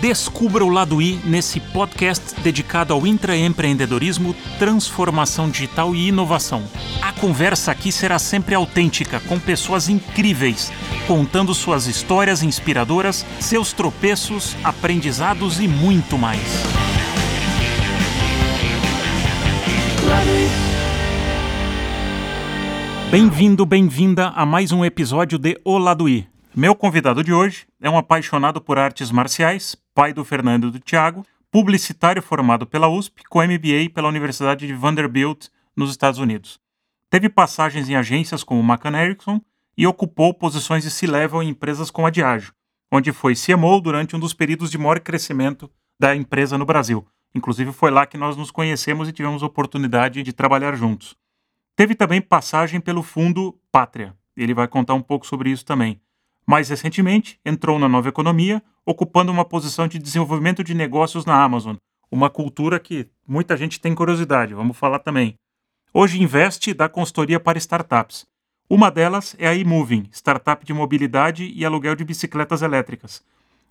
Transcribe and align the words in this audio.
Descubra 0.00 0.64
o 0.64 0.70
lado 0.70 1.02
I 1.02 1.20
nesse 1.26 1.60
podcast 1.60 2.40
dedicado 2.40 2.94
ao 2.94 3.06
intraempreendedorismo, 3.06 4.34
transformação 4.58 5.50
digital 5.50 5.94
e 5.94 6.08
inovação. 6.08 6.62
A 7.02 7.12
conversa 7.12 7.70
aqui 7.70 7.92
será 7.92 8.18
sempre 8.18 8.54
autêntica, 8.54 9.20
com 9.20 9.38
pessoas 9.38 9.90
incríveis, 9.90 10.72
contando 11.06 11.54
suas 11.54 11.86
histórias 11.86 12.42
inspiradoras, 12.42 13.26
seus 13.38 13.74
tropeços, 13.74 14.56
aprendizados 14.64 15.60
e 15.60 15.68
muito 15.68 16.16
mais. 16.16 16.40
Bem-vindo, 23.10 23.66
bem-vinda 23.66 24.28
a 24.28 24.46
mais 24.46 24.72
um 24.72 24.82
episódio 24.82 25.38
de 25.38 25.60
O 25.62 25.76
Lado 25.76 26.08
I. 26.08 26.26
Meu 26.54 26.74
convidado 26.74 27.22
de 27.22 27.32
hoje 27.32 27.68
é 27.80 27.88
um 27.88 27.96
apaixonado 27.96 28.60
por 28.60 28.76
artes 28.76 29.12
marciais, 29.12 29.76
pai 29.94 30.12
do 30.12 30.24
Fernando 30.24 30.66
e 30.66 30.70
do 30.72 30.80
Thiago, 30.80 31.24
publicitário 31.48 32.20
formado 32.20 32.66
pela 32.66 32.88
USP, 32.88 33.22
com 33.30 33.38
MBA 33.38 33.90
pela 33.94 34.08
Universidade 34.08 34.66
de 34.66 34.74
Vanderbilt, 34.74 35.46
nos 35.76 35.92
Estados 35.92 36.18
Unidos. 36.18 36.58
Teve 37.08 37.28
passagens 37.28 37.88
em 37.88 37.94
agências 37.94 38.42
como 38.42 38.64
McCann 38.64 38.96
Erickson 38.96 39.40
e 39.78 39.86
ocupou 39.86 40.34
posições 40.34 40.82
de 40.82 40.90
C-level 40.90 41.40
em 41.40 41.50
empresas 41.50 41.88
como 41.88 42.08
a 42.08 42.10
Diageo, 42.10 42.52
onde 42.90 43.12
foi 43.12 43.34
CMO 43.36 43.80
durante 43.80 44.16
um 44.16 44.18
dos 44.18 44.34
períodos 44.34 44.72
de 44.72 44.78
maior 44.78 44.98
crescimento 44.98 45.70
da 46.00 46.16
empresa 46.16 46.58
no 46.58 46.66
Brasil. 46.66 47.06
Inclusive 47.32 47.70
foi 47.70 47.92
lá 47.92 48.06
que 48.06 48.18
nós 48.18 48.36
nos 48.36 48.50
conhecemos 48.50 49.08
e 49.08 49.12
tivemos 49.12 49.44
oportunidade 49.44 50.20
de 50.24 50.32
trabalhar 50.32 50.74
juntos. 50.74 51.16
Teve 51.76 51.94
também 51.94 52.20
passagem 52.20 52.80
pelo 52.80 53.04
fundo 53.04 53.56
Pátria. 53.70 54.16
Ele 54.36 54.52
vai 54.52 54.66
contar 54.66 54.94
um 54.94 55.02
pouco 55.02 55.24
sobre 55.24 55.50
isso 55.50 55.64
também. 55.64 56.00
Mais 56.46 56.68
recentemente, 56.68 57.38
entrou 57.44 57.78
na 57.78 57.88
nova 57.88 58.08
economia, 58.08 58.62
ocupando 58.84 59.30
uma 59.30 59.44
posição 59.44 59.86
de 59.86 59.98
desenvolvimento 59.98 60.64
de 60.64 60.74
negócios 60.74 61.24
na 61.24 61.42
Amazon, 61.42 61.76
uma 62.10 62.28
cultura 62.28 62.80
que 62.80 63.08
muita 63.26 63.56
gente 63.56 63.80
tem 63.80 63.94
curiosidade, 63.94 64.54
vamos 64.54 64.76
falar 64.76 64.98
também. 64.98 65.34
Hoje 65.92 66.22
investe 66.22 66.70
e 66.70 66.74
dá 66.74 66.88
consultoria 66.88 67.38
para 67.38 67.58
startups. 67.58 68.26
Uma 68.68 68.90
delas 68.90 69.34
é 69.38 69.48
a 69.48 69.54
eMoving, 69.54 70.08
startup 70.12 70.64
de 70.64 70.72
mobilidade 70.72 71.44
e 71.44 71.64
aluguel 71.64 71.96
de 71.96 72.04
bicicletas 72.04 72.62
elétricas. 72.62 73.22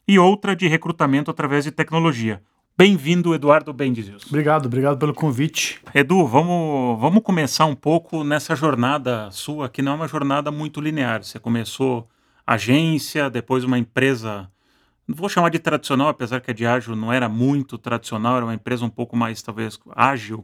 E 0.07 0.19
outra 0.19 0.55
de 0.55 0.67
recrutamento 0.67 1.31
através 1.31 1.63
de 1.63 1.71
tecnologia. 1.71 2.41
Bem-vindo, 2.77 3.33
Eduardo 3.35 3.73
Bendizius. 3.73 4.25
Obrigado, 4.25 4.65
obrigado 4.67 4.97
pelo 4.97 5.13
convite. 5.13 5.81
Edu, 5.93 6.25
vamos, 6.25 6.99
vamos 6.99 7.21
começar 7.23 7.65
um 7.65 7.75
pouco 7.75 8.23
nessa 8.23 8.55
jornada 8.55 9.29
sua, 9.31 9.67
que 9.67 9.81
não 9.81 9.93
é 9.93 9.95
uma 9.95 10.07
jornada 10.07 10.49
muito 10.49 10.79
linear. 10.79 11.23
Você 11.23 11.39
começou 11.39 12.07
agência, 12.53 13.29
depois 13.29 13.63
uma 13.63 13.77
empresa, 13.77 14.49
não 15.07 15.15
vou 15.15 15.29
chamar 15.29 15.49
de 15.49 15.59
tradicional, 15.59 16.07
apesar 16.07 16.41
que 16.41 16.49
a 16.49 16.53
Diageo 16.53 16.95
não 16.95 17.13
era 17.13 17.29
muito 17.29 17.77
tradicional, 17.77 18.37
era 18.37 18.45
uma 18.45 18.55
empresa 18.55 18.83
um 18.83 18.89
pouco 18.89 19.15
mais, 19.15 19.39
talvez, 19.41 19.79
ágil, 19.95 20.43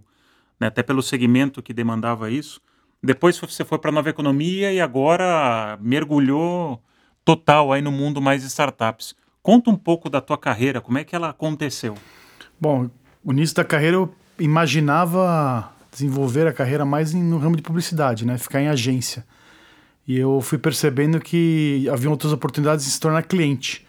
né, 0.59 0.67
até 0.67 0.83
pelo 0.83 1.01
segmento 1.01 1.63
que 1.63 1.73
demandava 1.73 2.29
isso. 2.29 2.61
Depois 3.01 3.39
você 3.39 3.65
foi 3.65 3.79
para 3.79 3.89
a 3.89 3.93
nova 3.93 4.09
economia 4.09 4.71
e 4.71 4.79
agora 4.79 5.79
mergulhou 5.81 6.79
total 7.23 7.73
aí 7.73 7.81
no 7.81 7.91
mundo 7.91 8.21
mais 8.21 8.43
startups. 8.43 9.15
Conta 9.41 9.71
um 9.71 9.75
pouco 9.75 10.07
da 10.07 10.21
tua 10.21 10.37
carreira, 10.37 10.79
como 10.79 10.99
é 10.99 11.03
que 11.03 11.15
ela 11.15 11.29
aconteceu? 11.29 11.95
Bom, 12.59 12.89
o 13.23 13.33
início 13.33 13.55
da 13.55 13.63
carreira 13.63 13.97
eu 13.97 14.13
imaginava 14.39 15.71
desenvolver 15.91 16.45
a 16.45 16.53
carreira 16.53 16.85
mais 16.85 17.13
no 17.13 17.37
ramo 17.39 17.55
de 17.55 17.63
publicidade, 17.63 18.25
né? 18.25 18.37
Ficar 18.37 18.61
em 18.61 18.67
agência. 18.67 19.25
E 20.07 20.17
eu 20.17 20.39
fui 20.41 20.57
percebendo 20.57 21.19
que 21.19 21.87
havia 21.91 22.09
outras 22.09 22.31
oportunidades 22.31 22.85
de 22.85 22.91
se 22.91 22.99
tornar 22.99 23.23
cliente. 23.23 23.85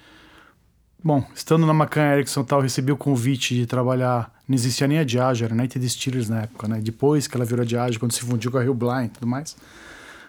Bom, 1.05 1.25
estando 1.35 1.67
na 1.67 1.75
McCann 1.75 2.15
Erickson 2.15 2.43
tal, 2.43 2.61
recebi 2.61 2.91
o 2.91 2.97
convite 2.97 3.55
de 3.55 3.67
trabalhar. 3.67 4.33
Não 4.49 4.55
existia 4.55 4.89
nem 4.89 4.99
a 4.99 5.05
Diageo, 5.05 5.45
era 5.45 5.55
United 5.55 5.79
Distillers 5.79 6.29
na 6.29 6.43
época, 6.43 6.67
né? 6.67 6.81
Depois 6.83 7.27
que 7.27 7.37
ela 7.37 7.45
virou 7.45 7.63
a 7.63 7.67
Diageo, 7.67 8.01
quando 8.01 8.13
se 8.13 8.21
fundiu 8.21 8.51
com 8.51 8.59
a 8.59 8.63
Rio 8.63 8.75
Blind 8.75 9.07
e 9.07 9.09
tudo 9.11 9.27
mais. 9.27 9.57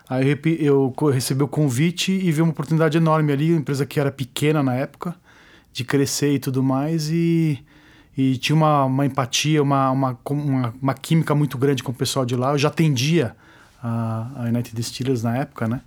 Aí 0.09 0.37
eu 0.59 0.93
recebi 1.11 1.43
o 1.43 1.47
convite 1.47 2.11
e 2.11 2.31
vi 2.31 2.41
uma 2.41 2.51
oportunidade 2.51 2.97
enorme 2.97 3.31
ali, 3.31 3.51
uma 3.51 3.59
empresa 3.59 3.85
que 3.85 3.99
era 3.99 4.11
pequena 4.11 4.61
na 4.61 4.73
época, 4.73 5.15
de 5.73 5.83
crescer 5.83 6.33
e 6.33 6.39
tudo 6.39 6.61
mais. 6.61 7.09
E, 7.09 7.63
e 8.17 8.37
tinha 8.37 8.55
uma, 8.55 8.85
uma 8.85 9.05
empatia, 9.05 9.63
uma, 9.63 9.91
uma, 9.91 10.19
uma, 10.29 10.73
uma 10.81 10.93
química 10.93 11.33
muito 11.33 11.57
grande 11.57 11.81
com 11.81 11.91
o 11.91 11.95
pessoal 11.95 12.25
de 12.25 12.35
lá. 12.35 12.51
Eu 12.51 12.57
já 12.57 12.67
atendia 12.67 13.35
a, 13.81 14.27
a 14.35 14.41
United 14.43 14.81
Steelers 14.83 15.23
na 15.23 15.37
época, 15.37 15.67
né? 15.67 15.81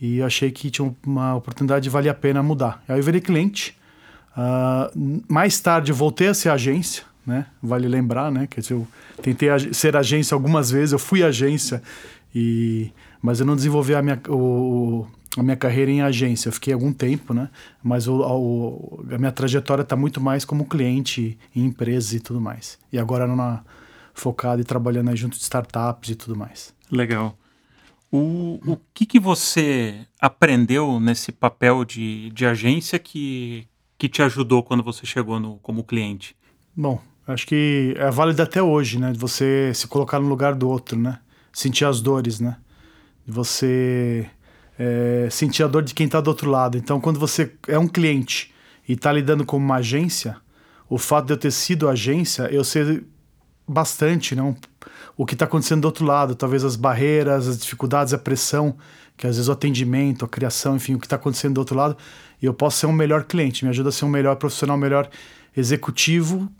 E 0.00 0.18
eu 0.18 0.26
achei 0.26 0.50
que 0.50 0.70
tinha 0.70 0.94
uma 1.06 1.34
oportunidade 1.34 1.84
de 1.84 1.90
valer 1.90 2.08
a 2.08 2.14
pena 2.14 2.42
mudar. 2.42 2.82
Aí 2.88 2.98
eu 2.98 3.02
virei 3.02 3.20
cliente. 3.20 3.76
Uh, 4.32 5.22
mais 5.28 5.60
tarde 5.60 5.92
eu 5.92 5.96
voltei 5.96 6.28
a 6.28 6.34
ser 6.34 6.48
agência, 6.48 7.04
né? 7.26 7.46
Vale 7.62 7.86
lembrar, 7.86 8.30
né? 8.30 8.46
Que 8.46 8.60
eu 8.72 8.86
tentei 9.22 9.50
ag 9.50 9.74
ser 9.74 9.96
agência 9.96 10.34
algumas 10.34 10.70
vezes, 10.70 10.92
eu 10.92 10.98
fui 10.98 11.22
agência, 11.22 11.82
e 12.34 12.90
mas 13.20 13.40
eu 13.40 13.44
não 13.44 13.54
desenvolvi 13.54 13.94
a 13.94 14.00
minha, 14.00 14.18
o, 14.28 15.06
a 15.36 15.42
minha 15.42 15.56
carreira 15.56 15.90
em 15.90 16.00
agência. 16.00 16.48
Eu 16.48 16.52
fiquei 16.52 16.72
algum 16.72 16.92
tempo, 16.92 17.34
né? 17.34 17.50
Mas 17.82 18.08
o, 18.08 18.20
o 18.20 19.04
a 19.12 19.18
minha 19.18 19.32
trajetória 19.32 19.82
está 19.82 19.96
muito 19.96 20.20
mais 20.20 20.44
como 20.44 20.64
cliente 20.64 21.38
em 21.54 21.66
empresas 21.66 22.14
e 22.14 22.20
tudo 22.20 22.40
mais. 22.40 22.78
E 22.90 22.98
agora 22.98 23.26
numa, 23.26 23.62
focado 24.20 24.60
e 24.60 24.64
trabalhando 24.64 25.08
aí 25.10 25.16
junto 25.16 25.36
de 25.36 25.42
startups 25.42 26.10
e 26.10 26.14
tudo 26.14 26.36
mais. 26.36 26.74
Legal. 26.90 27.36
O, 28.12 28.60
o 28.66 28.76
que, 28.92 29.06
que 29.06 29.20
você 29.20 30.06
aprendeu 30.20 30.98
nesse 30.98 31.30
papel 31.30 31.84
de, 31.84 32.30
de 32.30 32.44
agência 32.44 32.98
que, 32.98 33.66
que 33.96 34.08
te 34.08 34.20
ajudou 34.22 34.62
quando 34.62 34.82
você 34.82 35.06
chegou 35.06 35.38
no, 35.38 35.58
como 35.58 35.84
cliente? 35.84 36.36
Bom, 36.76 37.00
acho 37.26 37.46
que 37.46 37.94
é 37.96 38.10
válido 38.10 38.42
até 38.42 38.60
hoje, 38.60 38.98
né? 38.98 39.12
De 39.12 39.18
você 39.18 39.72
se 39.74 39.86
colocar 39.86 40.18
no 40.18 40.28
lugar 40.28 40.54
do 40.54 40.68
outro, 40.68 40.98
né? 40.98 41.20
Sentir 41.52 41.84
as 41.84 42.00
dores, 42.00 42.40
né? 42.40 42.56
De 43.24 43.32
você 43.32 44.28
é, 44.76 45.28
sentir 45.30 45.62
a 45.62 45.68
dor 45.68 45.82
de 45.82 45.94
quem 45.94 46.06
está 46.06 46.20
do 46.20 46.28
outro 46.28 46.50
lado. 46.50 46.76
Então, 46.76 47.00
quando 47.00 47.20
você 47.20 47.52
é 47.68 47.78
um 47.78 47.86
cliente 47.86 48.52
e 48.88 48.94
está 48.94 49.12
lidando 49.12 49.44
com 49.44 49.56
uma 49.56 49.76
agência, 49.76 50.36
o 50.88 50.98
fato 50.98 51.26
de 51.26 51.32
eu 51.34 51.36
ter 51.36 51.52
sido 51.52 51.88
agência, 51.88 52.48
eu 52.50 52.64
sei 52.64 53.04
bastante, 53.72 54.34
não? 54.34 54.56
o 55.20 55.26
que 55.26 55.34
está 55.34 55.44
acontecendo 55.44 55.82
do 55.82 55.84
outro 55.84 56.06
lado, 56.06 56.34
talvez 56.34 56.64
as 56.64 56.76
barreiras, 56.76 57.46
as 57.46 57.58
dificuldades, 57.58 58.14
a 58.14 58.18
pressão, 58.18 58.74
que 59.18 59.26
às 59.26 59.36
vezes 59.36 59.48
o 59.48 59.52
atendimento, 59.52 60.24
a 60.24 60.28
criação, 60.28 60.76
enfim, 60.76 60.94
o 60.94 60.98
que 60.98 61.04
está 61.04 61.16
acontecendo 61.16 61.56
do 61.56 61.58
outro 61.58 61.76
lado, 61.76 61.94
e 62.40 62.46
eu 62.46 62.54
posso 62.54 62.78
ser 62.78 62.86
um 62.86 62.92
melhor 62.92 63.24
cliente, 63.24 63.62
me 63.62 63.68
ajuda 63.68 63.90
a 63.90 63.92
ser 63.92 64.06
um 64.06 64.08
melhor 64.08 64.36
profissional, 64.36 64.78
um 64.78 64.80
melhor 64.80 65.10
executivo, 65.54 66.50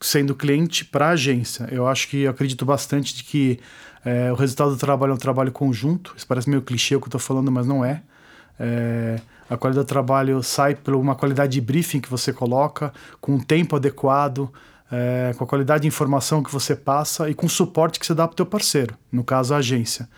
sendo 0.00 0.32
cliente 0.32 0.84
para 0.84 1.08
a 1.08 1.10
agência. 1.10 1.66
Eu 1.72 1.88
acho 1.88 2.06
que 2.08 2.22
eu 2.22 2.30
acredito 2.30 2.64
bastante 2.64 3.16
de 3.16 3.24
que 3.24 3.58
é, 4.04 4.30
o 4.30 4.36
resultado 4.36 4.70
do 4.70 4.76
trabalho 4.76 5.10
é 5.10 5.14
um 5.14 5.18
trabalho 5.18 5.50
conjunto. 5.50 6.14
Isso 6.16 6.24
parece 6.26 6.48
meio 6.48 6.62
clichê 6.62 6.94
o 6.94 7.00
que 7.00 7.06
eu 7.06 7.08
estou 7.08 7.20
falando, 7.20 7.50
mas 7.50 7.66
não 7.66 7.84
é. 7.84 8.00
é. 8.60 9.16
A 9.50 9.56
qualidade 9.56 9.84
do 9.84 9.88
trabalho 9.88 10.42
sai 10.42 10.76
por 10.76 10.94
uma 10.94 11.16
qualidade 11.16 11.52
de 11.52 11.60
briefing 11.60 12.00
que 12.00 12.08
você 12.08 12.32
coloca, 12.32 12.92
com 13.20 13.32
um 13.32 13.40
tempo 13.40 13.74
adequado, 13.74 14.50
é, 14.90 15.34
com 15.36 15.44
a 15.44 15.46
qualidade 15.46 15.82
de 15.82 15.88
informação 15.88 16.42
que 16.42 16.52
você 16.52 16.76
passa 16.76 17.28
e 17.28 17.34
com 17.34 17.46
o 17.46 17.50
suporte 17.50 17.98
que 17.98 18.06
você 18.06 18.14
dá 18.14 18.26
para 18.26 18.34
o 18.34 18.36
teu 18.36 18.46
parceiro, 18.46 18.96
no 19.10 19.24
caso 19.24 19.54
a 19.54 19.58
agência. 19.58 20.08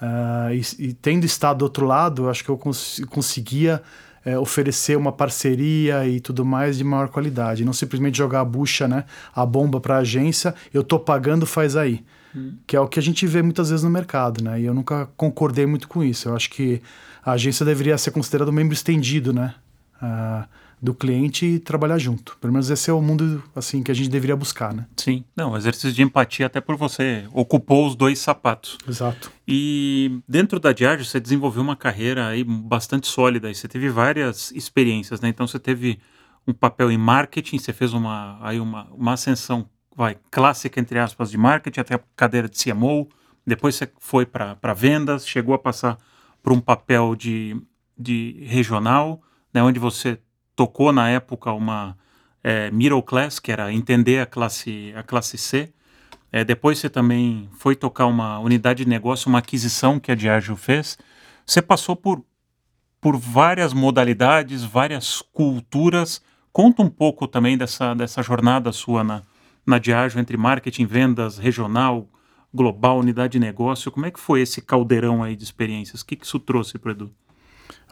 Uh, 0.00 0.52
e, 0.52 0.88
e, 0.88 0.92
tendo 0.92 1.24
estado 1.24 1.58
do 1.58 1.62
outro 1.62 1.86
lado, 1.86 2.28
acho 2.28 2.42
que 2.42 2.50
eu 2.50 2.58
cons 2.58 3.00
conseguia 3.08 3.80
é, 4.24 4.38
oferecer 4.38 4.96
uma 4.96 5.12
parceria 5.12 6.06
e 6.06 6.18
tudo 6.18 6.44
mais 6.44 6.76
de 6.78 6.84
maior 6.84 7.08
qualidade, 7.08 7.64
não 7.64 7.72
simplesmente 7.72 8.18
jogar 8.18 8.40
a 8.40 8.44
bucha, 8.44 8.88
né, 8.88 9.04
a 9.34 9.46
bomba 9.46 9.80
para 9.80 9.96
a 9.96 9.98
agência, 9.98 10.54
eu 10.72 10.82
tô 10.82 10.98
pagando, 10.98 11.46
faz 11.46 11.76
aí. 11.76 12.04
Hum. 12.34 12.54
Que 12.66 12.74
é 12.76 12.80
o 12.80 12.88
que 12.88 12.98
a 12.98 13.02
gente 13.02 13.26
vê 13.26 13.40
muitas 13.42 13.70
vezes 13.70 13.84
no 13.84 13.90
mercado, 13.90 14.42
né? 14.42 14.60
E 14.60 14.64
eu 14.64 14.74
nunca 14.74 15.08
concordei 15.16 15.66
muito 15.66 15.86
com 15.86 16.02
isso. 16.02 16.28
Eu 16.28 16.34
acho 16.34 16.50
que 16.50 16.82
a 17.24 17.32
agência 17.32 17.64
deveria 17.64 17.96
ser 17.96 18.10
considerada 18.10 18.50
um 18.50 18.54
membro 18.54 18.74
estendido, 18.74 19.32
né? 19.32 19.54
Uh, 20.02 20.44
do 20.80 20.94
cliente 20.94 21.46
e 21.46 21.58
trabalhar 21.58 21.98
junto. 21.98 22.36
Pelo 22.40 22.52
menos 22.52 22.70
esse 22.70 22.90
é 22.90 22.92
o 22.92 23.00
mundo 23.00 23.42
assim 23.54 23.82
que 23.82 23.90
a 23.90 23.94
gente 23.94 24.08
deveria 24.08 24.36
buscar, 24.36 24.74
né? 24.74 24.86
Sim. 24.96 25.24
Não, 25.36 25.56
exercício 25.56 25.92
de 25.92 26.02
empatia 26.02 26.46
até 26.46 26.60
por 26.60 26.76
você 26.76 27.24
ocupou 27.32 27.86
os 27.86 27.94
dois 27.94 28.18
sapatos. 28.18 28.78
Exato. 28.88 29.32
E 29.46 30.20
dentro 30.28 30.60
da 30.60 30.72
Diageo 30.72 31.04
você 31.04 31.20
desenvolveu 31.20 31.62
uma 31.62 31.76
carreira 31.76 32.28
aí 32.28 32.44
bastante 32.44 33.06
sólida 33.06 33.50
e 33.50 33.54
você 33.54 33.68
teve 33.68 33.88
várias 33.88 34.50
experiências, 34.52 35.20
né? 35.20 35.28
Então 35.28 35.46
você 35.46 35.58
teve 35.58 35.98
um 36.46 36.52
papel 36.52 36.90
em 36.90 36.98
marketing, 36.98 37.58
você 37.58 37.72
fez 37.72 37.92
uma 37.92 38.38
aí 38.42 38.60
uma, 38.60 38.86
uma 38.92 39.14
ascensão 39.14 39.66
vai 39.96 40.16
clássica 40.30 40.80
entre 40.80 40.98
aspas 40.98 41.30
de 41.30 41.38
marketing 41.38 41.80
até 41.80 41.94
a 41.94 42.00
cadeira 42.16 42.48
de 42.48 42.62
CMO, 42.62 43.08
depois 43.46 43.74
você 43.74 43.90
foi 43.98 44.24
para 44.26 44.74
vendas, 44.74 45.26
chegou 45.26 45.54
a 45.54 45.58
passar 45.58 45.98
por 46.42 46.52
um 46.52 46.60
papel 46.60 47.14
de, 47.14 47.56
de 47.96 48.44
regional, 48.46 49.22
né, 49.52 49.62
onde 49.62 49.78
você 49.78 50.18
tocou 50.56 50.92
na 50.92 51.08
época 51.08 51.52
uma 51.52 51.96
é, 52.42 52.70
middle 52.70 53.02
class, 53.02 53.38
que 53.38 53.50
era 53.50 53.72
entender 53.72 54.20
a 54.20 54.26
classe, 54.26 54.92
a 54.96 55.02
classe 55.02 55.38
C. 55.38 55.72
É, 56.30 56.44
depois 56.44 56.78
você 56.78 56.90
também 56.90 57.48
foi 57.58 57.74
tocar 57.76 58.06
uma 58.06 58.38
unidade 58.38 58.84
de 58.84 58.90
negócio, 58.90 59.28
uma 59.28 59.38
aquisição 59.38 59.98
que 59.98 60.12
a 60.12 60.14
Diageo 60.14 60.56
fez. 60.56 60.98
Você 61.46 61.62
passou 61.62 61.94
por, 61.96 62.24
por 63.00 63.16
várias 63.16 63.72
modalidades, 63.72 64.64
várias 64.64 65.22
culturas. 65.32 66.22
Conta 66.52 66.82
um 66.82 66.90
pouco 66.90 67.26
também 67.26 67.56
dessa, 67.56 67.94
dessa 67.94 68.22
jornada 68.22 68.72
sua 68.72 69.04
na, 69.04 69.22
na 69.66 69.78
Diageo 69.78 70.20
entre 70.20 70.36
marketing, 70.36 70.86
vendas, 70.86 71.38
regional, 71.38 72.08
global, 72.52 72.98
unidade 72.98 73.32
de 73.32 73.38
negócio. 73.38 73.90
Como 73.90 74.06
é 74.06 74.10
que 74.10 74.20
foi 74.20 74.40
esse 74.40 74.60
caldeirão 74.60 75.22
aí 75.22 75.36
de 75.36 75.44
experiências? 75.44 76.00
O 76.00 76.06
que, 76.06 76.16
que 76.16 76.26
isso 76.26 76.38
trouxe 76.38 76.78
para 76.78 76.92
Edu? 76.92 77.14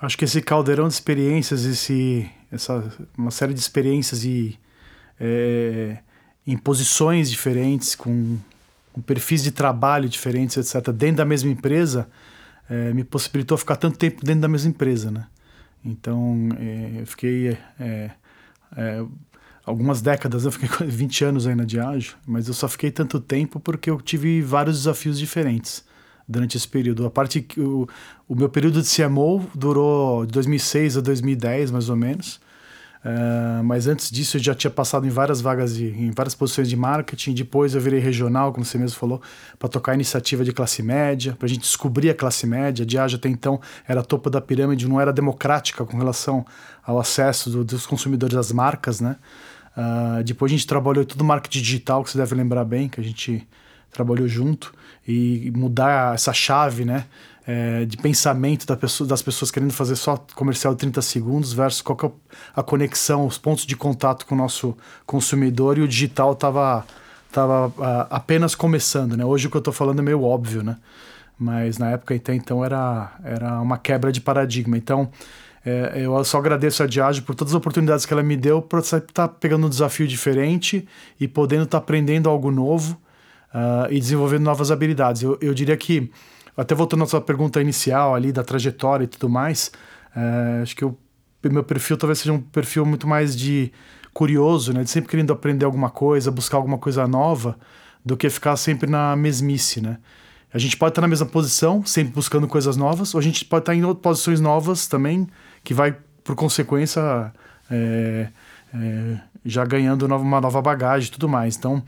Acho 0.00 0.18
que 0.18 0.24
esse 0.24 0.42
caldeirão 0.42 0.88
de 0.88 0.94
experiências, 0.94 1.64
esse, 1.64 2.28
essa, 2.50 2.92
uma 3.16 3.30
série 3.30 3.54
de 3.54 3.60
experiências 3.60 4.24
e 4.24 4.58
é, 5.20 5.98
em 6.44 6.56
posições 6.56 7.30
diferentes, 7.30 7.94
com, 7.94 8.36
com, 8.92 9.00
perfis 9.00 9.44
de 9.44 9.52
trabalho 9.52 10.08
diferentes, 10.08 10.56
etc., 10.56 10.90
dentro 10.92 11.18
da 11.18 11.24
mesma 11.24 11.50
empresa, 11.50 12.08
é, 12.68 12.92
me 12.92 13.04
possibilitou 13.04 13.56
ficar 13.56 13.76
tanto 13.76 13.96
tempo 13.96 14.24
dentro 14.24 14.40
da 14.40 14.48
mesma 14.48 14.70
empresa, 14.70 15.10
né? 15.10 15.26
Então, 15.84 16.48
é, 16.58 17.02
eu 17.02 17.06
fiquei 17.06 17.56
é, 17.78 18.10
é, 18.76 19.04
algumas 19.64 20.02
décadas, 20.02 20.44
eu 20.44 20.50
fiquei 20.50 20.68
20 20.84 21.24
anos 21.24 21.46
aí 21.46 21.54
na 21.54 21.64
Diageo, 21.64 22.16
mas 22.26 22.48
eu 22.48 22.54
só 22.54 22.66
fiquei 22.66 22.90
tanto 22.90 23.20
tempo 23.20 23.60
porque 23.60 23.88
eu 23.88 24.00
tive 24.00 24.42
vários 24.42 24.78
desafios 24.78 25.16
diferentes 25.16 25.84
durante 26.28 26.56
esse 26.56 26.68
período. 26.68 27.06
A 27.06 27.10
parte 27.10 27.40
que 27.40 27.60
o, 27.60 27.88
o 28.28 28.34
meu 28.34 28.48
período 28.48 28.80
de 28.80 28.88
CMO 28.88 29.46
durou 29.54 30.24
de 30.26 30.32
2006 30.32 30.98
a 30.98 31.00
2010, 31.00 31.70
mais 31.70 31.88
ou 31.88 31.96
menos. 31.96 32.40
Uh, 33.04 33.64
mas 33.64 33.88
antes 33.88 34.12
disso 34.12 34.36
eu 34.36 34.40
já 34.40 34.54
tinha 34.54 34.70
passado 34.70 35.04
em 35.04 35.10
várias 35.10 35.40
vagas, 35.40 35.74
de, 35.74 35.86
em 35.88 36.12
várias 36.12 36.34
posições 36.34 36.68
de 36.68 36.76
marketing. 36.76 37.34
Depois 37.34 37.74
eu 37.74 37.80
virei 37.80 37.98
regional, 37.98 38.52
como 38.52 38.64
você 38.64 38.78
mesmo 38.78 38.96
falou, 38.96 39.20
para 39.58 39.68
tocar 39.68 39.94
iniciativa 39.94 40.44
de 40.44 40.52
classe 40.52 40.82
média, 40.82 41.34
para 41.36 41.46
a 41.46 41.48
gente 41.48 41.62
descobrir 41.62 42.10
a 42.10 42.14
classe 42.14 42.46
média. 42.46 42.84
A 42.84 42.86
Diageo 42.86 43.18
até 43.18 43.28
então 43.28 43.60
era 43.88 44.02
topo 44.02 44.30
da 44.30 44.40
pirâmide, 44.40 44.88
não 44.88 45.00
era 45.00 45.12
democrática 45.12 45.84
com 45.84 45.96
relação 45.96 46.46
ao 46.84 46.98
acesso 46.98 47.50
do, 47.50 47.64
dos 47.64 47.86
consumidores 47.86 48.36
às 48.36 48.52
marcas, 48.52 49.00
né? 49.00 49.16
Uh, 49.76 50.22
depois 50.22 50.52
a 50.52 50.54
gente 50.54 50.66
trabalhou 50.66 51.04
tudo 51.04 51.24
marketing 51.24 51.60
digital, 51.60 52.04
que 52.04 52.10
você 52.10 52.18
deve 52.18 52.34
lembrar 52.36 52.64
bem, 52.64 52.88
que 52.88 53.00
a 53.00 53.04
gente 53.04 53.46
trabalhou 53.90 54.28
junto 54.28 54.72
e 55.06 55.52
mudar 55.54 56.14
essa 56.14 56.32
chave, 56.32 56.84
né? 56.84 57.06
é, 57.46 57.84
de 57.84 57.96
pensamento 57.96 58.66
da 58.66 58.76
pessoa, 58.76 59.06
das 59.08 59.22
pessoas 59.22 59.50
querendo 59.50 59.72
fazer 59.72 59.96
só 59.96 60.16
comercial 60.34 60.74
de 60.74 60.80
30 60.80 61.02
segundos 61.02 61.52
versus 61.52 61.82
qual 61.82 61.98
é 62.04 62.10
a 62.54 62.62
conexão, 62.62 63.26
os 63.26 63.38
pontos 63.38 63.66
de 63.66 63.76
contato 63.76 64.26
com 64.26 64.34
o 64.34 64.38
nosso 64.38 64.76
consumidor 65.04 65.78
e 65.78 65.82
o 65.82 65.88
digital 65.88 66.32
estava 66.32 66.86
tava, 67.32 67.68
uh, 67.68 68.06
apenas 68.10 68.54
começando, 68.54 69.16
né? 69.16 69.24
Hoje 69.24 69.46
o 69.46 69.50
que 69.50 69.56
eu 69.56 69.60
estou 69.60 69.72
falando 69.72 70.00
é 70.00 70.02
meio 70.02 70.22
óbvio, 70.22 70.62
né? 70.62 70.76
Mas 71.38 71.78
na 71.78 71.90
época 71.90 72.14
até 72.14 72.34
então 72.34 72.64
era, 72.64 73.12
era 73.24 73.60
uma 73.60 73.78
quebra 73.78 74.12
de 74.12 74.20
paradigma. 74.20 74.76
Então 74.76 75.10
é, 75.64 75.92
eu 75.96 76.22
só 76.24 76.38
agradeço 76.38 76.82
a 76.82 76.86
Diageo 76.86 77.24
por 77.24 77.34
todas 77.34 77.52
as 77.52 77.56
oportunidades 77.56 78.04
que 78.04 78.12
ela 78.12 78.22
me 78.22 78.36
deu 78.36 78.60
para 78.60 78.80
estar 78.80 79.00
tá 79.00 79.26
pegando 79.26 79.66
um 79.66 79.70
desafio 79.70 80.06
diferente 80.06 80.86
e 81.18 81.26
podendo 81.26 81.64
estar 81.64 81.78
tá 81.78 81.82
aprendendo 81.82 82.28
algo 82.28 82.50
novo 82.50 83.00
uh, 83.54 83.90
e 83.90 83.98
desenvolvendo 83.98 84.42
novas 84.42 84.70
habilidades. 84.70 85.22
Eu, 85.22 85.38
eu 85.40 85.54
diria 85.54 85.76
que 85.76 86.10
até 86.56 86.74
voltando 86.74 87.04
à 87.04 87.06
sua 87.06 87.20
pergunta 87.20 87.60
inicial 87.60 88.14
ali 88.14 88.32
da 88.32 88.44
trajetória 88.44 89.04
e 89.04 89.06
tudo 89.06 89.28
mais, 89.28 89.70
é, 90.14 90.60
acho 90.62 90.76
que 90.76 90.84
o 90.84 90.96
meu 91.44 91.64
perfil 91.64 91.96
talvez 91.96 92.18
seja 92.18 92.32
um 92.32 92.40
perfil 92.40 92.84
muito 92.84 93.06
mais 93.06 93.36
de 93.36 93.72
curioso, 94.12 94.72
né? 94.72 94.84
De 94.84 94.90
sempre 94.90 95.10
querendo 95.10 95.32
aprender 95.32 95.64
alguma 95.64 95.90
coisa, 95.90 96.30
buscar 96.30 96.58
alguma 96.58 96.78
coisa 96.78 97.06
nova, 97.06 97.58
do 98.04 98.16
que 98.16 98.28
ficar 98.28 98.56
sempre 98.56 98.88
na 98.88 99.16
mesmice, 99.16 99.80
né? 99.80 99.98
A 100.52 100.58
gente 100.58 100.76
pode 100.76 100.90
estar 100.90 101.00
na 101.00 101.08
mesma 101.08 101.26
posição, 101.26 101.84
sempre 101.86 102.12
buscando 102.12 102.46
coisas 102.46 102.76
novas, 102.76 103.14
ou 103.14 103.18
a 103.18 103.22
gente 103.22 103.42
pode 103.46 103.62
estar 103.62 103.74
em 103.74 103.94
posições 103.94 104.38
novas 104.38 104.86
também, 104.86 105.26
que 105.64 105.72
vai, 105.72 105.96
por 106.22 106.36
consequência, 106.36 107.32
é, 107.70 108.28
é, 108.74 109.20
já 109.46 109.64
ganhando 109.64 110.04
uma 110.04 110.40
nova 110.42 110.60
bagagem 110.60 111.08
e 111.08 111.12
tudo 111.12 111.26
mais. 111.26 111.56
Então, 111.56 111.82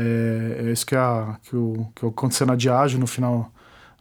é, 0.00 0.68
é 0.68 0.72
isso 0.72 0.86
que, 0.86 0.96
a, 0.96 1.36
que, 1.42 1.54
o, 1.54 1.86
que 1.94 2.06
aconteceu 2.06 2.46
na 2.46 2.56
Diageo 2.56 2.98
no 2.98 3.06
final 3.06 3.52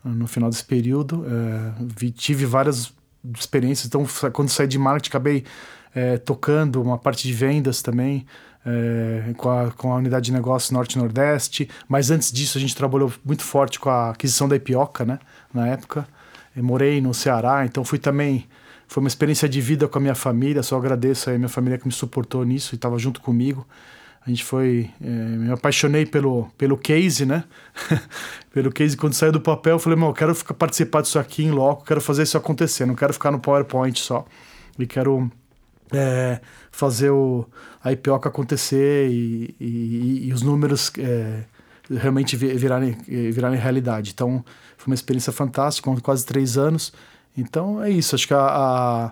no 0.04 0.28
final 0.28 0.50
desse 0.50 0.64
período. 0.64 1.26
É, 1.28 1.74
vi, 1.98 2.10
tive 2.10 2.46
várias 2.46 2.94
experiências, 3.38 3.88
então 3.88 4.06
quando 4.32 4.48
saí 4.48 4.66
de 4.66 4.78
marketing 4.78 5.10
acabei 5.10 5.44
é, 5.94 6.18
tocando 6.18 6.82
uma 6.82 6.98
parte 6.98 7.28
de 7.28 7.34
vendas 7.34 7.82
também. 7.82 8.26
É, 8.66 9.34
com, 9.38 9.50
a, 9.50 9.72
com 9.72 9.94
a 9.94 9.96
unidade 9.96 10.26
de 10.26 10.34
negócio 10.34 10.74
Norte-Nordeste, 10.74 11.70
mas 11.88 12.12
antes 12.12 12.30
disso 12.30 12.58
a 12.58 12.62
gente 12.62 12.76
trabalhou 12.76 13.12
muito 13.24 13.42
forte 13.42 13.80
com 13.80 13.90
a 13.90 14.10
aquisição 14.10 14.50
da 14.50 14.56
Ipioca, 14.58 15.06
né, 15.06 15.18
na 15.54 15.66
época. 15.66 16.06
Eu 16.54 16.64
morei 16.66 17.00
no 17.00 17.14
Ceará, 17.14 17.66
então 17.66 17.86
fui 17.86 17.98
também 17.98 18.46
foi 18.90 19.02
uma 19.02 19.08
experiência 19.08 19.48
de 19.48 19.62
vida 19.62 19.88
com 19.88 20.00
a 20.00 20.02
minha 20.02 20.16
família. 20.16 20.64
Só 20.64 20.76
agradeço 20.76 21.30
a 21.30 21.38
minha 21.38 21.48
família 21.48 21.78
que 21.78 21.88
me 21.88 21.94
suportou 21.94 22.44
nisso 22.44 22.74
e 22.74 22.76
estava 22.76 22.98
junto 22.98 23.22
comigo. 23.22 23.66
A 24.26 24.30
gente 24.30 24.44
foi. 24.44 24.90
É, 25.02 25.08
me 25.08 25.52
apaixonei 25.52 26.06
pelo, 26.06 26.50
pelo 26.58 26.78
case, 26.78 27.26
né? 27.26 27.44
pelo 28.54 28.72
case. 28.72 28.96
Quando 28.98 29.14
saiu 29.14 29.32
do 29.32 29.42
papel, 29.42 29.76
eu 29.76 29.80
falei, 29.80 29.98
meu, 29.98 30.10
eu 30.10 30.14
quero 30.14 30.36
ficar, 30.36 30.54
participar 30.54 31.02
disso 31.02 31.18
aqui 31.18 31.44
em 31.44 31.52
loco, 31.52 31.86
quero 31.86 32.02
fazer 32.02 32.24
isso 32.24 32.38
acontecer, 32.38 32.86
não 32.86 32.96
quero 32.96 33.14
ficar 33.14 33.32
no 33.32 33.40
PowerPoint 33.40 33.98
só. 34.00 34.26
E 34.78 34.86
quero 34.86 35.32
é, 35.92 36.40
fazer 36.72 37.10
o, 37.10 37.46
a 37.84 37.92
IPOca 37.92 38.30
acontecer 38.30 39.10
e, 39.10 39.56
e, 39.60 40.28
e 40.28 40.34
os 40.34 40.42
números 40.42 40.92
é, 40.98 41.44
realmente 41.90 42.36
virarem, 42.36 42.98
virarem 43.32 43.60
realidade. 43.60 44.12
Então, 44.14 44.44
foi 44.78 44.92
uma 44.92 44.96
experiência 44.96 45.34
fantástica, 45.34 45.90
quase 46.02 46.26
três 46.26 46.58
anos. 46.58 46.94
Então, 47.38 47.82
é 47.82 47.90
isso. 47.90 48.16
Acho 48.16 48.28
que 48.28 48.34
a, 48.34 48.40
a, 48.40 49.12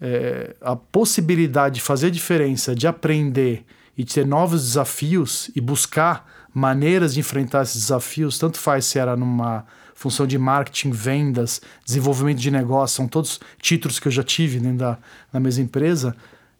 é, 0.00 0.56
a 0.60 0.76
possibilidade 0.76 1.76
de 1.76 1.80
fazer 1.80 2.10
diferença, 2.10 2.74
de 2.74 2.86
aprender 2.86 3.64
e 3.96 4.04
ter 4.04 4.26
novos 4.26 4.62
desafios 4.62 5.50
e 5.54 5.60
buscar 5.60 6.26
maneiras 6.52 7.14
de 7.14 7.20
enfrentar 7.20 7.62
esses 7.62 7.82
desafios, 7.82 8.38
tanto 8.38 8.58
faz 8.58 8.86
se 8.86 8.98
era 8.98 9.16
numa 9.16 9.64
função 9.94 10.26
de 10.26 10.38
marketing, 10.38 10.90
vendas, 10.90 11.60
desenvolvimento 11.84 12.38
de 12.38 12.50
negócio, 12.50 12.96
são 12.96 13.08
todos 13.08 13.40
títulos 13.60 13.98
que 13.98 14.08
eu 14.08 14.12
já 14.12 14.22
tive 14.22 14.60
dentro 14.60 14.96
da, 15.32 15.40
mesma 15.40 15.64
empresa, 15.64 16.14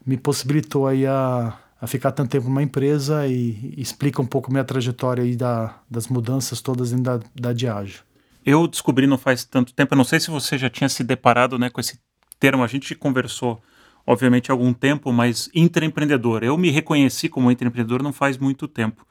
me 0.05 0.17
possibilitou 0.17 0.87
aí 0.87 1.07
a, 1.07 1.53
a 1.81 1.87
ficar 1.87 2.13
tanto 2.13 2.31
tempo 2.31 2.49
numa 2.49 2.63
empresa 2.63 3.27
e, 3.27 3.75
e 3.77 3.81
explica 3.81 4.23
um 4.23 4.27
pouco 4.27 4.51
minha 4.51 4.65
trajetória 4.65 5.23
aí 5.23 5.37
da, 5.37 5.77
das 5.91 6.09
mudanças 6.09 6.61
todas 6.61 6.91
dentro 6.91 7.05
da, 7.05 7.21
da 7.35 7.53
Diageo. 7.53 8.01
Eu 8.45 8.67
descobri 8.67 9.07
não 9.07 9.19
faz 9.19 9.45
tanto 9.45 9.75
tempo, 9.75 9.93
eu 9.93 9.97
não 9.97 10.05
sei 10.05 10.21
se 10.21 10.31
você 10.31 10.57
já 10.57 10.71
tinha 10.71 10.89
se 10.89 11.05
deparado 11.05 11.59
né, 11.59 11.69
com 11.69 11.81
esse 11.81 11.99
termo, 12.39 12.63
a 12.63 12.67
gente 12.67 12.95
conversou 12.95 13.61
obviamente, 14.07 14.51
há 14.51 14.55
algum 14.55 14.73
tempo, 14.73 15.13
mas 15.13 15.51
intraempreendedor. 15.55 16.45
Eu 16.45 16.57
me 16.57 16.71
reconheci 16.71 17.29
como 17.29 17.51
intraempreendedor 17.51 18.03
não 18.03 18.13
faz 18.13 18.39
muito 18.39 18.69
tempo. 18.69 19.07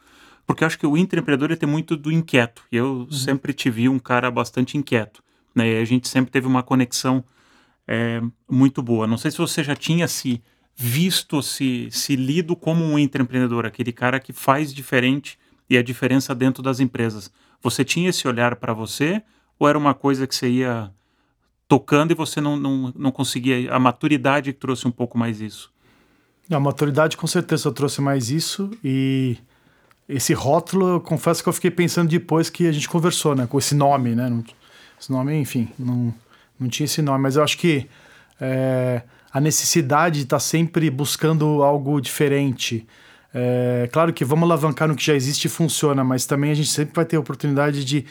Porque 0.48 0.64
eu 0.64 0.68
acho 0.68 0.80
que 0.80 0.88
o 0.88 0.96
intraempreendedor 0.96 1.58
tem 1.58 1.68
muito 1.68 1.98
do 1.98 2.12
inquieto. 2.12 2.64
E 2.72 2.78
eu 2.78 2.86
uhum. 3.00 3.12
sempre 3.12 3.52
te 3.52 3.70
vi 3.70 3.90
um 3.90 4.00
cara 4.00 4.32
bastante 4.32 4.78
inquieto. 4.78 5.22
Né? 5.54 5.74
E 5.74 5.82
a 5.82 5.86
gente 5.86 6.08
sempre 6.08 6.32
teve 6.32 6.48
uma 6.48 6.64
conexão 6.64 7.24
é, 7.88 8.22
muito 8.50 8.82
boa. 8.82 9.06
Não 9.06 9.18
sei 9.18 9.32
se 9.32 9.38
você 9.38 9.64
já 9.64 9.76
tinha 9.76 10.08
se 10.08 10.42
visto, 10.76 11.42
se, 11.42 11.90
se 11.92 12.16
lido 12.16 12.56
como 12.56 12.84
um 12.84 13.00
intraempreendedor, 13.00 13.66
aquele 13.66 13.92
cara 13.92 14.20
que 14.20 14.34
faz 14.34 14.74
diferente 14.74 15.38
e 15.70 15.78
a 15.78 15.84
diferença 15.84 16.36
dentro 16.36 16.62
das 16.62 16.80
empresas. 16.80 17.32
Você 17.62 17.84
tinha 17.84 18.10
esse 18.10 18.28
olhar 18.28 18.56
para 18.58 18.74
você 18.74 19.24
ou 19.58 19.68
era 19.68 19.78
uma 19.78 19.94
coisa 19.94 20.28
que 20.28 20.36
você 20.36 20.50
ia 20.50 20.92
tocando 21.68 22.12
e 22.12 22.16
você 22.16 22.40
não, 22.40 22.56
não, 22.56 22.94
não 22.96 23.12
conseguia. 23.12 23.74
A 23.74 23.80
maturidade 23.80 24.54
trouxe 24.54 24.88
um 24.88 24.92
pouco 24.92 25.18
mais 25.18 25.42
isso. 25.42 25.72
A 26.50 26.60
maturidade 26.60 27.18
com 27.18 27.26
certeza 27.26 27.72
trouxe 27.72 28.02
mais 28.02 28.30
isso 28.30 28.70
e 28.84 29.38
esse 30.08 30.34
rótulo, 30.34 30.88
eu 30.90 31.02
confesso 31.02 31.42
que 31.42 31.50
eu 31.50 31.54
fiquei 31.54 31.72
pensando 31.72 32.10
depois 32.10 32.50
que 32.50 32.68
a 32.68 32.72
gente 32.72 32.88
conversou, 32.88 33.36
né, 33.36 33.48
com 33.48 33.58
esse 33.58 33.74
nome, 33.74 34.14
né, 34.14 34.32
esse 35.00 35.12
nome, 35.12 35.36
enfim, 35.36 35.68
não, 35.80 36.14
não 36.60 36.70
tinha 36.70 36.86
esse 36.86 37.02
nome, 37.02 37.24
mas 37.24 37.36
eu 37.36 37.44
acho 37.44 37.58
que 37.58 37.88
é, 38.40 39.02
a 39.32 39.42
necessidade 39.42 40.20
de 40.20 40.24
estar 40.26 40.36
tá 40.36 40.40
sempre 40.40 40.90
buscando 40.92 41.64
algo 41.64 42.00
diferente. 42.00 42.86
É, 43.34 43.90
claro 43.92 44.14
que 44.14 44.24
vamos 44.24 44.44
alavancar 44.44 44.88
no 44.88 44.96
que 44.96 45.04
já 45.04 45.16
existe 45.16 45.46
e 45.46 45.50
funciona, 45.50 46.04
mas 46.04 46.26
também 46.26 46.52
a 46.52 46.54
gente 46.54 46.70
sempre 46.70 46.94
vai 46.94 47.06
ter 47.06 47.16
a 47.16 47.20
oportunidade 47.20 47.84
de 47.84 48.06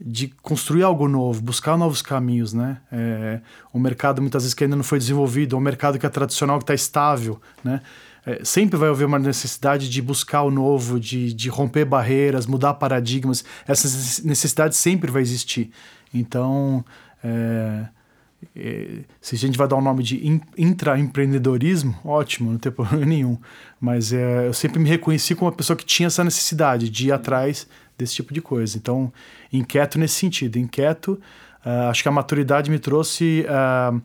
de 0.00 0.28
construir 0.42 0.82
algo 0.82 1.06
novo, 1.06 1.42
buscar 1.42 1.76
novos 1.76 2.00
caminhos, 2.00 2.54
né? 2.54 2.78
É, 2.90 3.40
mercado 3.74 4.22
muitas 4.22 4.42
vezes 4.42 4.54
que 4.54 4.64
ainda 4.64 4.74
não 4.74 4.82
foi 4.82 4.98
desenvolvido, 4.98 5.56
um 5.56 5.60
mercado 5.60 5.98
que 5.98 6.06
é 6.06 6.08
tradicional, 6.08 6.58
que 6.58 6.64
está 6.64 6.74
estável, 6.74 7.40
né? 7.62 7.82
É, 8.24 8.40
sempre 8.44 8.78
vai 8.78 8.88
haver 8.88 9.06
uma 9.06 9.18
necessidade 9.18 9.88
de 9.88 10.02
buscar 10.02 10.42
o 10.42 10.50
novo, 10.50 11.00
de, 11.00 11.32
de 11.32 11.48
romper 11.48 11.84
barreiras, 11.84 12.46
mudar 12.46 12.74
paradigmas. 12.74 13.44
Essa 13.66 13.88
necessidade 14.24 14.76
sempre 14.76 15.10
vai 15.10 15.22
existir. 15.22 15.70
Então, 16.12 16.84
é, 17.24 17.86
é, 18.54 18.98
se 19.20 19.34
a 19.34 19.38
gente 19.38 19.56
vai 19.56 19.66
dar 19.66 19.76
o 19.76 19.78
um 19.78 19.82
nome 19.82 20.02
de 20.02 20.26
in, 20.26 20.40
intraempreendedorismo, 20.56 21.96
ótimo, 22.04 22.52
não 22.52 22.58
tem 22.58 22.70
problema 22.72 23.06
nenhum. 23.06 23.38
Mas 23.80 24.12
é, 24.12 24.46
eu 24.46 24.52
sempre 24.52 24.78
me 24.78 24.88
reconheci 24.88 25.34
como 25.34 25.50
uma 25.50 25.56
pessoa 25.56 25.76
que 25.76 25.84
tinha 25.84 26.06
essa 26.06 26.22
necessidade 26.22 26.90
de 26.90 27.08
ir 27.08 27.12
atrás 27.12 27.66
desse 28.00 28.14
tipo 28.14 28.34
de 28.34 28.40
coisa. 28.40 28.76
Então, 28.76 29.12
inquieto 29.52 29.98
nesse 29.98 30.14
sentido. 30.14 30.58
Inquieto, 30.58 31.20
uh, 31.64 31.90
acho 31.90 32.02
que 32.02 32.08
a 32.08 32.12
maturidade 32.12 32.70
me 32.70 32.78
trouxe 32.78 33.44
uh, 33.46 34.00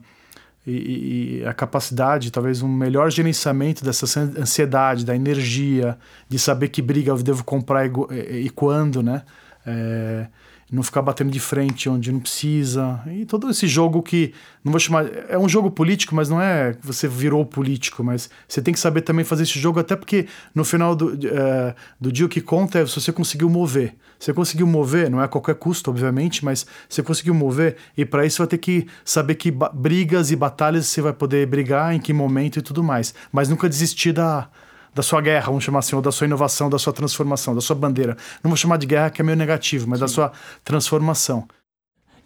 e, 0.66 1.40
e, 1.40 1.46
a 1.46 1.54
capacidade, 1.54 2.32
talvez 2.32 2.60
um 2.60 2.68
melhor 2.68 3.10
gerenciamento 3.10 3.84
dessa 3.84 4.20
ansiedade, 4.20 5.04
da 5.04 5.14
energia, 5.14 5.96
de 6.28 6.38
saber 6.38 6.68
que 6.68 6.82
briga 6.82 7.10
eu 7.10 7.16
devo 7.16 7.44
comprar 7.44 7.86
e, 7.86 8.46
e, 8.46 8.50
quando, 8.50 9.02
né? 9.02 9.22
É, 9.64 10.26
não 10.70 10.82
ficar 10.82 11.00
batendo 11.00 11.30
de 11.30 11.38
frente 11.38 11.88
onde 11.88 12.10
não 12.10 12.18
precisa. 12.18 13.00
E 13.06 13.24
todo 13.24 13.48
esse 13.48 13.66
jogo 13.68 14.02
que, 14.02 14.32
não 14.64 14.72
vou 14.72 14.80
chamar, 14.80 15.06
é 15.28 15.38
um 15.38 15.48
jogo 15.48 15.70
político, 15.70 16.14
mas 16.14 16.28
não 16.28 16.40
é 16.40 16.76
você 16.82 17.06
virou 17.06 17.44
político, 17.46 18.02
mas 18.02 18.28
você 18.48 18.60
tem 18.60 18.74
que 18.74 18.80
saber 18.80 19.02
também 19.02 19.24
fazer 19.24 19.44
esse 19.44 19.58
jogo, 19.58 19.78
até 19.78 19.94
porque 19.94 20.26
no 20.54 20.64
final 20.64 20.96
do, 20.96 21.16
é, 21.26 21.74
do 22.00 22.10
dia 22.10 22.26
o 22.26 22.28
que 22.28 22.40
conta 22.40 22.80
é 22.80 22.86
se 22.86 23.00
você 23.00 23.12
conseguiu 23.12 23.48
mover. 23.48 23.94
Você 24.18 24.32
conseguiu 24.32 24.66
mover, 24.66 25.10
não 25.10 25.20
é 25.20 25.24
a 25.24 25.28
qualquer 25.28 25.54
custo, 25.56 25.90
obviamente, 25.90 26.44
mas 26.44 26.66
você 26.88 27.02
conseguiu 27.02 27.34
mover, 27.34 27.76
e 27.96 28.04
para 28.04 28.24
isso 28.24 28.36
você 28.36 28.42
vai 28.42 28.48
ter 28.48 28.58
que 28.58 28.86
saber 29.04 29.34
que 29.34 29.52
brigas 29.74 30.30
e 30.30 30.36
batalhas 30.36 30.86
você 30.86 31.02
vai 31.02 31.12
poder 31.12 31.46
brigar, 31.46 31.94
em 31.94 32.00
que 32.00 32.12
momento 32.12 32.58
e 32.58 32.62
tudo 32.62 32.82
mais. 32.82 33.14
Mas 33.30 33.48
nunca 33.48 33.68
desistir 33.68 34.12
da 34.12 34.48
da 34.96 35.02
sua 35.02 35.20
guerra, 35.20 35.46
vamos 35.48 35.62
chamar 35.62 35.80
assim, 35.80 35.94
ou 35.94 36.00
da 36.00 36.10
sua 36.10 36.26
inovação, 36.26 36.70
da 36.70 36.78
sua 36.78 36.90
transformação, 36.90 37.54
da 37.54 37.60
sua 37.60 37.76
bandeira. 37.76 38.16
Não 38.42 38.48
vou 38.48 38.56
chamar 38.56 38.78
de 38.78 38.86
guerra, 38.86 39.10
que 39.10 39.20
é 39.20 39.24
meio 39.24 39.36
negativo, 39.36 39.86
mas 39.86 39.98
Sim. 39.98 40.04
da 40.06 40.08
sua 40.08 40.32
transformação. 40.64 41.46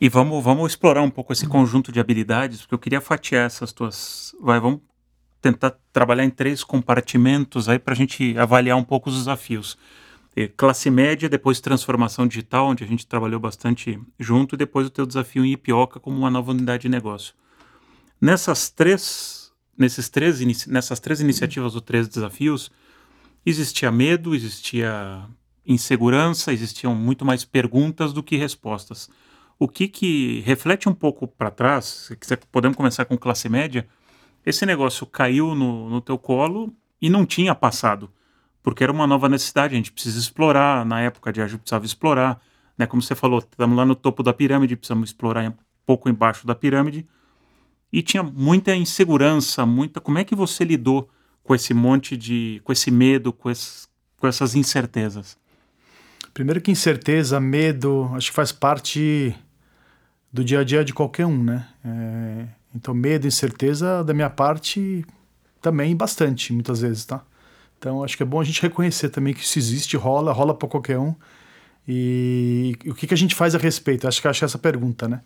E 0.01 0.09
vamos, 0.09 0.43
vamos 0.43 0.71
explorar 0.71 1.03
um 1.03 1.11
pouco 1.11 1.33
esse 1.33 1.49
conjunto 1.49 1.91
de 1.91 1.99
habilidades, 1.99 2.61
porque 2.61 2.75
eu 2.75 2.79
queria 2.79 3.01
fatiar 3.01 3.45
essas 3.45 3.73
tuas. 3.73 4.37
Vai, 4.41 4.61
vamos 4.61 4.81
tentar 5.43 5.75
trabalhar 5.93 6.25
em 6.25 6.31
três 6.31 6.63
compartimentos 6.63 7.69
aí 7.69 7.79
para 7.79 7.93
a 7.93 7.97
gente 7.97 8.39
avaliar 8.39 8.77
um 8.77 8.85
pouco 8.85 9.11
os 9.11 9.17
desafios. 9.17 9.77
E 10.37 10.47
classe 10.47 10.89
média, 10.91 11.29
depois 11.29 11.61
transformação 11.61 12.25
digital, 12.25 12.69
onde 12.69 12.85
a 12.85 12.87
gente 12.87 13.05
trabalhou 13.05 13.41
bastante 13.41 14.01
junto, 14.17 14.55
e 14.55 14.59
depois 14.59 14.87
o 14.87 14.91
teu 14.91 15.05
desafio 15.05 15.45
em 15.45 15.55
Ipioca 15.55 15.99
como 15.99 16.17
uma 16.17 16.31
nova 16.31 16.53
unidade 16.53 16.83
de 16.83 16.89
negócio. 16.89 17.35
Nessas 18.21 18.71
três 18.71 19.40
nesses 19.81 20.09
três, 20.09 20.67
nessas 20.67 21.01
três 21.01 21.21
iniciativas 21.21 21.75
ou 21.75 21.81
três 21.81 22.07
desafios, 22.07 22.71
existia 23.45 23.91
medo, 23.91 24.35
existia 24.35 25.25
insegurança, 25.67 26.53
existiam 26.53 26.95
muito 26.95 27.25
mais 27.25 27.45
perguntas 27.45 28.13
do 28.13 28.23
que 28.23 28.37
respostas. 28.37 29.09
O 29.59 29.67
que 29.67 29.89
que 29.89 30.41
reflete 30.41 30.89
um 30.89 30.95
pouco 30.95 31.27
para 31.27 31.51
trás, 31.51 31.85
se 31.85 32.17
quiser, 32.17 32.39
podemos 32.53 32.77
começar 32.77 33.05
com 33.05 33.17
classe 33.17 33.49
média, 33.49 33.87
esse 34.45 34.65
negócio 34.65 35.07
caiu 35.07 35.55
no, 35.55 35.89
no 35.89 36.01
teu 36.01 36.19
colo 36.19 36.75
e 37.01 37.09
não 37.11 37.25
tinha 37.27 37.55
passado, 37.55 38.11
porque 38.63 38.83
era 38.83 38.93
uma 38.93 39.07
nova 39.07 39.29
necessidade, 39.29 39.75
a 39.75 39.77
gente 39.77 39.93
precisa 39.93 40.19
explorar, 40.19 40.85
na 40.85 41.01
época 41.01 41.33
de 41.33 41.41
Agil 41.41 41.59
precisava 41.59 41.85
explorar, 41.85 42.41
né? 42.77 42.87
como 42.87 43.03
você 43.03 43.15
falou, 43.15 43.39
estamos 43.39 43.77
lá 43.77 43.85
no 43.85 43.95
topo 43.95 44.23
da 44.23 44.33
pirâmide, 44.33 44.77
precisamos 44.77 45.11
explorar 45.11 45.49
um 45.49 45.55
pouco 45.87 46.09
embaixo 46.09 46.47
da 46.47 46.55
pirâmide, 46.55 47.07
e 47.93 48.03
tinha 48.03 48.23
muita 48.23 48.75
insegurança, 48.75 49.67
muita. 49.67 50.01
Como 50.01 50.19
é 50.19 50.25
que 50.25 50.35
você 50.35 50.65
lidou 50.65 51.09
com 51.43 51.55
esse 51.55 51.75
monte 51.75 52.17
de, 52.17 52.61
com 52.65 52.73
esse 52.73 52.91
medo, 52.91 53.33
com, 53.33 53.51
esse, 53.51 53.87
com 54.19 54.27
essas 54.27 54.55
incertezas? 54.55 55.37
Primeiro 56.33 56.61
que 56.61 56.71
incerteza, 56.71 57.41
medo, 57.41 58.11
acho 58.15 58.31
que 58.31 58.37
faz 58.37 58.53
parte 58.53 59.35
do 60.33 60.45
dia 60.45 60.61
a 60.61 60.65
dia 60.65 60.85
de 60.85 60.95
qualquer 60.95 61.27
um, 61.27 61.43
né? 61.43 61.67
É, 61.85 62.47
então 62.75 62.95
medo, 62.95 63.27
incerteza 63.27 64.05
da 64.05 64.15
minha 64.15 64.31
parte 64.31 65.05
também 65.61 65.95
bastante, 65.97 66.53
muitas 66.53 66.81
vezes, 66.81 67.05
tá? 67.05 67.23
Então 67.79 68.05
acho 68.05 68.17
que 68.17 68.23
é 68.23 68.27
bom 68.27 68.41
a 68.41 68.45
gente 68.45 68.63
reconhecer 68.63 69.09
também 69.09 69.35
que 69.35 69.41
isso 69.41 69.59
existe, 69.59 69.97
rola, 69.97 70.33
rola 70.33 70.55
para 70.55 70.69
qualquer 70.69 70.99
um. 70.99 71.15
E, 71.89 72.77
e 72.85 72.91
o 72.91 72.95
que, 72.95 73.07
que 73.07 73.15
a 73.15 73.17
gente 73.17 73.35
faz 73.35 73.55
a 73.55 73.59
respeito? 73.59 74.07
Acho 74.07 74.21
que 74.21 74.29
acho 74.29 74.45
essa 74.45 74.59
pergunta, 74.59 75.09
né? 75.09 75.23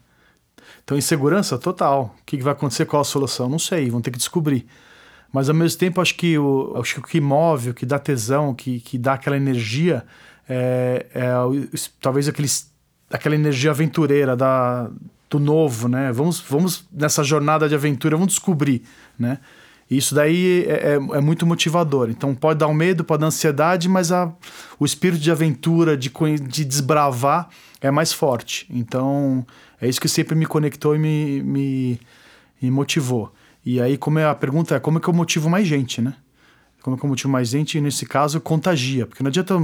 Então, 0.84 0.96
insegurança 0.96 1.58
total. 1.58 2.14
O 2.20 2.24
que 2.24 2.36
vai 2.42 2.52
acontecer? 2.52 2.84
Qual 2.84 3.00
a 3.00 3.04
solução? 3.04 3.48
Não 3.48 3.58
sei, 3.58 3.90
vão 3.90 4.00
ter 4.00 4.10
que 4.10 4.18
descobrir. 4.18 4.66
Mas 5.32 5.48
ao 5.48 5.54
mesmo 5.54 5.78
tempo, 5.78 6.00
acho 6.00 6.14
que 6.14 6.38
o, 6.38 6.76
acho 6.76 6.94
que, 6.94 7.00
o 7.00 7.02
que 7.02 7.20
move, 7.20 7.70
o 7.70 7.74
que 7.74 7.84
dá 7.84 7.98
tesão, 7.98 8.50
o 8.50 8.54
que, 8.54 8.78
que 8.78 8.96
dá 8.96 9.14
aquela 9.14 9.36
energia, 9.36 10.04
é, 10.48 11.06
é 11.12 11.32
talvez 12.00 12.28
aqueles, 12.28 12.70
aquela 13.10 13.34
energia 13.34 13.70
aventureira 13.70 14.36
da, 14.36 14.88
do 15.28 15.40
novo, 15.40 15.88
né? 15.88 16.12
Vamos, 16.12 16.38
vamos 16.40 16.84
nessa 16.92 17.24
jornada 17.24 17.68
de 17.68 17.74
aventura, 17.74 18.16
vamos 18.16 18.34
descobrir, 18.34 18.82
né? 19.18 19.38
Isso 19.90 20.14
daí 20.14 20.64
é, 20.66 20.72
é, 20.72 20.94
é, 20.94 21.20
muito 21.20 21.46
motivador. 21.46 22.10
Então 22.10 22.34
pode 22.34 22.58
dar 22.58 22.68
um 22.68 22.74
medo, 22.74 23.04
pode 23.04 23.20
dar 23.20 23.26
ansiedade, 23.26 23.88
mas 23.88 24.12
a, 24.12 24.32
o 24.78 24.84
espírito 24.84 25.20
de 25.20 25.30
aventura, 25.30 25.96
de, 25.96 26.10
de 26.48 26.64
desbravar, 26.64 27.48
é 27.80 27.90
mais 27.90 28.12
forte. 28.12 28.66
Então 28.70 29.44
é 29.80 29.88
isso 29.88 30.00
que 30.00 30.08
sempre 30.08 30.34
me 30.34 30.46
conectou 30.46 30.94
e 30.94 30.98
me, 30.98 31.42
me, 31.42 32.00
me 32.60 32.70
motivou. 32.70 33.32
E 33.64 33.80
aí, 33.80 33.96
como 33.96 34.18
é, 34.18 34.26
a 34.26 34.34
pergunta 34.34 34.74
é 34.74 34.80
como 34.80 34.98
é 34.98 35.00
que 35.00 35.08
eu 35.08 35.14
motivo 35.14 35.48
mais 35.48 35.66
gente, 35.66 36.02
né? 36.02 36.14
Como 36.84 36.98
que 36.98 37.04
eu 37.06 37.08
motivo 37.08 37.30
mais 37.30 37.48
gente? 37.48 37.80
Nesse 37.80 38.04
caso, 38.04 38.38
contagia. 38.42 39.06
Porque 39.06 39.22
não 39.22 39.28
adianta 39.28 39.54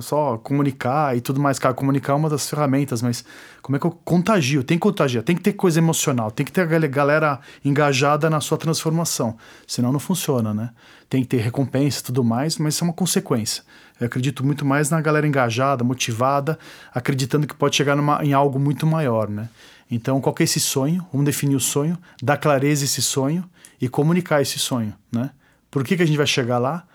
só 0.00 0.38
comunicar 0.38 1.16
e 1.16 1.20
tudo 1.20 1.40
mais. 1.40 1.58
Cara, 1.58 1.74
comunicar 1.74 2.12
é 2.12 2.14
uma 2.14 2.30
das 2.30 2.48
ferramentas, 2.48 3.02
mas 3.02 3.24
como 3.60 3.74
é 3.74 3.78
que 3.80 3.84
eu 3.84 3.90
contagio? 3.90 4.62
Tem 4.62 4.78
que 4.78 4.82
contagiar, 4.82 5.24
tem 5.24 5.34
que 5.34 5.42
ter 5.42 5.54
coisa 5.54 5.80
emocional, 5.80 6.30
tem 6.30 6.46
que 6.46 6.52
ter 6.52 6.60
a 6.60 6.64
galera 6.86 7.40
engajada 7.64 8.30
na 8.30 8.40
sua 8.40 8.56
transformação. 8.56 9.36
Senão 9.66 9.90
não 9.90 9.98
funciona, 9.98 10.54
né? 10.54 10.70
Tem 11.10 11.22
que 11.22 11.26
ter 11.26 11.38
recompensa 11.38 11.98
e 11.98 12.04
tudo 12.04 12.22
mais, 12.22 12.56
mas 12.56 12.74
isso 12.74 12.84
é 12.84 12.86
uma 12.86 12.94
consequência. 12.94 13.64
Eu 14.00 14.06
acredito 14.06 14.46
muito 14.46 14.64
mais 14.64 14.90
na 14.90 15.00
galera 15.00 15.26
engajada, 15.26 15.82
motivada, 15.82 16.56
acreditando 16.94 17.48
que 17.48 17.54
pode 17.54 17.74
chegar 17.74 17.96
numa, 17.96 18.24
em 18.24 18.32
algo 18.32 18.60
muito 18.60 18.86
maior, 18.86 19.28
né? 19.28 19.48
Então, 19.90 20.20
qual 20.20 20.32
que 20.32 20.44
é 20.44 20.44
esse 20.44 20.60
sonho? 20.60 21.04
Vamos 21.10 21.26
definir 21.26 21.56
o 21.56 21.60
sonho, 21.60 21.98
dar 22.22 22.36
clareza 22.36 22.84
a 22.84 22.86
esse 22.86 23.02
sonho 23.02 23.44
e 23.80 23.88
comunicar 23.88 24.40
esse 24.40 24.60
sonho, 24.60 24.94
né? 25.10 25.30
Por 25.74 25.82
que, 25.82 25.96
que 25.96 26.04
a 26.04 26.06
gente 26.06 26.16
vai 26.16 26.26
chegar 26.26 26.58
lá? 26.58 26.86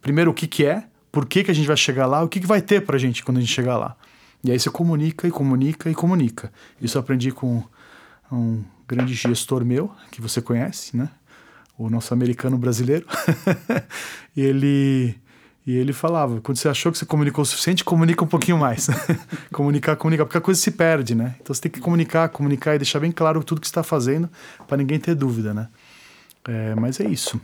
Primeiro, 0.00 0.30
o 0.30 0.34
que, 0.34 0.46
que 0.46 0.64
é? 0.64 0.84
Por 1.12 1.26
que, 1.26 1.44
que 1.44 1.50
a 1.50 1.54
gente 1.54 1.66
vai 1.66 1.76
chegar 1.76 2.06
lá? 2.06 2.22
O 2.22 2.28
que, 2.28 2.40
que 2.40 2.46
vai 2.46 2.62
ter 2.62 2.80
pra 2.80 2.96
gente 2.96 3.22
quando 3.22 3.36
a 3.36 3.40
gente 3.42 3.52
chegar 3.52 3.76
lá? 3.76 3.94
E 4.42 4.50
aí 4.50 4.58
você 4.58 4.70
comunica 4.70 5.28
e 5.28 5.30
comunica 5.30 5.90
e 5.90 5.94
comunica. 5.94 6.50
Isso 6.80 6.96
eu 6.96 7.02
aprendi 7.02 7.30
com 7.30 7.62
um 8.32 8.64
grande 8.88 9.12
gestor 9.12 9.62
meu, 9.62 9.92
que 10.10 10.22
você 10.22 10.40
conhece, 10.40 10.96
né? 10.96 11.10
O 11.76 11.90
nosso 11.90 12.14
americano 12.14 12.56
brasileiro. 12.56 13.04
e 14.34 14.40
ele 14.40 15.14
e 15.66 15.76
ele 15.76 15.92
falava: 15.92 16.40
quando 16.40 16.56
você 16.56 16.70
achou 16.70 16.90
que 16.90 16.96
você 16.96 17.04
comunicou 17.04 17.42
o 17.42 17.44
suficiente, 17.44 17.84
comunica 17.84 18.24
um 18.24 18.26
pouquinho 18.26 18.56
mais. 18.56 18.86
comunicar, 19.52 19.96
comunicar, 19.96 20.24
porque 20.24 20.38
a 20.38 20.40
coisa 20.40 20.58
se 20.58 20.70
perde, 20.70 21.14
né? 21.14 21.34
Então 21.42 21.52
você 21.52 21.60
tem 21.60 21.70
que 21.70 21.78
comunicar, 21.78 22.30
comunicar 22.30 22.74
e 22.74 22.78
deixar 22.78 23.00
bem 23.00 23.12
claro 23.12 23.44
tudo 23.44 23.60
que 23.60 23.66
está 23.66 23.82
fazendo 23.82 24.30
para 24.66 24.78
ninguém 24.78 24.98
ter 24.98 25.14
dúvida, 25.14 25.52
né? 25.52 25.68
É, 26.48 26.74
mas 26.74 26.98
é 27.00 27.06
isso. 27.06 27.38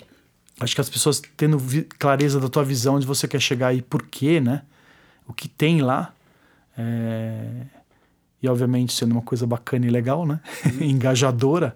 Acho 0.60 0.74
que 0.74 0.80
as 0.80 0.90
pessoas 0.90 1.20
tendo 1.36 1.58
clareza 1.98 2.38
da 2.38 2.48
tua 2.48 2.62
visão 2.62 2.96
onde 2.96 3.06
você 3.06 3.26
quer 3.26 3.40
chegar 3.40 3.74
e 3.74 3.82
por 3.82 4.02
quê, 4.02 4.40
né? 4.40 4.62
O 5.26 5.32
que 5.32 5.48
tem 5.48 5.80
lá. 5.80 6.12
É... 6.76 7.66
E 8.42 8.48
obviamente 8.48 8.92
sendo 8.92 9.12
uma 9.12 9.22
coisa 9.22 9.46
bacana 9.46 9.86
e 9.86 9.90
legal, 9.90 10.26
né? 10.26 10.40
Engajadora 10.80 11.74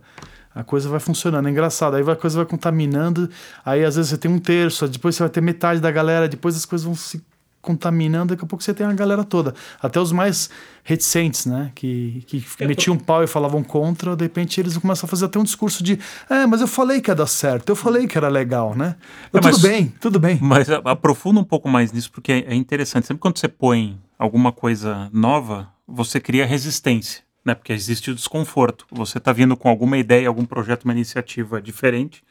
a 0.54 0.62
coisa 0.62 0.88
vai 0.88 1.00
funcionando. 1.00 1.48
É 1.48 1.50
engraçado. 1.50 1.96
Aí 1.96 2.08
a 2.08 2.16
coisa 2.16 2.36
vai 2.36 2.46
contaminando. 2.46 3.28
Aí 3.64 3.84
às 3.84 3.96
vezes 3.96 4.10
você 4.10 4.18
tem 4.18 4.30
um 4.30 4.38
terço, 4.38 4.86
depois 4.86 5.16
você 5.16 5.22
vai 5.24 5.30
ter 5.30 5.40
metade 5.40 5.80
da 5.80 5.90
galera, 5.90 6.28
depois 6.28 6.56
as 6.56 6.64
coisas 6.64 6.84
vão 6.84 6.94
se 6.94 7.22
contaminando, 7.64 8.34
daqui 8.34 8.44
a 8.44 8.46
pouco 8.46 8.62
você 8.62 8.72
tem 8.72 8.86
a 8.86 8.92
galera 8.92 9.24
toda. 9.24 9.54
Até 9.82 9.98
os 9.98 10.12
mais 10.12 10.50
reticentes, 10.82 11.46
né? 11.46 11.72
Que, 11.74 12.22
que 12.26 12.44
metiam 12.60 12.94
um 12.94 12.98
pau 12.98 13.24
e 13.24 13.26
falavam 13.26 13.64
contra, 13.64 14.14
de 14.14 14.22
repente 14.24 14.60
eles 14.60 14.76
começam 14.76 15.06
a 15.06 15.10
fazer 15.10 15.24
até 15.24 15.38
um 15.38 15.42
discurso 15.42 15.82
de 15.82 15.98
é, 16.28 16.46
mas 16.46 16.60
eu 16.60 16.68
falei 16.68 17.00
que 17.00 17.10
ia 17.10 17.14
dar 17.14 17.26
certo, 17.26 17.70
eu 17.70 17.76
falei 17.76 18.06
que 18.06 18.18
era 18.18 18.28
legal, 18.28 18.74
né? 18.74 18.96
Mas, 19.32 19.42
é, 19.42 19.46
mas 19.46 19.56
tudo 19.56 19.68
bem, 19.68 19.94
tudo 20.00 20.20
bem. 20.20 20.38
Mas 20.40 20.68
aprofunda 20.70 21.40
um 21.40 21.44
pouco 21.44 21.68
mais 21.68 21.92
nisso, 21.92 22.12
porque 22.12 22.44
é 22.46 22.54
interessante. 22.54 23.06
Sempre 23.06 23.20
quando 23.20 23.38
você 23.38 23.48
põe 23.48 23.98
alguma 24.18 24.52
coisa 24.52 25.08
nova, 25.12 25.68
você 25.86 26.20
cria 26.20 26.46
resistência 26.46 27.24
né? 27.44 27.54
Porque 27.54 27.72
existe 27.72 28.10
o 28.10 28.14
desconforto. 28.14 28.86
Você 28.90 29.18
está 29.18 29.32
vindo 29.32 29.56
com 29.56 29.68
alguma 29.68 29.98
ideia, 29.98 30.26
algum 30.26 30.46
projeto, 30.46 30.84
uma 30.84 30.94
iniciativa 30.94 31.60
diferente, 31.60 32.24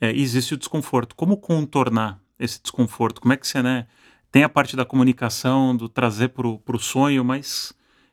é, 0.00 0.10
existe 0.10 0.54
o 0.54 0.56
desconforto. 0.56 1.14
Como 1.14 1.36
contornar 1.36 2.18
esse 2.38 2.60
desconforto? 2.62 3.20
Como 3.20 3.34
é 3.34 3.36
que 3.36 3.46
você, 3.46 3.62
né? 3.62 3.86
Tem 4.30 4.44
a 4.44 4.48
parte 4.48 4.76
da 4.76 4.84
comunicação, 4.84 5.76
do 5.76 5.88
trazer 5.88 6.28
para 6.28 6.46
o 6.46 6.78
sonho, 6.78 7.24
mas 7.24 7.72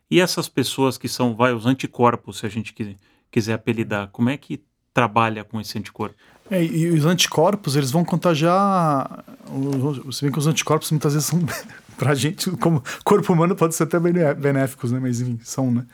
e 0.10 0.20
essas 0.20 0.48
pessoas 0.48 0.98
que 0.98 1.08
são, 1.08 1.36
vai, 1.36 1.54
os 1.54 1.66
anticorpos, 1.66 2.40
se 2.40 2.46
a 2.46 2.50
gente 2.50 2.74
quiser 3.30 3.54
apelidar, 3.54 4.08
como 4.12 4.30
é 4.30 4.38
que 4.38 4.62
trabalha 4.94 5.44
com 5.44 5.60
esse 5.60 5.78
anticorpo? 5.78 6.16
É, 6.50 6.64
e 6.64 6.88
os 6.90 7.06
anticorpos, 7.06 7.76
eles 7.76 7.92
vão 7.92 8.06
contagiar. 8.06 9.26
Se 10.12 10.24
bem 10.24 10.32
que 10.32 10.40
os 10.40 10.48
anticorpos 10.48 10.90
muitas 10.92 11.14
vezes 11.14 11.28
são 11.28 11.40
pra 11.98 12.16
gente, 12.16 12.50
como 12.52 12.82
corpo 13.04 13.34
humano, 13.34 13.54
pode 13.54 13.76
ser 13.76 13.84
até 13.84 14.00
benéficos, 14.00 14.92
né? 14.92 15.00
Mas 15.00 15.20
enfim, 15.20 15.40
são, 15.44 15.70
né? 15.72 15.86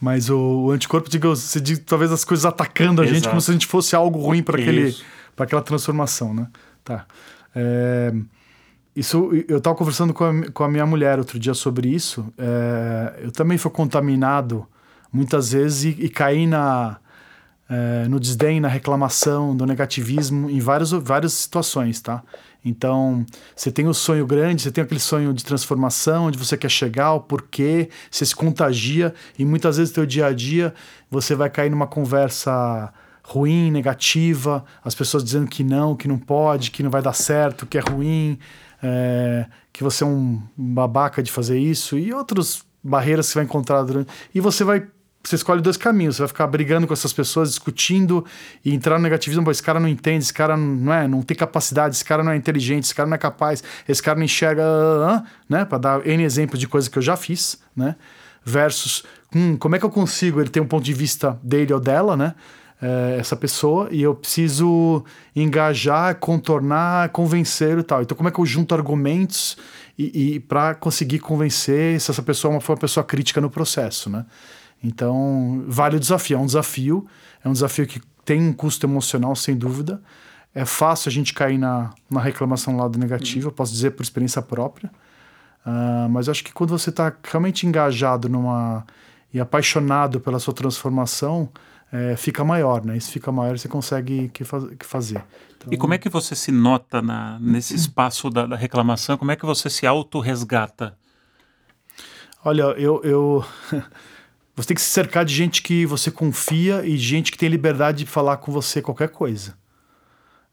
Mas 0.00 0.28
o, 0.28 0.64
o 0.64 0.70
anticorpo, 0.72 1.08
diga, 1.08 1.28
você 1.28 1.60
diz, 1.60 1.78
talvez 1.78 2.10
as 2.10 2.24
coisas 2.24 2.44
atacando 2.44 3.00
a 3.00 3.04
Exato. 3.04 3.14
gente 3.14 3.28
como 3.28 3.40
se 3.40 3.50
a 3.50 3.54
gente 3.54 3.66
fosse 3.68 3.94
algo 3.94 4.18
ruim 4.18 4.42
para 4.42 4.60
aquele 4.60 4.96
para 5.36 5.44
aquela 5.44 5.62
transformação, 5.62 6.34
né? 6.34 6.48
Tá. 6.82 7.06
É, 7.54 8.12
isso, 8.94 9.30
eu 9.48 9.58
estava 9.58 9.76
conversando 9.76 10.12
com 10.12 10.24
a, 10.24 10.50
com 10.50 10.64
a 10.64 10.68
minha 10.68 10.84
mulher 10.84 11.18
outro 11.18 11.38
dia 11.38 11.54
sobre 11.54 11.88
isso. 11.88 12.32
É, 12.36 13.20
eu 13.24 13.32
também 13.32 13.56
fui 13.56 13.70
contaminado 13.70 14.66
muitas 15.12 15.52
vezes 15.52 15.84
e, 15.84 16.04
e 16.04 16.08
caí 16.08 16.46
na 16.46 16.98
é, 17.72 18.06
no 18.06 18.20
desdém, 18.20 18.60
na 18.60 18.68
reclamação, 18.68 19.54
no 19.54 19.64
negativismo, 19.64 20.50
em 20.50 20.60
várias, 20.60 20.90
várias 20.90 21.32
situações, 21.32 22.02
tá? 22.02 22.22
Então, 22.62 23.24
você 23.56 23.72
tem 23.72 23.88
o 23.88 23.94
sonho 23.94 24.26
grande, 24.26 24.60
você 24.60 24.70
tem 24.70 24.84
aquele 24.84 25.00
sonho 25.00 25.32
de 25.32 25.42
transformação, 25.42 26.26
onde 26.26 26.38
você 26.38 26.56
quer 26.56 26.70
chegar, 26.70 27.14
o 27.14 27.20
porquê, 27.20 27.88
você 28.10 28.26
se 28.26 28.36
contagia, 28.36 29.14
e 29.38 29.44
muitas 29.44 29.78
vezes 29.78 29.90
no 29.90 29.94
teu 29.94 30.06
dia 30.06 30.26
a 30.26 30.32
dia 30.32 30.74
você 31.10 31.34
vai 31.34 31.48
cair 31.48 31.70
numa 31.70 31.86
conversa 31.86 32.92
ruim, 33.24 33.70
negativa, 33.70 34.64
as 34.84 34.94
pessoas 34.94 35.24
dizendo 35.24 35.48
que 35.48 35.64
não, 35.64 35.96
que 35.96 36.06
não 36.06 36.18
pode, 36.18 36.70
que 36.70 36.82
não 36.82 36.90
vai 36.90 37.00
dar 37.00 37.14
certo, 37.14 37.66
que 37.66 37.78
é 37.78 37.80
ruim, 37.80 38.38
é, 38.82 39.46
que 39.72 39.84
você 39.84 40.04
é 40.04 40.06
um 40.06 40.42
babaca 40.56 41.22
de 41.22 41.30
fazer 41.30 41.58
isso, 41.58 41.98
e 41.98 42.12
outras 42.12 42.64
barreiras 42.82 43.26
que 43.26 43.32
você 43.32 43.38
vai 43.38 43.44
encontrar 43.44 43.82
durante. 43.82 44.10
E 44.34 44.40
você 44.40 44.64
vai 44.64 44.86
você 45.24 45.36
escolhe 45.36 45.62
dois 45.62 45.76
caminhos. 45.76 46.16
Você 46.16 46.22
vai 46.22 46.28
ficar 46.28 46.46
brigando 46.46 46.86
com 46.86 46.92
essas 46.92 47.12
pessoas, 47.12 47.50
discutindo 47.50 48.24
e 48.64 48.74
entrar 48.74 48.98
no 48.98 49.04
negativismo. 49.04 49.48
esse 49.50 49.62
cara 49.62 49.78
não 49.78 49.88
entende, 49.88 50.24
esse 50.24 50.32
cara 50.32 50.56
não, 50.56 50.92
é, 50.92 51.06
não 51.06 51.22
tem 51.22 51.36
capacidade, 51.36 51.94
esse 51.94 52.04
cara 52.04 52.22
não 52.22 52.32
é 52.32 52.36
inteligente, 52.36 52.84
esse 52.84 52.94
cara 52.94 53.08
não 53.08 53.14
é 53.14 53.18
capaz, 53.18 53.62
esse 53.88 54.02
cara 54.02 54.18
não 54.18 54.24
enxerga, 54.24 55.24
né? 55.48 55.64
Para 55.64 55.78
dar 55.78 56.06
N 56.06 56.22
exemplos 56.24 56.58
de 56.58 56.66
coisas 56.66 56.88
que 56.88 56.98
eu 56.98 57.02
já 57.02 57.16
fiz, 57.16 57.58
né? 57.76 57.94
Versus, 58.44 59.04
hum, 59.34 59.56
como 59.56 59.76
é 59.76 59.78
que 59.78 59.84
eu 59.84 59.90
consigo? 59.90 60.40
Ele 60.40 60.50
tem 60.50 60.62
um 60.62 60.66
ponto 60.66 60.84
de 60.84 60.92
vista 60.92 61.38
dele 61.42 61.72
ou 61.72 61.80
dela, 61.80 62.16
né? 62.16 62.34
É, 62.84 63.16
essa 63.16 63.36
pessoa 63.36 63.88
e 63.92 64.02
eu 64.02 64.12
preciso 64.12 65.04
engajar, 65.36 66.16
contornar, 66.16 67.10
convencer 67.10 67.78
e 67.78 67.82
tal. 67.84 68.02
Então, 68.02 68.16
como 68.16 68.28
é 68.28 68.32
que 68.32 68.40
eu 68.40 68.44
junto 68.44 68.74
argumentos 68.74 69.56
e, 69.96 70.34
e 70.34 70.40
para 70.40 70.74
conseguir 70.74 71.20
convencer 71.20 72.00
se 72.00 72.10
essa 72.10 72.22
pessoa 72.24 72.60
foi 72.60 72.74
uma 72.74 72.80
pessoa 72.80 73.04
crítica 73.04 73.40
no 73.40 73.48
processo, 73.48 74.10
né? 74.10 74.26
Então, 74.82 75.64
vale 75.68 75.96
o 75.96 76.00
desafio. 76.00 76.36
É 76.36 76.40
um 76.40 76.46
desafio, 76.46 77.06
é 77.44 77.48
um 77.48 77.52
desafio 77.52 77.86
que 77.86 78.02
tem 78.24 78.42
um 78.42 78.52
custo 78.52 78.84
emocional, 78.84 79.36
sem 79.36 79.56
dúvida. 79.56 80.02
É 80.52 80.64
fácil 80.64 81.08
a 81.08 81.12
gente 81.12 81.32
cair 81.32 81.58
na, 81.58 81.90
na 82.10 82.20
reclamação 82.20 82.76
lado 82.76 82.98
negativo, 82.98 83.46
eu 83.46 83.52
posso 83.52 83.72
dizer 83.72 83.92
por 83.92 84.02
experiência 84.02 84.42
própria. 84.42 84.90
Uh, 85.64 86.08
mas 86.10 86.28
acho 86.28 86.42
que 86.42 86.52
quando 86.52 86.70
você 86.70 86.90
está 86.90 87.12
realmente 87.22 87.64
engajado 87.64 88.28
numa 88.28 88.84
e 89.32 89.38
apaixonado 89.38 90.20
pela 90.20 90.40
sua 90.40 90.52
transformação, 90.52 91.48
é, 91.92 92.16
fica 92.16 92.42
maior, 92.42 92.84
né? 92.84 92.96
Isso 92.96 93.12
fica 93.12 93.30
maior, 93.30 93.58
você 93.58 93.68
consegue 93.68 94.28
que, 94.30 94.44
faz, 94.44 94.64
que 94.78 94.86
fazer. 94.86 95.22
Então... 95.56 95.72
E 95.72 95.76
como 95.76 95.94
é 95.94 95.98
que 95.98 96.08
você 96.08 96.34
se 96.34 96.50
nota 96.50 97.02
na, 97.02 97.38
nesse 97.38 97.74
espaço 97.76 98.30
da, 98.30 98.46
da 98.46 98.56
reclamação? 98.56 99.18
Como 99.18 99.30
é 99.30 99.36
que 99.36 99.44
você 99.44 99.68
se 99.68 99.86
auto-resgata? 99.86 100.96
Olha, 102.44 102.62
eu, 102.76 103.00
eu 103.04 103.44
Você 104.54 104.68
tem 104.68 104.74
que 104.74 104.82
se 104.82 104.90
cercar 104.90 105.24
de 105.24 105.34
gente 105.34 105.62
que 105.62 105.86
você 105.86 106.10
confia 106.10 106.84
e 106.84 106.96
gente 106.96 107.32
que 107.32 107.38
tem 107.38 107.48
liberdade 107.48 108.04
de 108.04 108.06
falar 108.06 108.36
com 108.36 108.52
você 108.52 108.82
qualquer 108.82 109.08
coisa. 109.08 109.54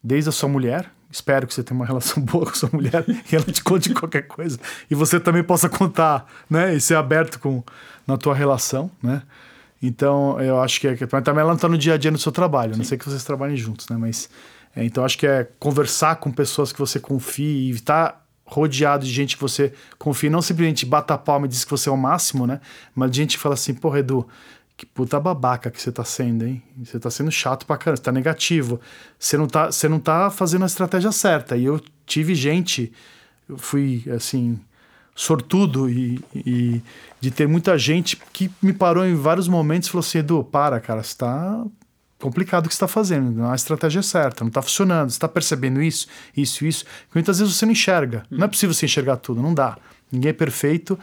Desde 0.02 0.30
a 0.30 0.32
sua 0.32 0.48
mulher, 0.48 0.90
espero 1.12 1.46
que 1.46 1.54
você 1.54 1.62
tenha 1.64 1.78
uma 1.78 1.86
relação 1.86 2.24
boa 2.24 2.46
com 2.46 2.52
a 2.52 2.56
sua 2.56 2.70
mulher 2.72 3.04
e 3.10 3.36
ela 3.36 3.46
te 3.46 3.62
conte 3.62 3.94
qualquer 3.94 4.24
coisa. 4.24 4.58
E 4.90 4.96
você 4.96 5.20
também 5.20 5.44
possa 5.44 5.68
contar, 5.68 6.26
né? 6.50 6.74
E 6.74 6.80
ser 6.80 6.96
aberto 6.96 7.40
com, 7.40 7.62
na 8.08 8.18
tua 8.18 8.34
relação, 8.34 8.90
né? 9.04 9.22
Então, 9.82 10.40
eu 10.42 10.60
acho 10.62 10.80
que 10.80 10.88
é. 10.88 10.98
Mas 11.12 11.24
também 11.24 11.42
ela 11.42 11.50
não 11.50 11.56
está 11.56 11.70
no 11.70 11.78
dia 11.78 11.94
a 11.94 11.98
dia 11.98 12.12
no 12.12 12.18
seu 12.18 12.32
trabalho, 12.32 12.74
Sim. 12.74 12.80
não 12.80 12.86
sei 12.86 12.98
que 12.98 13.06
vocês 13.06 13.24
trabalhem 13.24 13.56
juntos, 13.56 13.88
né? 13.90 13.98
Mas. 13.98 14.30
É, 14.76 14.84
então, 14.84 15.04
acho 15.04 15.18
que 15.18 15.26
é 15.26 15.48
conversar 15.58 16.18
com 16.18 16.32
pessoas 16.32 16.72
que 16.72 16.80
você 16.80 17.00
confie 17.00 17.70
e 17.70 17.72
estar 17.72 18.10
tá 18.10 18.22
rodeado 18.46 19.06
de 19.06 19.12
gente 19.12 19.36
que 19.36 19.42
você 19.42 19.74
confia, 19.98 20.30
não 20.30 20.42
simplesmente 20.42 20.86
bata 20.86 21.14
a 21.14 21.18
palma 21.18 21.46
e 21.46 21.50
diz 21.50 21.64
que 21.64 21.72
você 21.72 21.90
é 21.90 21.92
o 21.92 21.98
máximo, 21.98 22.46
né? 22.46 22.60
Mas 22.94 23.12
de 23.12 23.18
gente 23.18 23.38
que 23.38 23.42
fala 23.42 23.56
assim, 23.56 23.74
porra, 23.74 24.00
Edu, 24.00 24.28
que 24.76 24.86
puta 24.86 25.20
babaca 25.20 25.70
que 25.70 25.82
você 25.82 25.92
tá 25.92 26.04
sendo, 26.04 26.46
hein? 26.46 26.64
Você 26.84 27.00
tá 27.00 27.12
sendo 27.12 27.32
chato 27.32 27.66
pra 27.66 27.78
caramba, 27.78 27.98
você 27.98 28.04
tá 28.04 28.12
negativo. 28.12 28.80
Você 29.20 29.38
não 29.38 29.48
tá, 29.48 29.72
você 29.72 29.90
não 29.90 30.00
tá 30.00 30.30
fazendo 30.32 30.64
a 30.64 30.68
estratégia 30.68 31.12
certa. 31.12 31.58
E 31.58 31.66
eu 31.66 31.82
tive 32.06 32.34
gente, 32.34 32.92
eu 33.48 33.58
fui 33.58 34.06
assim, 34.16 34.60
sortudo 35.20 35.90
e, 35.90 36.24
e 36.34 36.82
de 37.20 37.30
ter 37.30 37.46
muita 37.46 37.78
gente 37.78 38.18
que 38.32 38.50
me 38.62 38.72
parou 38.72 39.06
em 39.06 39.16
vários 39.16 39.50
momentos 39.50 39.90
e 39.90 39.92
falou 39.92 40.00
assim: 40.00 40.20
Edu, 40.20 40.46
para, 40.46 40.80
cara, 40.80 41.04
você 41.04 41.18
tá 41.18 41.62
complicado 42.18 42.66
o 42.66 42.70
que 42.70 42.74
está 42.74 42.88
fazendo, 42.88 43.30
não 43.30 43.50
é 43.50 43.52
a 43.52 43.56
estratégia 43.56 44.02
certa, 44.02 44.46
não 44.46 44.48
está 44.48 44.62
funcionando, 44.62 45.10
está 45.10 45.28
percebendo 45.28 45.82
isso, 45.82 46.08
isso, 46.36 46.66
isso. 46.66 46.86
Muitas 47.14 47.40
vezes 47.40 47.54
você 47.54 47.66
não 47.66 47.74
enxerga, 47.74 48.24
não 48.32 48.44
é 48.44 48.46
hum. 48.46 48.50
possível 48.50 48.74
você 48.74 48.86
enxergar 48.86 49.18
tudo, 49.18 49.42
não 49.42 49.54
dá. 49.54 49.78
Ninguém 50.10 50.30
é 50.30 50.34
perfeito 50.34 50.98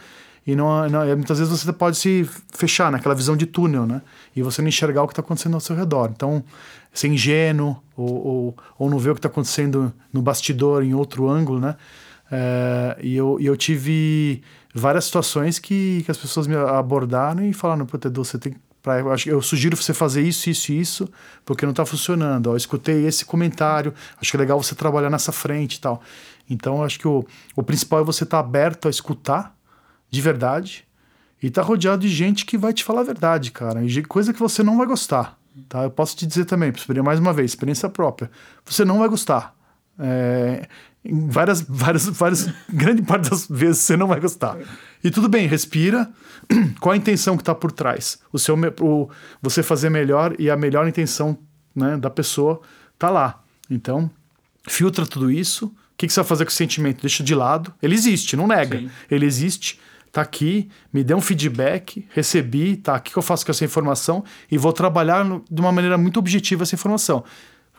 e 0.47 0.55
não, 0.55 0.89
não 0.89 1.05
muitas 1.15 1.37
vezes 1.37 1.61
você 1.61 1.71
pode 1.71 1.97
se 1.97 2.27
fechar 2.51 2.91
naquela 2.91 3.13
visão 3.13 3.37
de 3.37 3.45
túnel, 3.45 3.85
né? 3.85 4.01
E 4.35 4.41
você 4.41 4.63
não 4.63 4.69
enxergar 4.69 5.03
o 5.03 5.07
que 5.07 5.13
está 5.13 5.21
acontecendo 5.21 5.53
ao 5.53 5.59
seu 5.59 5.75
redor. 5.75 6.09
Então, 6.11 6.43
ser 6.91 7.07
ingênuo 7.07 7.77
ou, 7.95 8.27
ou, 8.27 8.57
ou 8.79 8.89
não 8.89 8.97
ver 8.97 9.11
o 9.11 9.13
que 9.13 9.19
está 9.19 9.29
acontecendo 9.29 9.93
no 10.11 10.23
bastidor 10.23 10.83
em 10.83 10.95
outro 10.95 11.29
ângulo, 11.29 11.59
né? 11.59 11.75
É, 12.31 12.97
e, 13.01 13.15
eu, 13.15 13.37
eu 13.39 13.55
tive 13.55 14.41
várias 14.73 15.05
situações 15.05 15.59
que, 15.59 16.03
que 16.03 16.11
as 16.11 16.17
pessoas 16.17 16.47
me 16.47 16.55
abordaram 16.55 17.45
e 17.45 17.53
falaram, 17.53 17.85
pô, 17.85 17.97
Edu, 17.97 18.23
você 18.23 18.37
tem 18.37 18.55
Pra, 18.87 18.99
eu, 18.99 19.07
eu 19.25 19.41
sugiro 19.41 19.75
você 19.75 19.93
fazer 19.93 20.21
isso, 20.21 20.49
isso 20.49 20.71
e 20.71 20.79
isso, 20.79 21.09
porque 21.43 21.65
não 21.65 21.71
está 21.71 21.85
funcionando. 21.85 22.47
Ó, 22.47 22.53
eu 22.53 22.57
escutei 22.57 23.05
esse 23.05 23.25
comentário, 23.25 23.93
acho 24.21 24.31
que 24.31 24.37
é 24.37 24.39
legal 24.39 24.63
você 24.63 24.75
trabalhar 24.75 25.09
nessa 25.09 25.33
frente 25.33 25.75
e 25.75 25.81
tal. 25.81 26.01
Então, 26.49 26.81
acho 26.81 26.97
que 26.97 27.07
o, 27.07 27.25
o 27.53 27.63
principal 27.63 27.99
é 27.99 28.03
você 28.03 28.23
estar 28.23 28.41
tá 28.41 28.47
aberto 28.47 28.87
a 28.87 28.89
escutar 28.89 29.53
de 30.09 30.21
verdade 30.21 30.87
e 31.43 31.49
tá 31.49 31.61
rodeado 31.61 32.01
de 32.01 32.07
gente 32.07 32.45
que 32.45 32.57
vai 32.57 32.71
te 32.71 32.83
falar 32.83 33.01
a 33.01 33.03
verdade, 33.03 33.51
cara. 33.51 33.83
E 33.83 34.03
coisa 34.03 34.33
que 34.33 34.39
você 34.39 34.63
não 34.63 34.77
vai 34.77 34.87
gostar. 34.87 35.37
Tá? 35.67 35.83
Eu 35.83 35.91
posso 35.91 36.15
te 36.15 36.25
dizer 36.25 36.45
também, 36.45 36.71
mais 37.03 37.19
uma 37.19 37.33
vez, 37.33 37.51
experiência 37.51 37.89
própria. 37.89 38.31
Você 38.63 38.85
não 38.85 38.99
vai 38.99 39.09
gostar. 39.09 39.53
É, 39.99 40.67
em 41.07 41.29
várias, 41.29 41.61
várias, 41.61 42.05
várias, 42.09 42.49
grande 42.69 43.01
parte 43.01 43.29
das 43.29 43.47
vezes 43.47 43.79
você 43.79 43.95
não 43.95 44.07
vai 44.07 44.19
gostar. 44.19 44.57
E 45.03 45.09
tudo 45.09 45.29
bem, 45.29 45.47
respira. 45.47 46.09
Qual 46.81 46.91
a 46.91 46.97
intenção 46.97 47.37
que 47.37 47.41
está 47.41 47.55
por 47.55 47.71
trás? 47.71 48.19
O 48.31 48.37
seu, 48.37 48.55
o, 48.81 49.09
você 49.41 49.63
fazer 49.63 49.89
melhor 49.89 50.35
e 50.37 50.49
a 50.49 50.57
melhor 50.57 50.87
intenção 50.87 51.37
né, 51.73 51.95
da 51.97 52.09
pessoa 52.09 52.61
tá 52.99 53.09
lá. 53.09 53.41
Então, 53.69 54.11
filtra 54.67 55.05
tudo 55.05 55.31
isso. 55.31 55.67
O 55.67 55.73
que, 55.97 56.07
que 56.07 56.13
você 56.13 56.19
vai 56.19 56.27
fazer 56.27 56.45
com 56.45 56.51
o 56.51 56.53
sentimento? 56.53 57.01
Deixa 57.01 57.23
de 57.23 57.33
lado. 57.33 57.73
Ele 57.81 57.95
existe, 57.95 58.35
não 58.35 58.47
nega. 58.47 58.77
Sim. 58.77 58.89
Ele 59.09 59.25
existe, 59.25 59.79
tá 60.11 60.21
aqui, 60.21 60.69
me 60.91 61.03
dê 61.03 61.13
um 61.13 61.21
feedback, 61.21 62.05
recebi, 62.13 62.75
tá? 62.75 62.97
O 62.97 63.01
que, 63.01 63.13
que 63.13 63.17
eu 63.17 63.23
faço 63.23 63.45
com 63.45 63.51
essa 63.51 63.63
informação? 63.63 64.23
E 64.51 64.57
vou 64.57 64.73
trabalhar 64.73 65.23
no, 65.23 65.43
de 65.49 65.61
uma 65.61 65.71
maneira 65.71 65.97
muito 65.97 66.19
objetiva 66.19 66.63
essa 66.63 66.75
informação. 66.75 67.23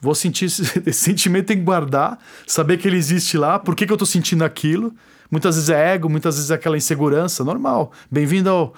Vou 0.00 0.14
sentir 0.14 0.46
esse, 0.46 0.62
esse, 0.86 1.00
sentimento, 1.00 1.46
tem 1.46 1.58
que 1.58 1.64
guardar, 1.64 2.18
saber 2.46 2.78
que 2.78 2.86
ele 2.86 2.96
existe 2.96 3.36
lá, 3.36 3.58
por 3.58 3.74
que, 3.74 3.86
que 3.86 3.92
eu 3.92 3.96
estou 3.96 4.06
sentindo 4.06 4.44
aquilo. 4.44 4.94
Muitas 5.30 5.56
vezes 5.56 5.70
é 5.70 5.94
ego, 5.94 6.08
muitas 6.08 6.36
vezes 6.36 6.50
é 6.50 6.54
aquela 6.54 6.76
insegurança, 6.76 7.44
normal. 7.44 7.92
Bem-vindo 8.10 8.48
ao, 8.48 8.74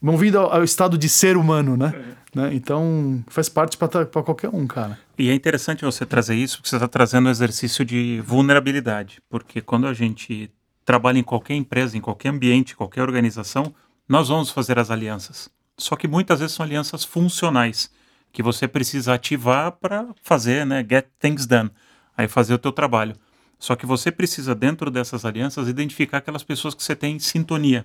bem-vindo 0.00 0.38
ao, 0.38 0.52
ao, 0.52 0.64
estado 0.64 0.98
de 0.98 1.08
ser 1.08 1.36
humano, 1.36 1.76
né? 1.76 1.92
É. 2.34 2.40
né? 2.40 2.54
Então 2.54 3.22
faz 3.28 3.48
parte 3.48 3.76
para 3.76 4.06
qualquer 4.22 4.50
um, 4.52 4.66
cara. 4.66 4.98
E 5.16 5.30
é 5.30 5.34
interessante 5.34 5.84
você 5.84 6.04
trazer 6.04 6.34
isso, 6.34 6.56
porque 6.56 6.70
você 6.70 6.76
está 6.76 6.88
trazendo 6.88 7.28
um 7.28 7.30
exercício 7.30 7.84
de 7.84 8.20
vulnerabilidade. 8.26 9.22
Porque 9.30 9.60
quando 9.60 9.86
a 9.86 9.94
gente 9.94 10.50
trabalha 10.84 11.18
em 11.18 11.22
qualquer 11.22 11.54
empresa, 11.54 11.96
em 11.96 12.00
qualquer 12.00 12.30
ambiente, 12.30 12.74
qualquer 12.74 13.02
organização, 13.02 13.72
nós 14.08 14.28
vamos 14.28 14.50
fazer 14.50 14.78
as 14.78 14.90
alianças. 14.90 15.48
Só 15.78 15.94
que 15.94 16.08
muitas 16.08 16.40
vezes 16.40 16.54
são 16.54 16.64
alianças 16.64 17.04
funcionais 17.04 17.90
que 18.32 18.42
você 18.42 18.66
precisa 18.66 19.14
ativar 19.14 19.72
para 19.72 20.08
fazer, 20.22 20.64
né, 20.64 20.84
get 20.88 21.06
things 21.20 21.46
done, 21.46 21.70
aí 22.16 22.26
fazer 22.26 22.54
o 22.54 22.58
teu 22.58 22.72
trabalho. 22.72 23.14
Só 23.58 23.76
que 23.76 23.86
você 23.86 24.10
precisa 24.10 24.54
dentro 24.54 24.90
dessas 24.90 25.24
alianças 25.24 25.68
identificar 25.68 26.18
aquelas 26.18 26.42
pessoas 26.42 26.74
que 26.74 26.82
você 26.82 26.96
tem 26.96 27.16
em 27.16 27.18
sintonia. 27.18 27.84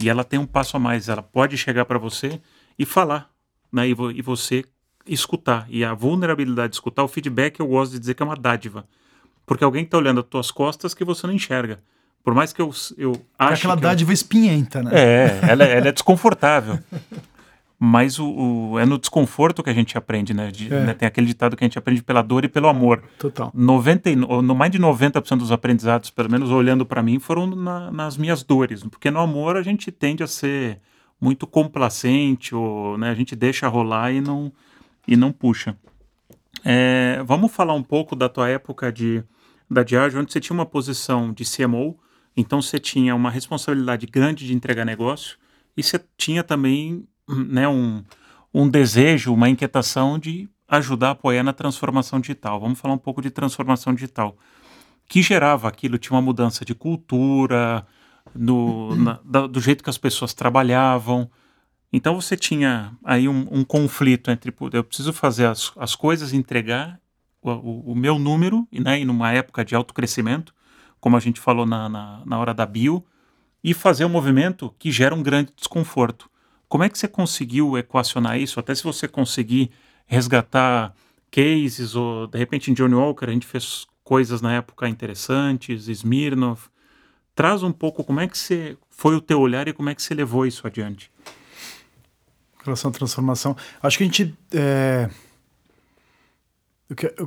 E 0.00 0.08
ela 0.08 0.24
tem 0.24 0.40
um 0.40 0.46
passo 0.46 0.76
a 0.76 0.80
mais, 0.80 1.08
ela 1.08 1.22
pode 1.22 1.56
chegar 1.56 1.84
para 1.84 1.98
você 1.98 2.40
e 2.78 2.84
falar, 2.84 3.30
né, 3.72 3.86
e, 3.86 3.94
vo 3.94 4.10
e 4.10 4.22
você 4.22 4.64
escutar. 5.06 5.66
E 5.68 5.84
a 5.84 5.94
vulnerabilidade 5.94 6.70
de 6.70 6.76
escutar, 6.76 7.04
o 7.04 7.08
feedback 7.08 7.60
eu 7.60 7.66
gosto 7.66 7.92
de 7.92 8.00
dizer 8.00 8.14
que 8.14 8.22
é 8.22 8.26
uma 8.26 8.34
dádiva. 8.34 8.86
Porque 9.46 9.62
alguém 9.62 9.84
está 9.84 9.98
olhando 9.98 10.20
as 10.20 10.26
tuas 10.26 10.50
costas 10.50 10.94
que 10.94 11.04
você 11.04 11.26
não 11.26 11.34
enxerga. 11.34 11.78
Por 12.24 12.34
mais 12.34 12.54
que 12.54 12.62
eu, 12.62 12.72
eu 12.96 13.12
ache. 13.38 13.52
É 13.52 13.56
aquela 13.56 13.76
dádiva 13.76 14.10
eu... 14.10 14.14
espinhenta, 14.14 14.82
né? 14.82 14.90
É, 14.94 15.40
ela, 15.42 15.64
é, 15.64 15.76
ela 15.76 15.88
é 15.88 15.92
desconfortável. 15.92 16.78
mas 17.84 18.18
o, 18.18 18.26
o, 18.26 18.78
é 18.78 18.86
no 18.86 18.98
desconforto 18.98 19.62
que 19.62 19.68
a 19.68 19.74
gente 19.74 19.98
aprende, 19.98 20.32
né? 20.32 20.50
De, 20.50 20.72
é. 20.72 20.86
né? 20.86 20.94
Tem 20.94 21.06
aquele 21.06 21.26
ditado 21.26 21.54
que 21.54 21.62
a 21.62 21.66
gente 21.66 21.78
aprende 21.78 22.02
pela 22.02 22.22
dor 22.22 22.42
e 22.42 22.48
pelo 22.48 22.66
amor. 22.66 23.02
Total. 23.18 23.52
90, 23.54 24.16
no, 24.16 24.54
mais 24.54 24.72
de 24.72 24.78
90% 24.78 25.36
dos 25.36 25.52
aprendizados, 25.52 26.08
pelo 26.08 26.30
menos 26.30 26.50
olhando 26.50 26.86
para 26.86 27.02
mim, 27.02 27.18
foram 27.18 27.46
na, 27.46 27.90
nas 27.90 28.16
minhas 28.16 28.42
dores. 28.42 28.82
Porque 28.84 29.10
no 29.10 29.20
amor 29.20 29.58
a 29.58 29.62
gente 29.62 29.92
tende 29.92 30.22
a 30.22 30.26
ser 30.26 30.80
muito 31.20 31.46
complacente, 31.46 32.54
ou 32.54 32.96
né, 32.96 33.10
a 33.10 33.14
gente 33.14 33.36
deixa 33.36 33.68
rolar 33.68 34.12
e 34.12 34.20
não, 34.20 34.50
e 35.06 35.14
não 35.14 35.30
puxa. 35.30 35.76
É, 36.64 37.22
vamos 37.26 37.52
falar 37.52 37.74
um 37.74 37.82
pouco 37.82 38.16
da 38.16 38.30
tua 38.30 38.48
época 38.48 38.90
de, 38.90 39.22
da 39.70 39.82
Diageo, 39.82 40.20
onde 40.20 40.32
você 40.32 40.40
tinha 40.40 40.54
uma 40.54 40.66
posição 40.66 41.34
de 41.34 41.44
CMO, 41.44 41.98
então 42.34 42.62
você 42.62 42.78
tinha 42.78 43.14
uma 43.14 43.30
responsabilidade 43.30 44.06
grande 44.06 44.46
de 44.46 44.54
entregar 44.54 44.86
negócio, 44.86 45.36
e 45.76 45.82
você 45.82 46.00
tinha 46.16 46.42
também 46.42 47.06
né, 47.28 47.68
um, 47.68 48.04
um 48.52 48.68
desejo, 48.68 49.32
uma 49.32 49.48
inquietação 49.48 50.18
de 50.18 50.48
ajudar 50.68 51.08
a 51.08 51.10
apoiar 51.12 51.42
na 51.42 51.52
transformação 51.52 52.20
digital. 52.20 52.60
Vamos 52.60 52.80
falar 52.80 52.94
um 52.94 52.98
pouco 52.98 53.22
de 53.22 53.30
transformação 53.30 53.94
digital. 53.94 54.36
Que 55.06 55.22
gerava 55.22 55.68
aquilo, 55.68 55.98
tinha 55.98 56.16
uma 56.16 56.22
mudança 56.22 56.64
de 56.64 56.74
cultura, 56.74 57.86
no, 58.34 58.94
na, 58.96 59.20
da, 59.24 59.46
do 59.46 59.60
jeito 59.60 59.84
que 59.84 59.90
as 59.90 59.98
pessoas 59.98 60.32
trabalhavam. 60.32 61.30
Então 61.92 62.20
você 62.20 62.36
tinha 62.36 62.92
aí 63.04 63.28
um, 63.28 63.46
um 63.50 63.64
conflito 63.64 64.30
entre 64.30 64.52
eu 64.72 64.84
preciso 64.84 65.12
fazer 65.12 65.46
as, 65.46 65.72
as 65.76 65.94
coisas, 65.94 66.32
entregar 66.32 66.98
o, 67.42 67.50
o, 67.50 67.92
o 67.92 67.94
meu 67.94 68.18
número, 68.18 68.66
né, 68.72 69.00
e 69.00 69.04
numa 69.04 69.32
época 69.32 69.64
de 69.64 69.74
alto 69.74 69.92
crescimento, 69.92 70.54
como 70.98 71.16
a 71.16 71.20
gente 71.20 71.38
falou 71.38 71.66
na, 71.66 71.88
na, 71.88 72.22
na 72.24 72.38
hora 72.38 72.54
da 72.54 72.64
bio, 72.64 73.04
e 73.62 73.72
fazer 73.72 74.04
um 74.04 74.08
movimento 74.08 74.74
que 74.78 74.90
gera 74.90 75.14
um 75.14 75.22
grande 75.22 75.52
desconforto. 75.56 76.28
Como 76.74 76.82
é 76.82 76.88
que 76.88 76.98
você 76.98 77.06
conseguiu 77.06 77.78
equacionar 77.78 78.36
isso? 78.36 78.58
Até 78.58 78.74
se 78.74 78.82
você 78.82 79.06
conseguir 79.06 79.70
resgatar 80.08 80.92
cases, 81.30 81.94
ou 81.94 82.26
de 82.26 82.36
repente 82.36 82.68
em 82.68 82.74
Johnny 82.74 82.96
Walker 82.96 83.26
a 83.26 83.32
gente 83.32 83.46
fez 83.46 83.86
coisas 84.02 84.42
na 84.42 84.54
época 84.54 84.88
interessantes, 84.88 85.86
Smirnov. 85.86 86.62
Traz 87.32 87.62
um 87.62 87.70
pouco 87.70 88.02
como 88.02 88.18
é 88.18 88.26
que 88.26 88.36
você 88.36 88.76
foi 88.90 89.14
o 89.14 89.20
teu 89.20 89.38
olhar 89.38 89.68
e 89.68 89.72
como 89.72 89.88
é 89.88 89.94
que 89.94 90.02
você 90.02 90.14
levou 90.14 90.44
isso 90.46 90.66
adiante 90.66 91.12
relação 92.64 92.90
à 92.90 92.92
transformação. 92.92 93.56
Acho 93.80 93.96
que 93.96 94.02
a 94.02 94.06
gente. 94.06 94.34
É... 94.52 95.08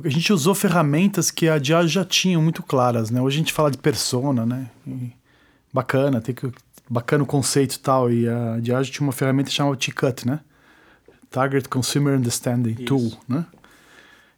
A 0.04 0.08
gente 0.10 0.30
usou 0.30 0.54
ferramentas 0.54 1.30
que 1.30 1.48
a 1.48 1.58
Diageo 1.58 1.88
já 1.88 2.04
tinha 2.04 2.38
muito 2.38 2.62
claras, 2.62 3.08
né? 3.08 3.22
Hoje 3.22 3.36
a 3.36 3.38
gente 3.38 3.54
fala 3.54 3.70
de 3.70 3.78
persona, 3.78 4.44
né? 4.44 4.70
E 4.86 5.10
bacana, 5.72 6.20
tem 6.20 6.34
que 6.34 6.52
bacana 6.88 7.24
o 7.24 7.26
conceito 7.26 7.74
e 7.74 7.78
tal. 7.78 8.10
E 8.10 8.28
a 8.28 8.58
Diageo 8.60 8.92
tinha 8.92 9.06
uma 9.06 9.12
ferramenta 9.12 9.50
chamada 9.50 9.76
T-Cut, 9.76 10.26
né? 10.26 10.40
Target 11.30 11.68
Consumer 11.68 12.16
Understanding 12.16 12.72
Isso. 12.72 12.84
Tool, 12.84 13.12
né? 13.28 13.44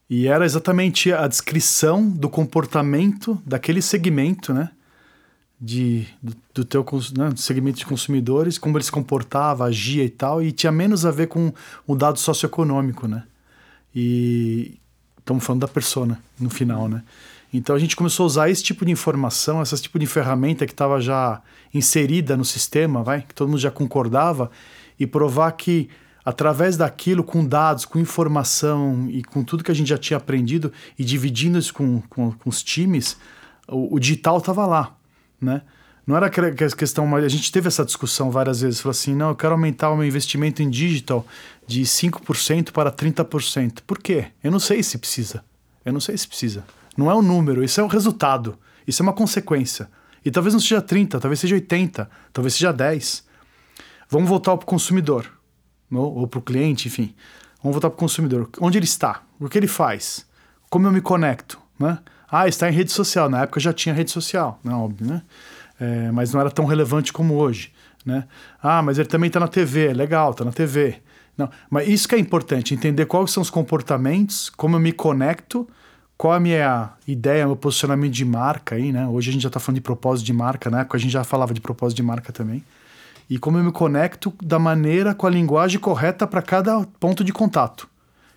E 0.08 0.26
era 0.26 0.44
exatamente 0.44 1.12
a 1.12 1.28
descrição 1.28 2.08
do 2.08 2.28
comportamento 2.28 3.40
daquele 3.46 3.80
segmento, 3.80 4.52
né? 4.52 4.70
de, 5.60 6.06
do, 6.22 6.34
do 6.54 6.64
teu 6.64 6.86
né, 7.16 7.32
segmento 7.36 7.78
de 7.78 7.86
consumidores, 7.86 8.56
como 8.56 8.78
ele 8.78 8.84
se 8.84 8.90
comportava, 8.90 9.66
agia 9.66 10.02
e 10.02 10.08
tal, 10.08 10.42
e 10.42 10.50
tinha 10.52 10.72
menos 10.72 11.04
a 11.04 11.10
ver 11.10 11.26
com 11.26 11.52
o 11.86 11.94
dado 11.94 12.18
socioeconômico, 12.18 13.06
né? 13.06 13.24
E 13.94 14.78
estamos 15.18 15.44
falando 15.44 15.60
da 15.62 15.68
persona 15.68 16.18
no 16.38 16.48
final, 16.48 16.88
né? 16.88 17.02
Então 17.52 17.74
a 17.74 17.78
gente 17.78 17.96
começou 17.96 18.24
a 18.24 18.26
usar 18.26 18.50
esse 18.50 18.62
tipo 18.62 18.84
de 18.84 18.92
informação, 18.92 19.60
esse 19.60 19.80
tipo 19.82 19.98
de 19.98 20.06
ferramenta 20.06 20.66
que 20.66 20.72
estava 20.72 21.00
já 21.00 21.42
inserida 21.74 22.36
no 22.36 22.44
sistema, 22.44 23.02
vai, 23.02 23.22
que 23.22 23.34
todo 23.34 23.48
mundo 23.48 23.60
já 23.60 23.70
concordava, 23.70 24.50
e 24.98 25.06
provar 25.06 25.52
que 25.52 25.88
através 26.24 26.76
daquilo, 26.76 27.24
com 27.24 27.44
dados, 27.44 27.84
com 27.84 27.98
informação 27.98 29.08
e 29.10 29.22
com 29.24 29.42
tudo 29.42 29.64
que 29.64 29.70
a 29.70 29.74
gente 29.74 29.88
já 29.88 29.98
tinha 29.98 30.16
aprendido 30.16 30.72
e 30.98 31.04
dividindo 31.04 31.58
isso 31.58 31.72
com, 31.72 32.02
com, 32.02 32.30
com 32.32 32.50
os 32.50 32.62
times, 32.62 33.16
o, 33.66 33.96
o 33.96 33.98
digital 33.98 34.38
estava 34.38 34.66
lá 34.66 34.96
né? 35.40 35.62
Não 36.06 36.16
era 36.16 36.26
a 36.26 36.30
questão, 36.76 37.06
mas 37.06 37.24
a 37.24 37.28
gente 37.28 37.52
teve 37.52 37.68
essa 37.68 37.84
discussão 37.84 38.30
várias 38.30 38.60
vezes, 38.60 38.80
falou 38.80 38.90
assim, 38.90 39.14
não, 39.14 39.28
eu 39.28 39.36
quero 39.36 39.52
aumentar 39.52 39.90
o 39.90 39.96
meu 39.96 40.06
investimento 40.06 40.62
em 40.62 40.68
digital 40.68 41.24
de 41.66 41.82
5% 41.82 42.72
para 42.72 42.90
30%. 42.90 43.80
Por 43.86 43.98
quê? 43.98 44.26
Eu 44.42 44.50
não 44.50 44.58
sei 44.58 44.82
se 44.82 44.98
precisa. 44.98 45.44
Eu 45.84 45.92
não 45.92 46.00
sei 46.00 46.16
se 46.18 46.26
precisa. 46.26 46.64
Não 47.00 47.10
é 47.10 47.14
o 47.14 47.22
número, 47.22 47.64
isso 47.64 47.80
é 47.80 47.82
o 47.82 47.86
resultado. 47.86 48.58
Isso 48.86 49.00
é 49.00 49.04
uma 49.04 49.14
consequência. 49.14 49.88
E 50.22 50.30
talvez 50.30 50.52
não 50.52 50.60
seja 50.60 50.82
30, 50.82 51.18
talvez 51.18 51.40
seja 51.40 51.54
80, 51.54 52.10
talvez 52.30 52.52
seja 52.52 52.74
10. 52.74 53.24
Vamos 54.10 54.28
voltar 54.28 54.54
para 54.58 54.64
o 54.64 54.66
consumidor, 54.66 55.26
ou, 55.90 56.28
para 56.28 56.38
o 56.38 56.42
cliente, 56.42 56.88
enfim. 56.88 57.14
Vamos 57.62 57.76
voltar 57.76 57.88
para 57.88 57.96
o 57.96 57.98
consumidor. 57.98 58.50
Onde 58.60 58.76
ele 58.76 58.84
está? 58.84 59.22
O 59.40 59.48
que 59.48 59.56
ele 59.56 59.66
faz? 59.66 60.26
Como 60.68 60.86
eu 60.86 60.92
me 60.92 61.00
conecto? 61.00 61.58
Né? 61.78 61.98
Ah, 62.30 62.46
está 62.46 62.68
em 62.68 62.72
rede 62.74 62.92
social. 62.92 63.30
Na 63.30 63.44
época 63.44 63.60
já 63.60 63.72
tinha 63.72 63.94
rede 63.94 64.10
social, 64.10 64.60
não, 64.62 64.84
óbvio, 64.84 65.06
né? 65.06 65.22
É, 65.80 66.10
mas 66.10 66.34
não 66.34 66.40
era 66.42 66.50
tão 66.50 66.66
relevante 66.66 67.14
como 67.14 67.36
hoje, 67.36 67.72
né? 68.04 68.28
Ah, 68.62 68.82
mas 68.82 68.98
ele 68.98 69.08
também 69.08 69.28
está 69.28 69.40
na 69.40 69.48
TV. 69.48 69.94
Legal, 69.94 70.32
está 70.32 70.44
na 70.44 70.52
TV. 70.52 71.00
Não, 71.34 71.48
mas 71.70 71.88
isso 71.88 72.06
que 72.06 72.14
é 72.14 72.18
importante, 72.18 72.74
entender 72.74 73.06
quais 73.06 73.30
são 73.30 73.42
os 73.42 73.48
comportamentos, 73.48 74.50
como 74.50 74.76
eu 74.76 74.80
me 74.80 74.92
conecto, 74.92 75.66
qual 76.20 76.34
a 76.34 76.38
minha 76.38 76.90
ideia, 77.08 77.46
meu 77.46 77.56
posicionamento 77.56 78.12
de 78.12 78.26
marca 78.26 78.74
aí, 78.74 78.92
né? 78.92 79.06
Hoje 79.06 79.30
a 79.30 79.32
gente 79.32 79.40
já 79.40 79.48
está 79.48 79.58
falando 79.58 79.76
de 79.76 79.80
propósito 79.80 80.26
de 80.26 80.34
marca, 80.34 80.68
na 80.68 80.80
época 80.80 80.98
a 80.98 81.00
gente 81.00 81.10
já 81.10 81.24
falava 81.24 81.54
de 81.54 81.62
propósito 81.62 81.96
de 81.96 82.02
marca 82.02 82.30
também. 82.30 82.62
E 83.30 83.38
como 83.38 83.56
eu 83.56 83.64
me 83.64 83.72
conecto 83.72 84.30
da 84.42 84.58
maneira, 84.58 85.14
com 85.14 85.26
a 85.26 85.30
linguagem 85.30 85.80
correta 85.80 86.26
para 86.26 86.42
cada 86.42 86.86
ponto 87.00 87.24
de 87.24 87.32
contato. 87.32 87.88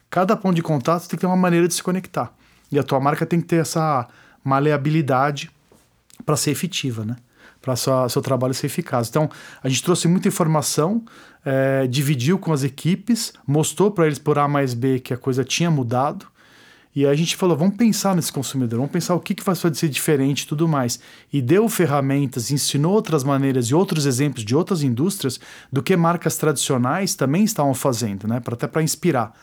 Cada 0.09 0.37
ponto 0.37 0.55
de 0.55 0.61
contato 0.61 1.01
tem 1.09 1.17
que 1.17 1.17
ter 1.17 1.25
uma 1.25 1.35
maneira 1.35 1.67
de 1.67 1.73
se 1.73 1.83
conectar. 1.83 2.31
E 2.71 2.79
a 2.79 2.83
tua 2.83 3.01
marca 3.01 3.25
tem 3.25 3.41
que 3.41 3.47
ter 3.47 3.57
essa 3.57 4.07
maleabilidade 4.41 5.51
para 6.25 6.37
ser 6.37 6.51
efetiva, 6.51 7.03
né? 7.03 7.17
Para 7.61 7.75
seu 7.75 8.21
trabalho 8.21 8.53
ser 8.53 8.67
eficaz. 8.67 9.09
Então, 9.09 9.29
a 9.61 9.67
gente 9.67 9.83
trouxe 9.83 10.07
muita 10.07 10.29
informação, 10.29 11.03
é, 11.43 11.85
dividiu 11.85 12.39
com 12.39 12.53
as 12.53 12.63
equipes, 12.63 13.33
mostrou 13.45 13.91
para 13.91 14.05
eles 14.05 14.19
por 14.19 14.39
A 14.39 14.47
mais 14.47 14.73
B 14.73 15.01
que 15.01 15.13
a 15.13 15.17
coisa 15.17 15.43
tinha 15.43 15.69
mudado. 15.69 16.31
E 16.95 17.07
a 17.07 17.15
gente 17.15 17.35
falou, 17.35 17.57
vamos 17.57 17.75
pensar 17.75 18.15
nesse 18.15 18.31
consumidor, 18.31 18.77
vamos 18.77 18.91
pensar 18.91 19.15
o 19.15 19.19
que, 19.19 19.33
que 19.33 19.43
vai 19.43 19.55
ser 19.55 19.89
diferente 19.89 20.41
e 20.41 20.47
tudo 20.47 20.67
mais. 20.67 20.99
E 21.31 21.41
deu 21.41 21.67
ferramentas, 21.67 22.51
ensinou 22.51 22.93
outras 22.93 23.23
maneiras 23.23 23.65
e 23.67 23.75
outros 23.75 24.05
exemplos 24.05 24.45
de 24.45 24.55
outras 24.55 24.83
indústrias 24.83 25.39
do 25.71 25.81
que 25.81 25.97
marcas 25.97 26.37
tradicionais 26.37 27.15
também 27.15 27.43
estavam 27.43 27.73
fazendo, 27.73 28.27
né? 28.27 28.39
Pra, 28.39 28.53
até 28.53 28.67
para 28.67 28.83
inspirar. 28.83 29.33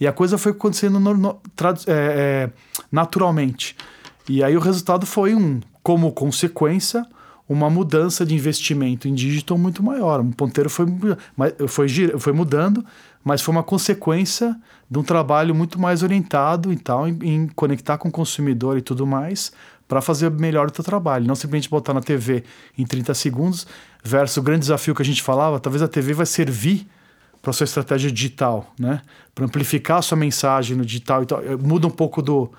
E 0.00 0.06
a 0.06 0.12
coisa 0.12 0.38
foi 0.38 0.52
acontecendo 0.52 0.98
no, 0.98 1.14
no, 1.14 1.40
é, 1.86 1.92
é, 1.92 2.50
naturalmente. 2.90 3.76
E 4.28 4.42
aí 4.42 4.56
o 4.56 4.60
resultado 4.60 5.04
foi 5.04 5.34
um, 5.34 5.60
como 5.82 6.10
consequência, 6.12 7.06
uma 7.48 7.68
mudança 7.70 8.24
de 8.24 8.34
investimento 8.34 9.06
em 9.06 9.14
digital 9.14 9.56
muito 9.58 9.82
maior. 9.82 10.20
Um 10.20 10.32
ponteiro 10.32 10.70
foi, 10.70 10.86
foi, 11.68 11.88
foi 12.18 12.32
mudando, 12.32 12.84
mas 13.22 13.40
foi 13.40 13.52
uma 13.52 13.62
consequência 13.62 14.56
de 14.88 14.98
um 14.98 15.02
trabalho 15.02 15.54
muito 15.54 15.80
mais 15.80 16.02
orientado 16.02 16.72
e 16.72 16.76
tal, 16.76 17.08
em, 17.08 17.18
em 17.22 17.48
conectar 17.48 17.98
com 17.98 18.08
o 18.08 18.12
consumidor 18.12 18.78
e 18.78 18.82
tudo 18.82 19.06
mais, 19.06 19.52
para 19.88 20.00
fazer 20.00 20.30
melhor 20.30 20.68
o 20.68 20.70
teu 20.70 20.84
trabalho. 20.84 21.26
Não 21.26 21.34
simplesmente 21.34 21.68
botar 21.68 21.92
na 21.92 22.00
TV 22.00 22.44
em 22.76 22.84
30 22.84 23.14
segundos, 23.14 23.66
versus 24.02 24.36
o 24.36 24.42
grande 24.42 24.60
desafio 24.60 24.94
que 24.94 25.02
a 25.02 25.04
gente 25.04 25.22
falava, 25.22 25.58
talvez 25.58 25.82
a 25.82 25.88
TV 25.88 26.12
vai 26.12 26.26
servir 26.26 26.86
para 27.42 27.52
sua 27.52 27.64
estratégia 27.64 28.10
digital, 28.10 28.72
né? 28.78 29.02
Para 29.34 29.44
amplificar 29.44 29.98
a 29.98 30.02
sua 30.02 30.16
mensagem 30.16 30.76
no 30.76 30.84
digital 30.84 31.22
e 31.22 31.26
tal. 31.26 31.40
Eh, 31.42 31.56
muda 31.56 31.86
um 31.86 31.90
pouco 31.90 32.20
do, 32.20 32.50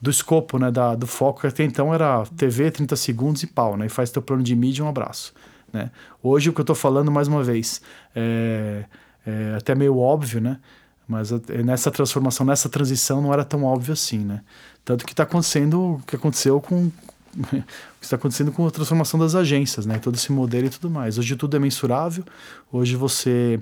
do 0.00 0.08
escopo, 0.08 0.58
né? 0.58 0.70
Da, 0.70 0.94
do 0.94 1.06
foco, 1.06 1.40
que 1.40 1.46
até 1.48 1.64
então 1.64 1.92
era 1.92 2.24
TV, 2.36 2.70
30 2.70 2.94
segundos 2.94 3.42
e 3.42 3.46
pau, 3.48 3.76
né? 3.76 3.86
E 3.86 3.88
faz 3.88 4.10
teu 4.10 4.22
plano 4.22 4.44
de 4.44 4.54
mídia 4.54 4.84
um 4.84 4.88
abraço, 4.88 5.34
né? 5.72 5.90
Hoje 6.22 6.50
o 6.50 6.52
que 6.52 6.60
eu 6.60 6.62
estou 6.64 6.76
falando, 6.76 7.10
mais 7.10 7.26
uma 7.26 7.42
vez, 7.42 7.82
é, 8.14 8.84
é 9.26 9.54
até 9.56 9.74
meio 9.74 9.98
óbvio, 9.98 10.40
né? 10.40 10.58
Mas 11.06 11.30
é, 11.30 11.62
nessa 11.62 11.90
transformação, 11.90 12.44
nessa 12.44 12.68
transição, 12.68 13.22
não 13.22 13.32
era 13.32 13.44
tão 13.44 13.64
óbvio 13.64 13.92
assim, 13.92 14.18
né? 14.18 14.40
Tanto 14.84 15.04
que 15.06 15.12
está 15.12 15.22
acontecendo 15.22 15.94
o 15.94 16.02
que 16.06 16.16
aconteceu 16.16 16.60
com 16.60 16.86
o 17.36 17.42
que 17.42 17.64
está 18.00 18.16
acontecendo 18.16 18.50
com 18.50 18.66
a 18.66 18.70
transformação 18.70 19.18
das 19.20 19.34
agências, 19.34 19.86
né? 19.86 19.98
Todo 19.98 20.16
esse 20.16 20.32
modelo 20.32 20.66
e 20.66 20.70
tudo 20.70 20.90
mais. 20.90 21.18
Hoje 21.18 21.36
tudo 21.36 21.56
é 21.56 21.60
mensurável. 21.60 22.24
Hoje 22.72 22.96
você 22.96 23.60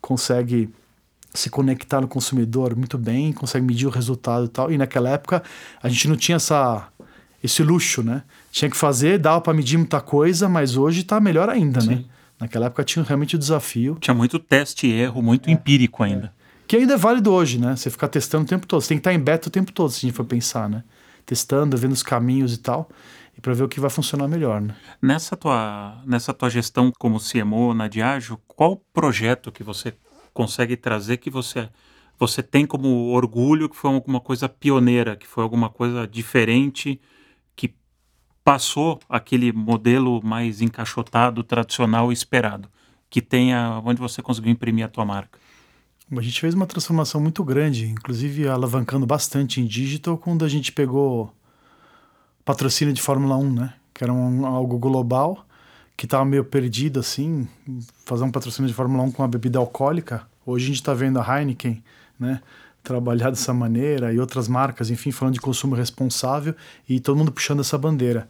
consegue 0.00 0.70
se 1.34 1.50
conectar 1.50 2.00
no 2.00 2.08
consumidor 2.08 2.74
muito 2.74 2.96
bem, 2.96 3.32
consegue 3.32 3.66
medir 3.66 3.86
o 3.86 3.90
resultado 3.90 4.46
e 4.46 4.48
tal. 4.48 4.72
E 4.72 4.78
naquela 4.78 5.10
época 5.10 5.42
a 5.82 5.88
gente 5.88 6.08
não 6.08 6.16
tinha 6.16 6.36
essa 6.36 6.88
esse 7.42 7.62
luxo, 7.62 8.02
né? 8.02 8.22
Tinha 8.50 8.70
que 8.70 8.76
fazer, 8.76 9.18
dava 9.18 9.40
para 9.40 9.52
medir 9.52 9.76
muita 9.76 10.00
coisa, 10.00 10.48
mas 10.48 10.76
hoje 10.76 11.00
está 11.00 11.20
melhor 11.20 11.48
ainda, 11.48 11.80
né? 11.80 11.96
Sim. 11.96 12.02
né? 12.02 12.04
Naquela 12.40 12.66
época 12.66 12.84
tinha 12.84 13.04
realmente 13.04 13.36
o 13.36 13.38
desafio. 13.38 13.96
Tinha 14.00 14.14
muito 14.14 14.38
teste 14.38 14.86
e 14.86 14.92
erro, 14.92 15.22
muito 15.22 15.48
é, 15.48 15.52
empírico 15.52 16.02
ainda. 16.02 16.32
É. 16.32 16.35
Que 16.66 16.76
ainda 16.76 16.94
é 16.94 16.96
válido 16.96 17.32
hoje, 17.32 17.58
né? 17.58 17.76
Você 17.76 17.90
ficar 17.90 18.08
testando 18.08 18.44
o 18.44 18.48
tempo 18.48 18.66
todo. 18.66 18.80
Você 18.80 18.88
tem 18.88 18.98
que 18.98 19.00
estar 19.00 19.14
em 19.14 19.18
beta 19.18 19.48
o 19.48 19.50
tempo 19.50 19.72
todo, 19.72 19.90
se 19.90 19.98
a 19.98 20.08
gente 20.08 20.16
for 20.16 20.24
pensar, 20.24 20.68
né? 20.68 20.82
Testando, 21.24 21.76
vendo 21.76 21.92
os 21.92 22.02
caminhos 22.02 22.54
e 22.54 22.58
tal 22.58 22.88
e 23.36 23.40
para 23.40 23.52
ver 23.52 23.64
o 23.64 23.68
que 23.68 23.78
vai 23.78 23.90
funcionar 23.90 24.26
melhor. 24.26 24.60
Né? 24.60 24.74
Nessa, 25.00 25.36
tua, 25.36 26.02
nessa 26.06 26.32
tua 26.32 26.48
gestão 26.48 26.90
como 26.98 27.20
CMO 27.20 27.74
na 27.74 27.86
Diageo, 27.86 28.40
qual 28.46 28.76
projeto 28.92 29.52
que 29.52 29.62
você 29.62 29.94
consegue 30.32 30.76
trazer 30.76 31.18
que 31.18 31.30
você, 31.30 31.68
você 32.18 32.42
tem 32.42 32.66
como 32.66 32.88
orgulho 33.10 33.68
que 33.68 33.76
foi 33.76 33.92
alguma 33.92 34.20
coisa 34.20 34.48
pioneira, 34.48 35.16
que 35.16 35.26
foi 35.26 35.42
alguma 35.42 35.68
coisa 35.68 36.06
diferente, 36.06 37.00
que 37.54 37.74
passou 38.42 39.00
aquele 39.08 39.52
modelo 39.52 40.22
mais 40.24 40.62
encaixotado, 40.62 41.42
tradicional 41.42 42.10
esperado, 42.10 42.70
que 43.10 43.20
tenha 43.20 43.82
onde 43.84 44.00
você 44.00 44.22
conseguiu 44.22 44.50
imprimir 44.50 44.84
a 44.84 44.88
tua 44.88 45.04
marca? 45.04 45.38
A 46.10 46.20
gente 46.20 46.40
fez 46.40 46.54
uma 46.54 46.66
transformação 46.66 47.20
muito 47.20 47.42
grande, 47.42 47.86
inclusive 47.86 48.46
alavancando 48.46 49.06
bastante 49.06 49.60
em 49.60 49.66
digital, 49.66 50.16
quando 50.16 50.44
a 50.44 50.48
gente 50.48 50.70
pegou 50.70 51.32
patrocínio 52.44 52.94
de 52.94 53.02
Fórmula 53.02 53.36
1, 53.36 53.52
né? 53.52 53.74
Que 53.92 54.04
era 54.04 54.12
um, 54.12 54.46
algo 54.46 54.78
global, 54.78 55.44
que 55.96 56.06
estava 56.06 56.24
meio 56.24 56.44
perdido, 56.44 57.00
assim, 57.00 57.48
fazer 58.04 58.22
um 58.22 58.30
patrocínio 58.30 58.68
de 58.68 58.74
Fórmula 58.74 59.02
1 59.02 59.12
com 59.12 59.22
uma 59.22 59.28
bebida 59.28 59.58
alcoólica. 59.58 60.28
Hoje 60.44 60.66
a 60.66 60.68
gente 60.68 60.76
está 60.76 60.94
vendo 60.94 61.18
a 61.18 61.40
Heineken, 61.40 61.82
né? 62.20 62.40
trabalhar 62.86 63.30
dessa 63.30 63.52
maneira 63.52 64.12
e 64.12 64.20
outras 64.20 64.46
marcas, 64.46 64.90
enfim, 64.90 65.10
falando 65.10 65.34
de 65.34 65.40
consumo 65.40 65.74
responsável 65.74 66.54
e 66.88 67.00
todo 67.00 67.16
mundo 67.16 67.32
puxando 67.32 67.60
essa 67.60 67.76
bandeira. 67.76 68.28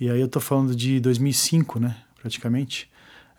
E 0.00 0.10
aí 0.10 0.20
eu 0.20 0.26
tô 0.26 0.40
falando 0.40 0.74
de 0.74 0.98
2005, 0.98 1.78
né, 1.78 1.96
praticamente. 2.20 2.90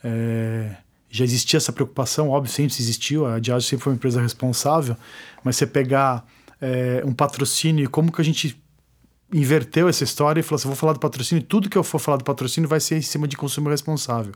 É, 0.02 0.78
já 1.10 1.24
existia 1.24 1.58
essa 1.58 1.72
preocupação, 1.72 2.30
óbvio, 2.30 2.52
sempre 2.52 2.76
existiu, 2.78 3.26
a 3.26 3.40
Diageo 3.40 3.62
sempre 3.62 3.84
foi 3.84 3.94
uma 3.94 3.98
empresa 3.98 4.22
responsável, 4.22 4.98
mas 5.44 5.56
você 5.56 5.66
pegar 5.66 6.26
é, 6.62 7.02
um 7.06 7.14
patrocínio 7.14 7.86
e 7.86 7.88
como 7.88 8.12
que 8.12 8.22
a 8.22 8.26
gente 8.26 8.62
inverteu 9.34 9.88
essa 9.88 10.04
história 10.04 10.40
e 10.40 10.44
falou 10.44 10.58
assim, 10.58 10.68
vou 10.68 10.76
falar 10.78 10.94
do 10.94 11.00
patrocínio, 11.00 11.44
tudo 11.44 11.70
que 11.70 11.78
eu 11.78 11.84
for 11.84 12.00
falar 12.00 12.18
do 12.18 12.24
patrocínio 12.24 12.70
vai 12.70 12.80
ser 12.80 12.98
em 12.98 13.02
cima 13.02 13.28
de 13.28 13.36
consumo 13.36 13.70
responsável. 13.70 14.34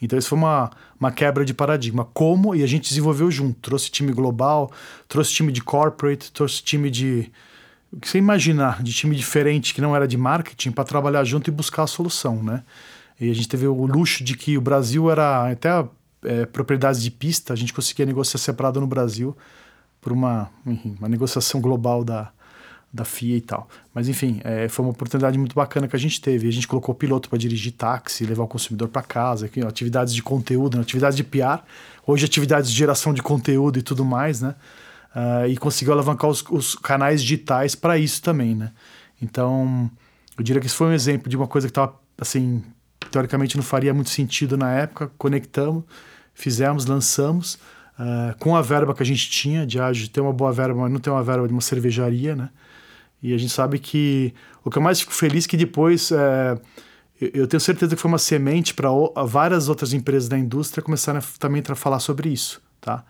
Então 0.00 0.18
isso 0.18 0.28
foi 0.28 0.38
uma, 0.38 0.70
uma 0.98 1.10
quebra 1.10 1.44
de 1.44 1.52
paradigma. 1.52 2.04
Como? 2.04 2.54
E 2.54 2.62
a 2.62 2.66
gente 2.66 2.88
desenvolveu 2.88 3.30
junto. 3.30 3.58
Trouxe 3.60 3.90
time 3.90 4.12
global, 4.12 4.70
trouxe 5.08 5.32
time 5.32 5.52
de 5.52 5.60
corporate, 5.60 6.30
trouxe 6.32 6.62
time 6.62 6.90
de... 6.90 7.30
O 7.92 7.98
que 7.98 8.08
você 8.08 8.18
imaginar, 8.18 8.82
de 8.82 8.92
time 8.92 9.16
diferente 9.16 9.74
que 9.74 9.80
não 9.80 9.96
era 9.96 10.06
de 10.06 10.16
marketing 10.16 10.70
para 10.70 10.84
trabalhar 10.84 11.24
junto 11.24 11.48
e 11.48 11.50
buscar 11.50 11.84
a 11.84 11.86
solução, 11.86 12.42
né? 12.42 12.62
E 13.20 13.30
a 13.30 13.34
gente 13.34 13.48
teve 13.48 13.66
o 13.66 13.86
luxo 13.86 14.22
de 14.22 14.36
que 14.36 14.56
o 14.56 14.60
Brasil 14.60 15.10
era 15.10 15.50
até 15.50 15.84
é, 16.22 16.46
propriedades 16.46 17.02
de 17.02 17.10
pista, 17.10 17.52
a 17.52 17.56
gente 17.56 17.72
conseguia 17.72 18.06
negociar 18.06 18.38
separado 18.38 18.80
no 18.80 18.86
Brasil 18.86 19.36
por 20.00 20.12
uma, 20.12 20.50
enfim, 20.66 20.94
uma 20.98 21.08
negociação 21.08 21.60
global 21.60 22.04
da, 22.04 22.30
da 22.92 23.04
FIA 23.04 23.36
e 23.36 23.40
tal. 23.40 23.68
Mas 23.92 24.08
enfim, 24.08 24.40
é, 24.44 24.68
foi 24.68 24.84
uma 24.84 24.92
oportunidade 24.92 25.36
muito 25.38 25.54
bacana 25.54 25.88
que 25.88 25.96
a 25.96 25.98
gente 25.98 26.20
teve. 26.20 26.48
A 26.48 26.52
gente 26.52 26.66
colocou 26.66 26.94
o 26.94 26.98
piloto 26.98 27.28
para 27.28 27.38
dirigir 27.38 27.72
táxi, 27.72 28.24
levar 28.24 28.44
o 28.44 28.48
consumidor 28.48 28.88
para 28.88 29.02
casa, 29.02 29.50
atividades 29.66 30.14
de 30.14 30.22
conteúdo, 30.22 30.76
né, 30.76 30.82
atividades 30.82 31.16
de 31.16 31.24
PR, 31.24 31.60
hoje 32.06 32.24
atividades 32.24 32.70
de 32.70 32.76
geração 32.76 33.12
de 33.12 33.22
conteúdo 33.22 33.78
e 33.78 33.82
tudo 33.82 34.04
mais, 34.04 34.40
né? 34.40 34.54
Uh, 35.14 35.48
e 35.48 35.56
conseguiu 35.56 35.94
alavancar 35.94 36.30
os, 36.30 36.44
os 36.50 36.74
canais 36.74 37.22
digitais 37.22 37.74
para 37.74 37.98
isso 37.98 38.22
também, 38.22 38.54
né? 38.54 38.72
Então, 39.20 39.90
eu 40.36 40.44
diria 40.44 40.60
que 40.60 40.66
isso 40.66 40.76
foi 40.76 40.88
um 40.88 40.92
exemplo 40.92 41.28
de 41.28 41.36
uma 41.36 41.48
coisa 41.48 41.66
que 41.66 41.72
estava, 41.72 41.94
assim, 42.20 42.62
teoricamente 43.10 43.56
não 43.56 43.64
faria 43.64 43.92
muito 43.94 44.10
sentido 44.10 44.56
na 44.56 44.72
época. 44.72 45.10
Conectamos, 45.18 45.84
fizemos, 46.34 46.86
lançamos, 46.86 47.54
uh, 47.98 48.36
com 48.38 48.56
a 48.56 48.62
verba 48.62 48.94
que 48.94 49.02
a 49.02 49.06
gente 49.06 49.30
tinha, 49.30 49.66
de 49.66 49.80
ah, 49.80 49.90
ter 50.12 50.20
uma 50.20 50.32
boa 50.32 50.52
verba, 50.52 50.80
mas 50.80 50.92
não 50.92 51.00
ter 51.00 51.10
uma 51.10 51.22
verba 51.22 51.46
de 51.46 51.52
uma 51.52 51.60
cervejaria, 51.60 52.36
né? 52.36 52.50
E 53.22 53.34
a 53.34 53.38
gente 53.38 53.52
sabe 53.52 53.78
que 53.78 54.32
o 54.64 54.70
que 54.70 54.78
eu 54.78 54.82
mais 54.82 55.00
fico 55.00 55.12
feliz 55.12 55.44
é 55.44 55.48
que 55.48 55.56
depois 55.56 56.12
é, 56.12 56.56
eu 57.20 57.48
tenho 57.48 57.60
certeza 57.60 57.96
que 57.96 58.00
foi 58.00 58.08
uma 58.08 58.18
semente 58.18 58.72
para 58.72 58.88
várias 59.26 59.68
outras 59.68 59.92
empresas 59.92 60.28
da 60.28 60.38
indústria 60.38 60.82
começarem 60.82 61.20
a, 61.20 61.38
também 61.38 61.62
a 61.66 61.74
falar 61.74 61.98
sobre 61.98 62.28
isso, 62.28 62.62
tá? 62.80 63.04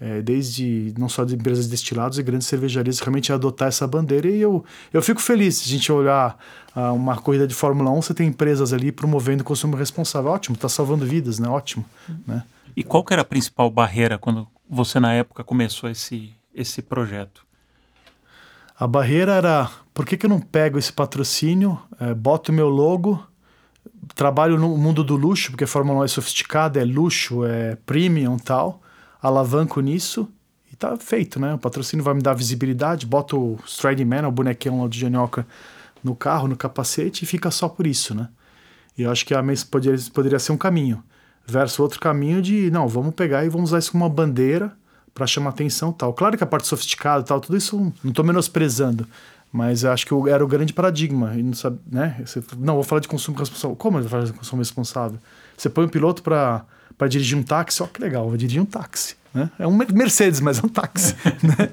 É, 0.00 0.22
desde 0.22 0.94
não 0.96 1.08
só 1.08 1.24
de 1.24 1.34
empresas 1.34 1.64
de 1.64 1.72
destilados 1.72 2.18
e 2.18 2.22
grandes 2.22 2.46
cervejarias 2.46 3.00
realmente 3.00 3.32
adotar 3.32 3.66
essa 3.66 3.84
bandeira 3.84 4.28
e 4.28 4.40
eu, 4.40 4.64
eu 4.92 5.02
fico 5.02 5.20
feliz 5.20 5.56
se 5.56 5.64
a 5.64 5.68
gente 5.72 5.90
olhar 5.90 6.38
uh, 6.76 6.94
uma 6.94 7.16
corrida 7.16 7.48
de 7.48 7.54
Fórmula 7.54 7.90
1 7.90 8.02
você 8.02 8.14
tem 8.14 8.28
empresas 8.28 8.72
ali 8.72 8.92
promovendo 8.92 9.42
o 9.42 9.44
consumo 9.44 9.74
responsável 9.74 10.30
ótimo, 10.30 10.54
está 10.54 10.68
salvando 10.68 11.04
vidas, 11.04 11.40
né? 11.40 11.48
ótimo 11.48 11.84
né? 12.24 12.44
E 12.76 12.84
qual 12.84 13.02
que 13.02 13.12
era 13.12 13.22
a 13.22 13.24
principal 13.24 13.68
barreira 13.68 14.18
quando 14.18 14.46
você 14.70 15.00
na 15.00 15.12
época 15.12 15.42
começou 15.42 15.90
esse, 15.90 16.32
esse 16.54 16.80
projeto? 16.80 17.44
A 18.78 18.86
barreira 18.86 19.32
era, 19.32 19.68
por 19.92 20.06
que, 20.06 20.16
que 20.16 20.26
eu 20.26 20.30
não 20.30 20.40
pego 20.40 20.78
esse 20.78 20.92
patrocínio, 20.92 21.76
é, 21.98 22.14
boto 22.14 22.52
meu 22.52 22.68
logo, 22.68 23.20
trabalho 24.14 24.56
no 24.56 24.78
mundo 24.78 25.02
do 25.02 25.16
luxo, 25.16 25.50
porque 25.50 25.64
a 25.64 25.66
Fórmula 25.66 26.00
1 26.00 26.04
é 26.04 26.08
sofisticada, 26.08 26.80
é 26.80 26.84
luxo, 26.84 27.44
é 27.44 27.76
premium 27.84 28.38
tal, 28.38 28.80
alavanco 29.22 29.80
nisso 29.80 30.28
e 30.72 30.76
tá 30.76 30.96
feito, 30.96 31.40
né? 31.40 31.54
O 31.54 31.58
patrocínio 31.58 32.04
vai 32.04 32.14
me 32.14 32.22
dar 32.22 32.34
visibilidade, 32.34 33.06
boto 33.06 33.38
o 33.38 33.58
Striding 33.66 34.04
Man, 34.04 34.28
o 34.28 34.32
bonequinho 34.32 34.80
lá 34.80 34.86
do 34.86 34.94
Janioca, 34.94 35.46
no 36.02 36.14
carro, 36.14 36.48
no 36.48 36.56
capacete 36.56 37.24
e 37.24 37.26
fica 37.26 37.50
só 37.50 37.68
por 37.68 37.86
isso, 37.86 38.14
né? 38.14 38.28
E 38.96 39.02
eu 39.02 39.10
acho 39.10 39.24
que 39.24 39.34
a 39.34 39.42
poderia, 39.70 39.98
poderia 40.12 40.38
ser 40.38 40.52
um 40.52 40.56
caminho. 40.56 41.02
Versus 41.46 41.78
outro 41.78 41.98
caminho 41.98 42.42
de, 42.42 42.70
não, 42.70 42.86
vamos 42.86 43.14
pegar 43.14 43.44
e 43.44 43.48
vamos 43.48 43.70
usar 43.70 43.78
isso 43.78 43.92
como 43.92 44.04
uma 44.04 44.10
bandeira 44.10 44.76
para 45.14 45.26
chamar 45.26 45.50
atenção 45.50 45.92
tal. 45.92 46.12
Claro 46.12 46.36
que 46.36 46.44
a 46.44 46.46
parte 46.46 46.66
sofisticada 46.66 47.22
tal, 47.24 47.40
tudo 47.40 47.56
isso 47.56 47.92
não 48.02 48.10
estou 48.10 48.24
menosprezando, 48.24 49.06
mas 49.50 49.84
acho 49.84 50.06
que 50.06 50.12
era 50.28 50.44
o 50.44 50.48
grande 50.48 50.72
paradigma. 50.72 51.34
E 51.36 51.42
não, 51.42 51.54
sabe, 51.54 51.78
né? 51.90 52.20
Você, 52.24 52.42
não, 52.58 52.74
vou 52.74 52.84
falar 52.84 53.00
de 53.00 53.08
consumo 53.08 53.38
responsável. 53.38 53.76
Como 53.76 53.96
eu 53.96 54.02
vou 54.02 54.10
falar 54.10 54.24
de 54.24 54.32
consumo 54.32 54.60
responsável? 54.60 55.18
Você 55.56 55.70
põe 55.70 55.86
um 55.86 55.88
piloto 55.88 56.22
para 56.22 56.64
dirigir 57.06 57.38
um 57.38 57.42
táxi, 57.42 57.82
ó 57.82 57.86
que 57.86 58.00
legal, 58.00 58.28
vai 58.28 58.38
dirigir 58.38 58.60
um 58.60 58.66
táxi. 58.66 59.16
Né? 59.32 59.50
É 59.58 59.66
um 59.66 59.76
Mercedes, 59.76 60.40
mas 60.40 60.58
é 60.58 60.66
um 60.66 60.68
táxi. 60.68 61.14
né? 61.44 61.70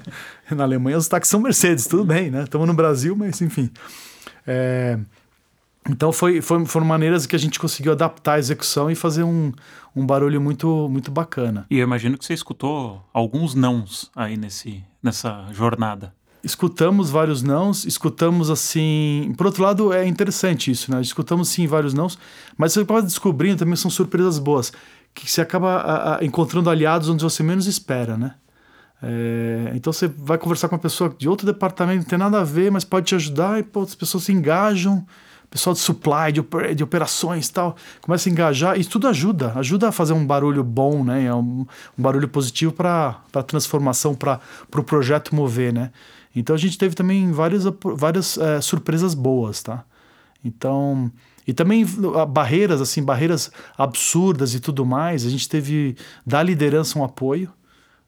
Na 0.51 0.63
Alemanha 0.63 0.97
os 0.97 1.07
táxis 1.07 1.31
são 1.31 1.39
Mercedes, 1.39 1.87
tudo 1.87 2.03
bem, 2.03 2.29
né? 2.29 2.43
Estamos 2.43 2.67
no 2.67 2.73
Brasil, 2.73 3.15
mas 3.15 3.41
enfim. 3.41 3.71
É, 4.45 4.99
então 5.89 6.11
foi, 6.11 6.41
foi, 6.41 6.65
foram 6.65 6.85
maneiras 6.85 7.25
que 7.25 7.35
a 7.35 7.39
gente 7.39 7.59
conseguiu 7.59 7.91
adaptar 7.91 8.33
a 8.33 8.39
execução 8.39 8.89
e 8.89 8.95
fazer 8.95 9.23
um, 9.23 9.51
um 9.95 10.05
barulho 10.05 10.41
muito, 10.41 10.89
muito 10.89 11.11
bacana. 11.11 11.65
E 11.69 11.77
eu 11.77 11.83
imagino 11.83 12.17
que 12.17 12.25
você 12.25 12.33
escutou 12.33 13.03
alguns 13.13 13.53
nãos 13.53 14.11
aí 14.15 14.35
nesse, 14.35 14.83
nessa 15.01 15.47
jornada. 15.51 16.13
Escutamos 16.43 17.09
vários 17.09 17.41
nãos, 17.41 17.85
escutamos 17.85 18.51
assim. 18.51 19.33
Por 19.35 19.47
outro 19.47 19.63
lado, 19.63 19.91
é 19.91 20.05
interessante 20.05 20.69
isso, 20.69 20.91
né? 20.91 21.01
Escutamos 21.01 21.49
sim 21.49 21.65
vários 21.65 21.93
nãos, 21.93 22.19
mas 22.55 22.73
você 22.73 22.85
pode 22.85 23.07
descobrindo 23.07 23.57
também 23.57 23.75
são 23.75 23.89
surpresas 23.89 24.37
boas, 24.37 24.71
que 25.15 25.31
você 25.31 25.41
acaba 25.41 25.77
a, 25.77 26.17
a, 26.17 26.25
encontrando 26.25 26.69
aliados 26.69 27.09
onde 27.09 27.23
você 27.23 27.41
menos 27.41 27.65
espera, 27.65 28.17
né? 28.17 28.35
É, 29.01 29.71
então 29.73 29.91
você 29.91 30.07
vai 30.07 30.37
conversar 30.37 30.67
com 30.67 30.75
uma 30.75 30.81
pessoa 30.81 31.13
de 31.17 31.27
outro 31.27 31.45
departamento, 31.45 31.99
não 31.99 32.09
tem 32.09 32.19
nada 32.19 32.41
a 32.41 32.43
ver, 32.43 32.71
mas 32.71 32.83
pode 32.83 33.07
te 33.07 33.15
ajudar, 33.15 33.59
e 33.59 33.63
pô, 33.63 33.81
as 33.81 33.95
pessoas 33.95 34.25
se 34.25 34.31
engajam 34.31 35.05
pessoal 35.55 35.73
de 35.73 35.79
supply, 35.79 36.33
de, 36.33 36.75
de 36.75 36.83
operações 36.83 37.47
tal, 37.47 37.77
começa 38.01 38.27
a 38.27 38.31
engajar, 38.31 38.77
e 38.77 38.81
isso 38.81 38.89
tudo 38.89 39.07
ajuda, 39.07 39.53
ajuda 39.55 39.87
a 39.87 39.91
fazer 39.91 40.11
um 40.11 40.25
barulho 40.25 40.63
bom, 40.65 41.01
né? 41.01 41.23
É 41.23 41.33
um, 41.33 41.65
um 41.97 42.03
barulho 42.03 42.27
positivo 42.27 42.73
para 42.73 43.21
a 43.33 43.41
transformação, 43.41 44.13
para 44.13 44.41
o 44.63 44.67
pro 44.67 44.83
projeto 44.83 45.33
mover, 45.33 45.71
né? 45.71 45.91
Então 46.35 46.53
a 46.53 46.59
gente 46.59 46.77
teve 46.77 46.93
também 46.93 47.31
várias, 47.31 47.63
várias 47.95 48.37
é, 48.37 48.59
surpresas 48.59 49.13
boas, 49.13 49.63
tá? 49.63 49.85
Então. 50.43 51.09
E 51.47 51.53
também 51.53 51.85
barreiras, 52.29 52.81
assim, 52.81 53.03
barreiras 53.03 53.51
absurdas 53.77 54.53
e 54.55 54.59
tudo 54.59 54.85
mais. 54.85 55.25
A 55.25 55.29
gente 55.29 55.47
teve 55.47 55.95
da 56.25 56.41
liderança 56.41 56.97
um 56.97 57.03
apoio. 57.03 57.49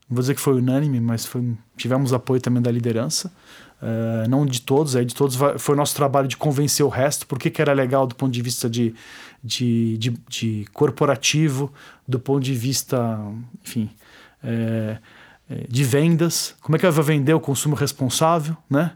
Não 0.10 0.16
vou 0.16 0.22
dizer 0.22 0.36
que 0.36 0.42
foi 0.42 0.54
unânime, 0.54 1.00
mas 1.00 1.26
foi, 1.26 1.56
tivemos 1.76 2.14
apoio 2.14 2.42
também 2.42 2.62
da 2.62 2.72
liderança. 2.72 3.32
Uh, 3.80 4.28
não 4.28 4.44
de 4.44 4.62
todos, 4.62 4.96
aí 4.96 5.06
de 5.06 5.14
todos 5.14 5.38
foi 5.60 5.76
nosso 5.76 5.96
trabalho 5.96 6.28
de 6.28 6.36
convencer 6.36 6.84
o 6.84 6.90
resto, 6.90 7.28
porque 7.28 7.52
que 7.52 7.62
era 7.62 7.74
legal 7.74 8.08
do 8.08 8.16
ponto 8.16 8.32
de 8.32 8.42
vista 8.42 8.68
de, 8.68 8.96
de, 9.44 9.98
de, 10.00 10.18
de 10.28 10.66
corporativo, 10.74 11.72
do 12.08 12.20
ponto 12.20 12.44
de 12.44 12.56
vista, 12.56 13.20
enfim, 13.64 13.88
é, 14.44 14.98
de 15.70 15.84
vendas, 15.84 16.56
como 16.60 16.76
é 16.76 16.80
que 16.80 16.88
eu 16.88 16.92
vou 16.92 17.04
vender 17.04 17.36
o 17.36 17.40
consumo 17.40 17.76
responsável, 17.76 18.58
né? 18.68 18.94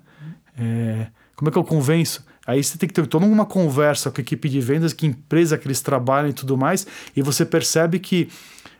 É, 0.58 1.08
como 1.36 1.50
é 1.50 1.52
que 1.52 1.58
eu 1.60 1.64
convenço? 1.64 2.26
Aí 2.46 2.64
você 2.64 2.78
tem 2.78 2.88
que 2.88 2.94
ter 2.94 3.06
toda 3.08 3.26
uma 3.26 3.46
conversa 3.46 4.10
com 4.10 4.20
a 4.20 4.24
equipe 4.24 4.50
de 4.50 4.60
vendas, 4.60 4.94
que 4.94 5.06
empresa 5.06 5.58
que 5.58 5.68
eles 5.68 5.82
trabalham 5.82 6.30
e 6.30 6.34
tudo 6.34 6.58
mais, 6.58 6.88
e 7.16 7.22
você 7.22 7.46
percebe 7.46 8.00
que 8.00 8.30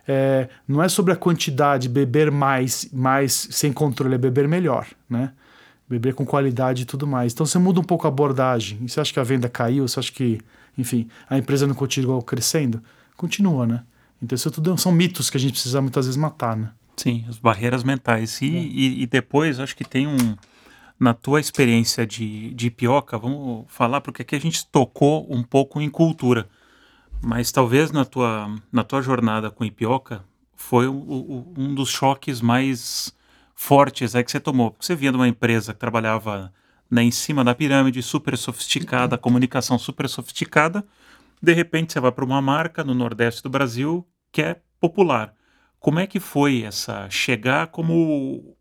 é, 0.06 0.48
não 0.66 0.82
é 0.82 0.88
sobre 0.88 1.12
a 1.12 1.16
quantidade, 1.16 1.88
beber 1.88 2.30
mais, 2.30 2.88
mais 2.92 3.48
sem 3.50 3.72
controle, 3.72 4.16
é 4.16 4.18
beber 4.18 4.48
melhor, 4.48 4.86
né? 5.08 5.32
beber 5.92 6.14
com 6.14 6.24
qualidade 6.24 6.82
e 6.82 6.84
tudo 6.84 7.06
mais. 7.06 7.32
Então 7.32 7.44
você 7.44 7.58
muda 7.58 7.80
um 7.80 7.84
pouco 7.84 8.06
a 8.06 8.08
abordagem. 8.08 8.78
E 8.82 8.88
você 8.88 9.00
acha 9.00 9.12
que 9.12 9.20
a 9.20 9.22
venda 9.22 9.48
caiu? 9.48 9.86
Você 9.86 10.00
acha 10.00 10.12
que, 10.12 10.40
enfim, 10.76 11.08
a 11.28 11.36
empresa 11.36 11.66
não 11.66 11.74
continua 11.74 12.20
crescendo? 12.22 12.82
Continua, 13.16 13.66
né? 13.66 13.82
Então 14.22 14.34
isso 14.34 14.50
tudo 14.50 14.76
são 14.78 14.90
mitos 14.90 15.28
que 15.28 15.36
a 15.36 15.40
gente 15.40 15.52
precisa 15.52 15.80
muitas 15.80 16.06
vezes 16.06 16.16
matar, 16.16 16.56
né? 16.56 16.70
Sim, 16.96 17.24
as 17.28 17.38
barreiras 17.38 17.84
mentais. 17.84 18.40
E, 18.40 18.46
é. 18.46 18.60
e, 18.60 19.02
e, 19.02 19.06
depois, 19.06 19.58
acho 19.60 19.76
que 19.76 19.84
tem 19.84 20.06
um. 20.06 20.36
Na 21.02 21.12
tua 21.12 21.40
experiência 21.40 22.06
de, 22.06 22.54
de 22.54 22.68
Ipioca, 22.68 23.18
vamos 23.18 23.64
falar, 23.66 24.00
porque 24.00 24.22
aqui 24.22 24.36
a 24.36 24.40
gente 24.40 24.64
tocou 24.64 25.26
um 25.28 25.42
pouco 25.42 25.80
em 25.80 25.90
cultura. 25.90 26.48
Mas 27.20 27.50
talvez 27.50 27.90
na 27.90 28.04
tua, 28.04 28.54
na 28.70 28.84
tua 28.84 29.02
jornada 29.02 29.50
com 29.50 29.64
Ipioca 29.64 30.24
foi 30.54 30.86
o, 30.86 30.94
o, 30.94 31.54
um 31.58 31.74
dos 31.74 31.88
choques 31.88 32.40
mais 32.40 33.12
fortes 33.52 34.14
é 34.14 34.22
que 34.22 34.30
você 34.30 34.38
tomou? 34.38 34.70
Porque 34.70 34.86
você 34.86 34.94
vinha 34.94 35.10
de 35.10 35.16
uma 35.16 35.26
empresa 35.26 35.74
que 35.74 35.80
trabalhava 35.80 36.52
né, 36.88 37.02
em 37.02 37.10
cima 37.10 37.42
da 37.42 37.52
pirâmide, 37.52 38.00
super 38.00 38.38
sofisticada, 38.38 39.18
comunicação 39.18 39.80
super 39.80 40.08
sofisticada. 40.08 40.86
De 41.42 41.52
repente 41.52 41.92
você 41.92 41.98
vai 41.98 42.12
para 42.12 42.24
uma 42.24 42.40
marca 42.40 42.84
no 42.84 42.94
Nordeste 42.94 43.42
do 43.42 43.50
Brasil 43.50 44.06
que 44.30 44.40
é 44.40 44.60
popular. 44.78 45.34
Como 45.80 45.98
é 45.98 46.06
que 46.06 46.20
foi 46.20 46.62
essa 46.62 47.10
chegar 47.10 47.66
como 47.66 48.56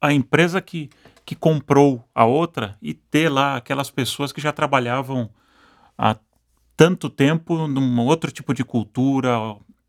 a 0.00 0.14
empresa 0.14 0.62
que, 0.62 0.90
que 1.24 1.34
comprou 1.34 2.06
a 2.14 2.24
outra 2.24 2.76
e 2.82 2.92
ter 2.94 3.28
lá 3.28 3.56
aquelas 3.56 3.90
pessoas 3.90 4.32
que 4.32 4.40
já 4.40 4.52
trabalhavam 4.52 5.30
há 5.96 6.16
tanto 6.76 7.08
tempo 7.08 7.66
num 7.66 8.00
outro 8.00 8.30
tipo 8.30 8.52
de 8.52 8.64
cultura, 8.64 9.30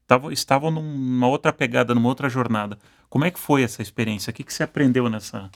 tavam, 0.08 0.32
estavam 0.32 0.72
numa 0.72 1.28
outra 1.28 1.52
pegada, 1.52 1.94
numa 1.94 2.08
outra 2.10 2.30
jornada. 2.30 2.78
Como 3.10 3.26
é 3.26 3.32
que 3.32 3.40
foi 3.40 3.64
essa 3.64 3.82
experiência? 3.82 4.32
O 4.32 4.34
que, 4.34 4.44
que 4.44 4.54
você 4.54 4.64
aprendeu 4.64 5.10
nessa? 5.10 5.50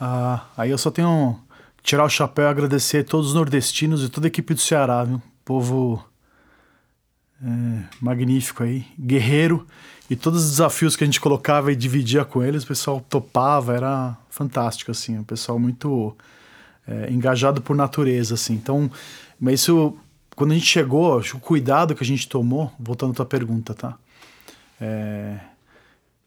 Ah, 0.00 0.44
aí 0.56 0.70
eu 0.70 0.78
só 0.78 0.90
tenho 0.90 1.38
tirar 1.82 2.04
o 2.04 2.08
chapéu 2.08 2.46
e 2.46 2.48
agradecer 2.48 2.98
a 2.98 3.04
todos 3.04 3.28
os 3.28 3.34
nordestinos 3.34 4.02
e 4.02 4.08
toda 4.08 4.26
a 4.26 4.28
equipe 4.28 4.54
do 4.54 4.60
Ceará, 4.60 5.04
viu? 5.04 5.22
Povo 5.44 6.04
é, 7.42 7.82
magnífico 8.00 8.62
aí, 8.62 8.86
guerreiro. 8.98 9.66
E 10.08 10.16
todos 10.16 10.44
os 10.44 10.50
desafios 10.50 10.96
que 10.96 11.04
a 11.04 11.06
gente 11.06 11.20
colocava 11.20 11.72
e 11.72 11.76
dividia 11.76 12.24
com 12.24 12.42
eles, 12.42 12.62
o 12.62 12.66
pessoal 12.66 13.00
topava, 13.00 13.74
era 13.74 14.16
fantástico, 14.28 14.90
assim. 14.90 15.18
O 15.18 15.24
pessoal 15.24 15.58
muito 15.58 16.14
é, 16.86 17.10
engajado 17.10 17.62
por 17.62 17.74
natureza, 17.74 18.34
assim. 18.34 18.54
Então, 18.54 18.90
mas 19.40 19.60
isso, 19.60 19.96
quando 20.36 20.52
a 20.52 20.54
gente 20.54 20.66
chegou, 20.66 21.18
acho, 21.18 21.36
o 21.38 21.40
cuidado 21.40 21.94
que 21.94 22.04
a 22.04 22.06
gente 22.06 22.28
tomou, 22.28 22.70
voltando 22.78 23.12
à 23.12 23.14
tua 23.14 23.26
pergunta, 23.26 23.72
tá? 23.72 23.96
É, 24.80 25.38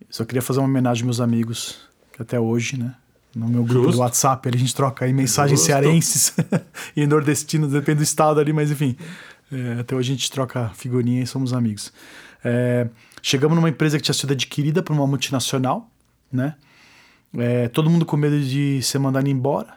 só 0.09 0.25
queria 0.25 0.41
fazer 0.41 0.59
uma 0.59 0.67
homenagem 0.67 1.03
aos 1.03 1.17
meus 1.17 1.21
amigos, 1.21 1.79
que 2.13 2.21
até 2.21 2.39
hoje, 2.39 2.77
né? 2.77 2.95
No 3.35 3.47
meu 3.47 3.63
grupo 3.63 3.83
Justo. 3.83 3.97
do 3.97 4.01
WhatsApp, 4.01 4.49
a 4.49 4.57
gente 4.57 4.73
troca 4.73 5.05
aí 5.05 5.13
mensagens 5.13 5.59
Justo. 5.59 5.67
cearenses 5.67 6.33
e 6.95 7.05
nordestinos, 7.05 7.71
depende 7.71 7.97
do 7.97 8.03
estado 8.03 8.39
ali, 8.39 8.51
mas 8.51 8.71
enfim. 8.71 8.95
É, 9.51 9.79
até 9.79 9.95
hoje 9.95 10.12
a 10.12 10.15
gente 10.15 10.31
troca 10.31 10.69
figurinha 10.69 11.23
e 11.23 11.27
somos 11.27 11.53
amigos. 11.53 11.93
É, 12.43 12.88
chegamos 13.21 13.55
numa 13.55 13.69
empresa 13.69 13.97
que 13.97 14.03
tinha 14.03 14.13
sido 14.13 14.31
adquirida 14.33 14.83
por 14.83 14.93
uma 14.93 15.07
multinacional, 15.07 15.89
né? 16.31 16.55
É, 17.38 17.67
todo 17.67 17.89
mundo 17.89 18.05
com 18.05 18.17
medo 18.17 18.39
de 18.39 18.81
ser 18.81 18.99
mandado 18.99 19.27
embora. 19.27 19.75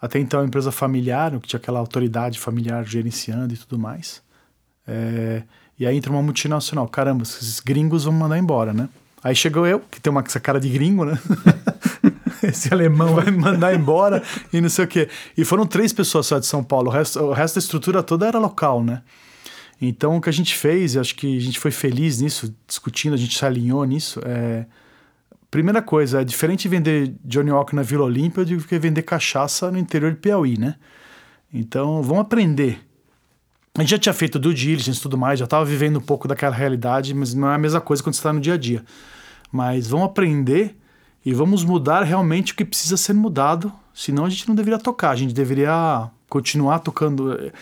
Até 0.00 0.18
então, 0.18 0.40
a 0.40 0.44
empresa 0.44 0.70
familiar, 0.70 1.38
que 1.40 1.48
tinha 1.48 1.58
aquela 1.58 1.78
autoridade 1.78 2.38
familiar 2.38 2.84
gerenciando 2.84 3.54
e 3.54 3.56
tudo 3.56 3.78
mais. 3.78 4.22
É, 4.86 5.42
e 5.78 5.86
aí 5.86 5.96
entra 5.96 6.12
uma 6.12 6.22
multinacional. 6.22 6.86
Caramba, 6.88 7.22
esses 7.22 7.58
gringos 7.60 8.04
vão 8.04 8.12
mandar 8.12 8.38
embora, 8.38 8.72
né? 8.72 8.88
Aí 9.22 9.34
chegou 9.34 9.66
eu, 9.66 9.80
que 9.80 10.00
tem 10.00 10.10
uma, 10.10 10.20
essa 10.20 10.38
cara 10.38 10.60
de 10.60 10.68
gringo, 10.68 11.04
né? 11.04 11.18
Esse 12.48 12.72
alemão 12.72 13.14
vai 13.14 13.30
me 13.30 13.38
mandar 13.38 13.74
embora 13.74 14.22
e 14.52 14.60
não 14.60 14.68
sei 14.68 14.84
o 14.84 14.88
quê. 14.88 15.08
E 15.36 15.44
foram 15.44 15.66
três 15.66 15.92
pessoas 15.92 16.26
só 16.26 16.38
de 16.38 16.46
São 16.46 16.62
Paulo. 16.62 16.88
O 16.88 16.92
resto, 16.92 17.20
o 17.20 17.32
resto 17.32 17.56
da 17.56 17.60
estrutura 17.60 18.02
toda 18.02 18.26
era 18.26 18.38
local, 18.38 18.82
né? 18.82 19.02
Então, 19.80 20.16
o 20.16 20.20
que 20.20 20.28
a 20.28 20.32
gente 20.32 20.54
fez, 20.54 20.96
acho 20.96 21.14
que 21.14 21.36
a 21.36 21.40
gente 21.40 21.58
foi 21.58 21.70
feliz 21.70 22.20
nisso, 22.20 22.54
discutindo, 22.66 23.14
a 23.14 23.18
gente 23.18 23.36
se 23.36 23.44
alinhou 23.44 23.84
nisso. 23.84 24.20
É... 24.24 24.66
Primeira 25.50 25.82
coisa, 25.82 26.20
é 26.22 26.24
diferente 26.24 26.68
vender 26.68 27.14
Johnny 27.24 27.50
Walker 27.50 27.76
na 27.76 27.82
Vila 27.82 28.04
Olímpia 28.04 28.44
do 28.44 28.58
que 28.58 28.78
vender 28.78 29.02
cachaça 29.02 29.70
no 29.70 29.78
interior 29.78 30.12
de 30.12 30.18
Piauí, 30.18 30.58
né? 30.58 30.76
Então, 31.52 32.02
vamos 32.02 32.22
aprender 32.22 32.80
a 33.76 33.82
gente 33.82 33.90
já 33.90 33.98
tinha 33.98 34.12
feito 34.12 34.38
due 34.38 34.54
diligence 34.54 35.00
e 35.00 35.02
tudo 35.02 35.18
mais, 35.18 35.36
já 35.36 35.46
estava 35.46 35.64
vivendo 35.64 35.96
um 35.96 36.00
pouco 36.00 36.28
daquela 36.28 36.54
realidade, 36.54 37.12
mas 37.12 37.34
não 37.34 37.50
é 37.50 37.56
a 37.56 37.58
mesma 37.58 37.80
coisa 37.80 38.00
quando 38.04 38.14
você 38.14 38.20
está 38.20 38.32
no 38.32 38.40
dia 38.40 38.54
a 38.54 38.56
dia. 38.56 38.84
Mas 39.50 39.88
vamos 39.88 40.06
aprender 40.06 40.76
e 41.24 41.32
vamos 41.32 41.64
mudar 41.64 42.02
realmente 42.02 42.52
o 42.52 42.56
que 42.56 42.64
precisa 42.64 42.96
ser 42.96 43.14
mudado, 43.14 43.72
senão 43.92 44.24
a 44.24 44.30
gente 44.30 44.48
não 44.48 44.54
deveria 44.54 44.78
tocar, 44.78 45.10
a 45.10 45.16
gente 45.16 45.32
deveria 45.32 46.10
continuar 46.28 46.80
tocando, 46.80 47.32
eh, 47.32 47.52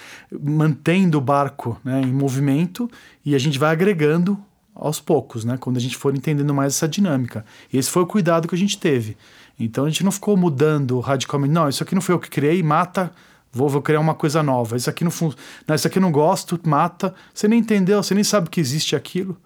mantendo 0.40 1.18
o 1.18 1.20
barco 1.20 1.79
né, 1.85 2.01
em 2.01 2.12
movimento 2.12 2.90
e 3.25 3.35
a 3.35 3.38
gente 3.38 3.59
vai 3.59 3.70
agregando 3.70 4.38
aos 4.75 4.98
poucos, 4.98 5.44
né, 5.44 5.57
quando 5.59 5.77
a 5.77 5.81
gente 5.81 5.96
for 5.96 6.16
entendendo 6.16 6.55
mais 6.55 6.75
essa 6.75 6.88
dinâmica. 6.88 7.44
E 7.72 7.77
esse 7.77 7.90
foi 7.90 8.03
o 8.03 8.07
cuidado 8.07 8.48
que 8.48 8.55
a 8.55 8.59
gente 8.59 8.79
teve. 8.79 9.16
Então 9.61 9.85
a 9.85 9.88
gente 9.88 10.03
não 10.03 10.11
ficou 10.11 10.37
mudando 10.37 10.98
radicalmente, 11.01 11.53
não, 11.53 11.68
isso 11.68 11.83
aqui 11.83 11.94
não 11.94 12.03
foi 12.03 12.14
eu 12.14 12.18
que 12.18 12.31
criei, 12.31 12.62
mata 12.62 13.12
Vou, 13.53 13.68
vou 13.68 13.83
criar 13.83 14.01
uma 14.01 14.14
coisa 14.14 14.42
nova. 14.42 14.77
Isso 14.77 14.88
aqui 14.88 15.05
não 15.05 15.11
funciona. 15.11 15.75
Isso 15.75 15.87
aqui 15.87 16.01
não 16.01 16.11
gosto, 16.11 16.59
mata. 16.64 17.14
Você 17.35 17.46
nem 17.46 17.61
entendeu, 17.61 18.03
você 18.03 18.14
nem 18.14 18.25
sabe 18.25 18.48
que 18.48 18.59
existe 18.59 18.96
aquilo. 18.96 19.37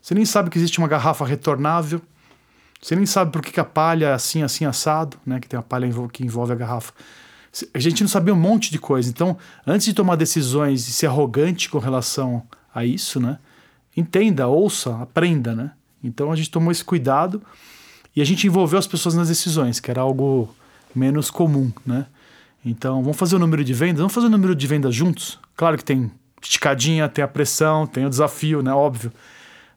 Você 0.00 0.14
nem 0.14 0.24
sabe 0.24 0.48
que 0.48 0.56
existe 0.56 0.78
uma 0.78 0.86
garrafa 0.86 1.26
retornável. 1.26 2.00
Você 2.80 2.96
nem 2.96 3.04
sabe 3.04 3.30
por 3.30 3.42
que, 3.42 3.60
a 3.60 3.64
palha 3.64 4.06
é 4.06 4.12
assim, 4.12 4.42
assim, 4.42 4.64
assado, 4.64 5.18
né? 5.24 5.38
Que 5.38 5.48
tem 5.48 5.58
a 5.58 5.62
palha 5.62 5.88
que 6.12 6.24
envolve 6.24 6.52
a 6.52 6.56
garrafa. 6.56 6.92
A 7.74 7.78
gente 7.78 8.02
não 8.02 8.08
sabia 8.08 8.32
um 8.32 8.38
monte 8.38 8.70
de 8.70 8.78
coisa. 8.78 9.10
Então, 9.10 9.36
antes 9.66 9.84
de 9.84 9.92
tomar 9.92 10.16
decisões 10.16 10.88
e 10.88 10.92
ser 10.92 11.06
arrogante 11.06 11.68
com 11.68 11.78
relação 11.78 12.42
a 12.74 12.84
isso, 12.84 13.20
né? 13.20 13.38
Entenda, 13.96 14.46
ouça, 14.46 14.96
aprenda, 15.02 15.54
né? 15.54 15.72
Então 16.02 16.32
a 16.32 16.36
gente 16.36 16.50
tomou 16.50 16.72
esse 16.72 16.84
cuidado 16.84 17.42
e 18.14 18.22
a 18.22 18.24
gente 18.24 18.46
envolveu 18.46 18.78
as 18.78 18.86
pessoas 18.86 19.14
nas 19.14 19.28
decisões, 19.28 19.78
que 19.80 19.90
era 19.90 20.00
algo 20.00 20.54
menos 20.94 21.30
comum, 21.30 21.70
né? 21.84 22.06
Então, 22.64 23.02
vamos 23.02 23.16
fazer 23.16 23.36
o 23.36 23.38
número 23.38 23.64
de 23.64 23.72
vendas? 23.72 23.98
Vamos 23.98 24.12
fazer 24.12 24.26
o 24.26 24.30
número 24.30 24.54
de 24.54 24.66
vendas 24.66 24.94
juntos? 24.94 25.38
Claro 25.56 25.76
que 25.76 25.84
tem 25.84 26.10
esticadinha, 26.40 27.08
tem 27.08 27.24
a 27.24 27.28
pressão, 27.28 27.86
tem 27.86 28.04
o 28.04 28.10
desafio, 28.10 28.62
né? 28.62 28.72
Óbvio. 28.72 29.12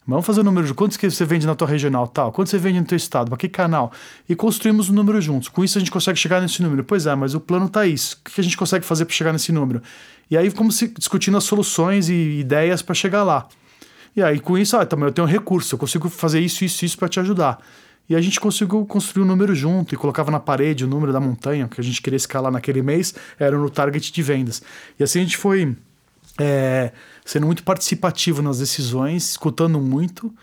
Vamos 0.05 0.25
fazer 0.25 0.41
o 0.41 0.43
número 0.43 0.67
de 0.67 0.73
quantos 0.73 0.97
que 0.97 1.09
você 1.09 1.23
vende 1.23 1.47
na 1.47 1.55
tua 1.55 1.67
regional, 1.67 2.07
tal, 2.07 2.31
quanto 2.31 2.49
você 2.49 2.57
vende 2.57 2.79
no 2.79 2.85
teu 2.85 2.97
estado, 2.97 3.29
para 3.29 3.37
que 3.37 3.47
canal? 3.47 3.91
E 4.27 4.35
construímos 4.35 4.89
o 4.89 4.91
um 4.91 4.95
número 4.95 5.21
juntos. 5.21 5.47
Com 5.47 5.63
isso 5.63 5.77
a 5.77 5.79
gente 5.79 5.91
consegue 5.91 6.19
chegar 6.19 6.41
nesse 6.41 6.61
número. 6.61 6.83
Pois 6.83 7.05
é, 7.05 7.15
mas 7.15 7.33
o 7.33 7.39
plano 7.39 7.69
tá 7.69 7.85
isso. 7.85 8.19
O 8.19 8.29
que 8.29 8.41
a 8.41 8.43
gente 8.43 8.57
consegue 8.57 8.85
fazer 8.85 9.05
para 9.05 9.15
chegar 9.15 9.31
nesse 9.31 9.53
número? 9.53 9.81
E 10.29 10.37
aí 10.37 10.51
como 10.51 10.71
se 10.71 10.89
discutindo 10.89 11.37
as 11.37 11.45
soluções 11.45 12.09
e 12.09 12.39
ideias 12.39 12.81
para 12.81 12.93
chegar 12.93 13.23
lá. 13.23 13.47
E 14.15 14.21
aí 14.21 14.39
com 14.39 14.57
isso, 14.57 14.75
ah, 14.75 14.85
também 14.85 15.07
eu 15.07 15.13
tenho 15.13 15.25
um 15.25 15.29
recurso, 15.29 15.75
eu 15.75 15.79
consigo 15.79 16.09
fazer 16.09 16.41
isso, 16.41 16.65
isso, 16.65 16.83
isso 16.83 16.97
para 16.97 17.07
te 17.07 17.19
ajudar. 17.21 17.59
E 18.09 18.15
a 18.15 18.19
gente 18.19 18.39
conseguiu 18.39 18.85
construir 18.85 19.23
um 19.23 19.27
número 19.27 19.55
junto 19.55 19.95
e 19.95 19.97
colocava 19.97 20.29
na 20.29 20.39
parede 20.39 20.83
o 20.83 20.87
número 20.87 21.13
da 21.13 21.21
montanha 21.21 21.69
que 21.69 21.79
a 21.79 21.83
gente 21.83 22.01
queria 22.01 22.17
escalar 22.17 22.51
naquele 22.51 22.81
mês, 22.81 23.15
era 23.39 23.57
no 23.57 23.69
target 23.69 24.11
de 24.11 24.21
vendas. 24.21 24.61
E 24.99 25.03
assim 25.03 25.19
a 25.19 25.23
gente 25.23 25.37
foi 25.37 25.75
é, 26.37 26.91
sendo 27.25 27.45
muito 27.45 27.63
participativo 27.63 28.41
nas 28.41 28.59
decisões, 28.59 29.31
escutando 29.31 29.79
muito. 29.79 30.33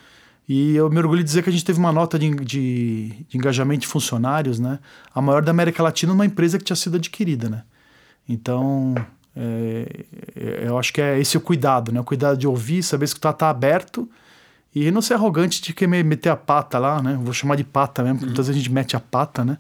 E 0.49 0.75
eu 0.75 0.90
me 0.90 0.99
orgulho 0.99 1.19
de 1.19 1.25
dizer 1.25 1.43
que 1.43 1.49
a 1.49 1.53
gente 1.53 1.64
teve 1.64 1.79
uma 1.79 1.93
nota 1.93 2.19
de, 2.19 2.29
de, 2.35 3.09
de 3.29 3.37
engajamento 3.37 3.83
de 3.83 3.87
funcionários, 3.87 4.59
né? 4.59 4.81
A 5.14 5.23
maior 5.23 5.43
da 5.43 5.51
América 5.51 5.83
Latina, 5.83 6.12
uma 6.12 6.27
empresa 6.27 6.59
que 6.59 6.64
tinha 6.64 6.77
sido 6.77 6.97
adquirida, 6.97 7.49
né? 7.49 7.62
Então, 8.29 8.95
é, 9.37 10.05
eu 10.66 10.77
acho 10.79 10.93
que 10.93 11.01
é 11.01 11.21
esse 11.21 11.37
o 11.37 11.40
cuidado, 11.40 11.93
né? 11.93 12.01
O 12.01 12.05
cuidado 12.05 12.37
de 12.37 12.47
ouvir, 12.49 12.83
saber 12.83 13.05
escutar, 13.05 13.31
estar 13.31 13.47
tá 13.47 13.51
aberto 13.51 14.11
e 14.75 14.90
não 14.90 15.03
ser 15.03 15.14
arrogante 15.14 15.62
de 15.62 15.73
querer 15.73 16.05
meter 16.05 16.31
a 16.31 16.37
pata 16.37 16.79
lá, 16.79 17.03
né? 17.03 17.19
Vou 17.23 17.33
chamar 17.33 17.57
de 17.57 17.64
pata 17.64 18.03
mesmo, 18.03 18.16
porque 18.16 18.27
uhum. 18.27 18.31
muitas 18.31 18.47
vezes 18.49 18.61
a 18.61 18.62
gente 18.64 18.73
mete 18.73 18.97
a 18.97 19.01
pata, 19.01 19.45
né? 19.45 19.59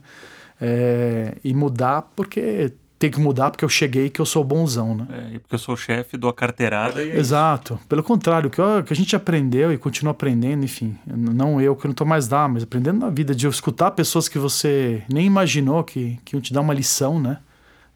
É, 0.60 1.36
e 1.42 1.54
mudar 1.54 2.02
porque 2.14 2.72
tem 3.00 3.10
que 3.10 3.18
mudar 3.18 3.50
porque 3.50 3.64
eu 3.64 3.68
cheguei 3.68 4.10
que 4.10 4.20
eu 4.20 4.26
sou 4.26 4.44
bonzão, 4.44 4.94
né? 4.94 5.06
É, 5.10 5.34
e 5.34 5.38
porque 5.38 5.54
eu 5.54 5.58
sou 5.58 5.74
chefe, 5.74 6.18
dou 6.18 6.28
a 6.28 6.34
carteirada 6.34 7.02
e 7.02 7.10
é 7.10 7.16
Exato. 7.16 7.80
Pelo 7.88 8.02
contrário, 8.02 8.48
o 8.48 8.50
que, 8.50 8.60
que, 8.84 8.92
a 8.92 8.96
gente 8.96 9.16
aprendeu 9.16 9.72
e 9.72 9.78
continua 9.78 10.10
aprendendo, 10.10 10.62
enfim, 10.62 10.98
não 11.06 11.58
eu 11.58 11.74
que 11.74 11.86
não 11.86 11.94
tô 11.94 12.04
mais 12.04 12.28
lá, 12.28 12.46
mas 12.46 12.62
aprendendo 12.62 13.00
na 13.00 13.08
vida, 13.08 13.34
de 13.34 13.46
escutar 13.46 13.92
pessoas 13.92 14.28
que 14.28 14.38
você 14.38 15.02
nem 15.10 15.24
imaginou 15.24 15.82
que, 15.82 16.20
que 16.26 16.36
iam 16.36 16.42
te 16.42 16.52
dar 16.52 16.60
uma 16.60 16.74
lição, 16.74 17.18
né? 17.18 17.38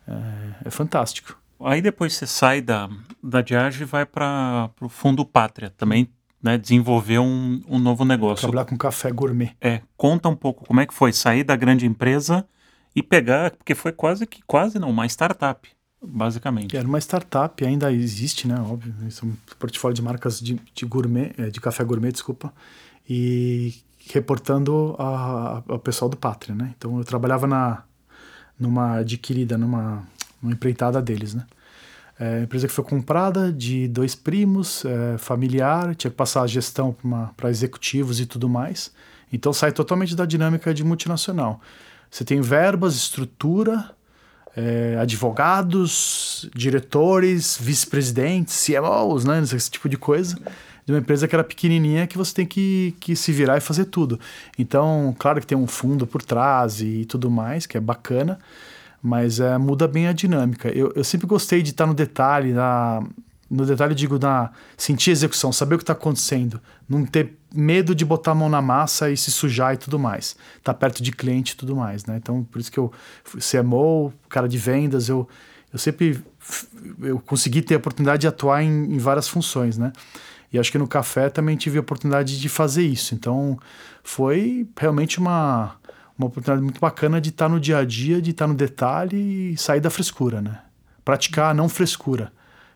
É, 0.08 0.68
é 0.68 0.70
fantástico. 0.70 1.36
Aí 1.60 1.82
depois 1.82 2.14
você 2.14 2.26
sai 2.26 2.62
da, 2.62 2.88
da 3.22 3.42
Diage 3.42 3.82
e 3.82 3.86
vai 3.86 4.06
para 4.06 4.70
o 4.80 4.88
Fundo 4.88 5.22
Pátria. 5.26 5.70
Também 5.76 6.08
né, 6.42 6.56
desenvolver 6.56 7.18
um, 7.18 7.62
um 7.68 7.78
novo 7.78 8.06
negócio. 8.06 8.48
Trabalhar 8.48 8.64
com 8.64 8.76
café 8.78 9.10
gourmet. 9.10 9.52
É, 9.60 9.82
conta 9.98 10.30
um 10.30 10.36
pouco 10.36 10.64
como 10.64 10.80
é 10.80 10.86
que 10.86 10.94
foi 10.94 11.12
sair 11.12 11.44
da 11.44 11.56
grande 11.56 11.84
empresa 11.84 12.46
e 12.94 13.02
pegar, 13.02 13.50
porque 13.52 13.74
foi 13.74 13.92
quase 13.92 14.26
que, 14.26 14.42
quase 14.46 14.78
não, 14.78 14.90
uma 14.90 15.06
startup, 15.06 15.68
basicamente. 16.00 16.76
Era 16.76 16.86
uma 16.86 16.98
startup, 16.98 17.64
ainda 17.64 17.92
existe, 17.92 18.46
né, 18.46 18.58
óbvio, 18.60 18.94
é 19.00 19.26
um 19.26 19.32
portfólio 19.58 19.94
de 19.94 20.02
marcas 20.02 20.40
de, 20.40 20.60
de 20.74 20.86
gourmet, 20.86 21.32
é, 21.36 21.50
de 21.50 21.60
café 21.60 21.82
gourmet, 21.82 22.12
desculpa, 22.12 22.52
e 23.08 23.74
reportando 24.10 24.94
ao 24.98 25.78
pessoal 25.78 26.08
do 26.08 26.16
Pátria, 26.16 26.54
né, 26.54 26.74
então 26.76 26.98
eu 26.98 27.04
trabalhava 27.04 27.46
na, 27.46 27.82
numa 28.58 28.98
adquirida, 28.98 29.58
numa, 29.58 30.06
numa 30.40 30.52
empreitada 30.52 31.02
deles, 31.02 31.34
né. 31.34 31.46
É, 32.18 32.42
empresa 32.42 32.68
que 32.68 32.72
foi 32.72 32.84
comprada 32.84 33.52
de 33.52 33.88
dois 33.88 34.14
primos, 34.14 34.84
é, 34.84 35.18
familiar, 35.18 35.96
tinha 35.96 36.10
que 36.10 36.16
passar 36.16 36.42
a 36.42 36.46
gestão 36.46 36.94
para 37.36 37.50
executivos 37.50 38.20
e 38.20 38.26
tudo 38.26 38.48
mais. 38.48 38.92
Então 39.32 39.52
sai 39.52 39.72
totalmente 39.72 40.14
da 40.14 40.24
dinâmica 40.24 40.72
de 40.72 40.84
multinacional. 40.84 41.60
Você 42.14 42.24
tem 42.24 42.40
verbas, 42.40 42.94
estrutura, 42.94 43.90
é, 44.56 44.96
advogados, 45.00 46.48
diretores, 46.54 47.58
vice-presidentes, 47.60 48.64
CMOs, 48.64 49.24
né, 49.24 49.40
esse 49.40 49.68
tipo 49.68 49.88
de 49.88 49.96
coisa, 49.96 50.38
de 50.86 50.92
uma 50.92 51.00
empresa 51.00 51.26
que 51.26 51.34
era 51.34 51.42
pequenininha 51.42 52.06
que 52.06 52.16
você 52.16 52.32
tem 52.32 52.46
que, 52.46 52.94
que 53.00 53.16
se 53.16 53.32
virar 53.32 53.56
e 53.56 53.60
fazer 53.60 53.86
tudo. 53.86 54.20
Então, 54.56 55.12
claro 55.18 55.40
que 55.40 55.46
tem 55.48 55.58
um 55.58 55.66
fundo 55.66 56.06
por 56.06 56.22
trás 56.22 56.80
e 56.80 57.04
tudo 57.04 57.28
mais, 57.28 57.66
que 57.66 57.76
é 57.76 57.80
bacana, 57.80 58.38
mas 59.02 59.40
é, 59.40 59.58
muda 59.58 59.88
bem 59.88 60.06
a 60.06 60.12
dinâmica. 60.12 60.68
Eu, 60.68 60.92
eu 60.94 61.02
sempre 61.02 61.26
gostei 61.26 61.62
de 61.62 61.70
estar 61.70 61.84
no 61.84 61.94
detalhe, 61.94 62.52
na, 62.52 63.02
no 63.54 63.64
detalhe 63.64 63.94
digo, 63.94 64.18
na 64.18 64.50
sentir 64.76 65.10
execução, 65.10 65.52
saber 65.52 65.76
o 65.76 65.78
que 65.78 65.84
está 65.84 65.92
acontecendo, 65.92 66.60
não 66.88 67.06
ter 67.06 67.38
medo 67.54 67.94
de 67.94 68.04
botar 68.04 68.32
a 68.32 68.34
mão 68.34 68.48
na 68.48 68.60
massa 68.60 69.10
e 69.10 69.16
se 69.16 69.30
sujar 69.30 69.74
e 69.74 69.76
tudo 69.76 69.98
mais, 69.98 70.36
tá 70.62 70.74
perto 70.74 71.02
de 71.02 71.12
cliente 71.12 71.52
e 71.52 71.56
tudo 71.56 71.76
mais, 71.76 72.04
né? 72.04 72.16
Então, 72.16 72.42
por 72.44 72.60
isso 72.60 72.70
que 72.70 72.78
eu, 72.78 72.92
CMO, 73.38 74.12
cara 74.28 74.48
de 74.48 74.58
vendas, 74.58 75.08
eu, 75.08 75.28
eu 75.72 75.78
sempre 75.78 76.22
eu 77.00 77.18
consegui 77.20 77.62
ter 77.62 77.74
a 77.74 77.78
oportunidade 77.78 78.22
de 78.22 78.26
atuar 78.26 78.62
em, 78.62 78.94
em 78.94 78.98
várias 78.98 79.28
funções, 79.28 79.78
né? 79.78 79.92
E 80.52 80.58
acho 80.58 80.70
que 80.70 80.78
no 80.78 80.86
café 80.86 81.28
também 81.28 81.56
tive 81.56 81.78
a 81.78 81.80
oportunidade 81.80 82.40
de 82.40 82.48
fazer 82.48 82.84
isso. 82.84 83.14
Então 83.14 83.58
foi 84.02 84.68
realmente 84.76 85.18
uma, 85.18 85.76
uma 86.18 86.26
oportunidade 86.26 86.62
muito 86.62 86.80
bacana 86.80 87.20
de 87.20 87.30
estar 87.30 87.48
no 87.48 87.58
dia 87.58 87.78
a 87.78 87.84
dia, 87.84 88.20
de 88.20 88.30
estar 88.30 88.46
no 88.46 88.54
detalhe 88.54 89.52
e 89.52 89.56
sair 89.56 89.80
da 89.80 89.90
frescura, 89.90 90.40
né? 90.40 90.60
Praticar 91.04 91.54
não 91.54 91.68
frescura. 91.68 92.32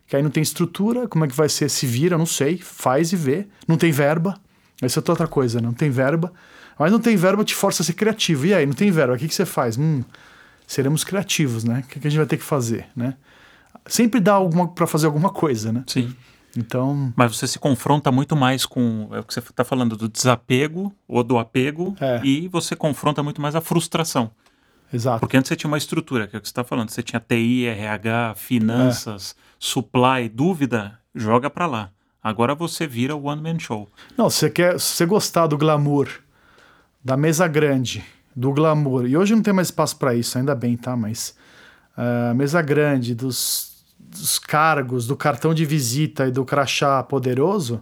Que 0.09 0.16
aí 0.16 0.22
não 0.22 0.30
tem 0.30 0.42
estrutura, 0.42 1.06
como 1.06 1.24
é 1.24 1.28
que 1.28 1.34
vai 1.34 1.48
ser? 1.48 1.68
Se 1.68 1.86
vira, 1.86 2.16
não 2.18 2.26
sei, 2.26 2.56
faz 2.56 3.12
e 3.12 3.16
vê. 3.16 3.46
Não 3.68 3.76
tem 3.76 3.92
verba. 3.92 4.40
Essa 4.80 5.00
é 5.00 5.02
outra 5.06 5.28
coisa, 5.28 5.61
né? 5.61 5.66
Não 5.66 5.74
tem 5.74 5.90
verba. 5.90 6.32
Mas 6.78 6.90
não 6.90 6.98
tem 6.98 7.14
verba, 7.14 7.44
te 7.44 7.54
força 7.54 7.82
a 7.82 7.86
ser 7.86 7.92
criativo. 7.92 8.46
E 8.46 8.54
aí, 8.54 8.64
não 8.64 8.72
tem 8.72 8.90
verba, 8.90 9.14
o 9.14 9.18
que, 9.18 9.28
que 9.28 9.34
você 9.34 9.44
faz? 9.44 9.76
Hum, 9.76 10.02
seremos 10.66 11.04
criativos, 11.04 11.62
né? 11.62 11.82
O 11.84 11.88
que, 11.88 12.00
que 12.00 12.09
a 12.09 12.11
gente 12.11 12.18
vai 12.18 12.26
ter 12.26 12.38
que 12.38 12.44
fazer, 12.44 12.86
né? 12.96 13.14
Sempre 13.86 14.18
dá 14.20 14.32
alguma 14.32 14.68
para 14.68 14.86
fazer 14.86 15.06
alguma 15.06 15.30
coisa, 15.30 15.72
né? 15.72 15.84
Sim. 15.86 16.14
Então. 16.56 17.12
Mas 17.14 17.36
você 17.36 17.46
se 17.46 17.59
confronta 17.59 18.11
muito 18.11 18.34
mais 18.34 18.64
com 18.64 19.09
é 19.12 19.20
o 19.20 19.24
que 19.24 19.32
você 19.34 19.40
está 19.40 19.64
falando 19.64 19.96
do 19.96 20.09
desapego 20.09 20.92
ou 21.06 21.22
do 21.22 21.38
apego 21.38 21.94
É. 22.00 22.20
e 22.24 22.48
você 22.48 22.74
confronta 22.74 23.22
muito 23.22 23.40
mais 23.42 23.54
a 23.54 23.61
frustração. 23.61 24.30
Exato. 24.93 25.20
Porque 25.20 25.36
antes 25.36 25.49
você 25.49 25.57
tinha 25.57 25.68
uma 25.68 25.78
estrutura, 25.78 26.26
que 26.26 26.36
é 26.36 26.39
o 26.39 26.41
que 26.41 26.49
você 26.49 26.53
está 26.53 26.64
falando. 26.64 26.91
Você 26.91 27.03
tinha 27.03 27.20
TI, 27.20 27.66
RH, 27.66 28.34
finanças, 28.36 29.36
supply, 29.59 30.28
dúvida, 30.28 30.99
joga 31.14 31.51
para 31.51 31.66
lá. 31.66 31.91
Agora 32.22 32.55
você 32.55 32.86
vira 32.86 33.14
o 33.14 33.24
one 33.24 33.41
man 33.41 33.59
show. 33.59 33.89
Não, 34.16 34.28
você 34.28 34.51
quer, 34.51 34.78
se 34.80 34.97
você 34.97 35.07
gostar 35.07 35.47
do 35.47 35.57
glamour, 35.57 36.09
da 37.05 37.16
mesa 37.16 37.47
grande, 37.47 38.05
do 38.34 38.53
glamour, 38.53 39.07
e 39.07 39.16
hoje 39.16 39.34
não 39.34 39.43
tem 39.43 39.55
mais 39.55 39.68
espaço 39.68 39.97
para 39.97 40.14
isso, 40.14 40.36
ainda 40.36 40.55
bem, 40.55 40.76
tá? 40.76 40.97
Mas 40.97 41.34
a 41.97 42.34
mesa 42.34 42.61
grande, 42.62 43.14
dos, 43.14 43.72
dos 43.99 44.39
cargos, 44.39 45.07
do 45.07 45.16
cartão 45.16 45.55
de 45.55 45.64
visita 45.64 46.26
e 46.26 46.30
do 46.30 46.45
crachá 46.45 47.03
poderoso, 47.03 47.80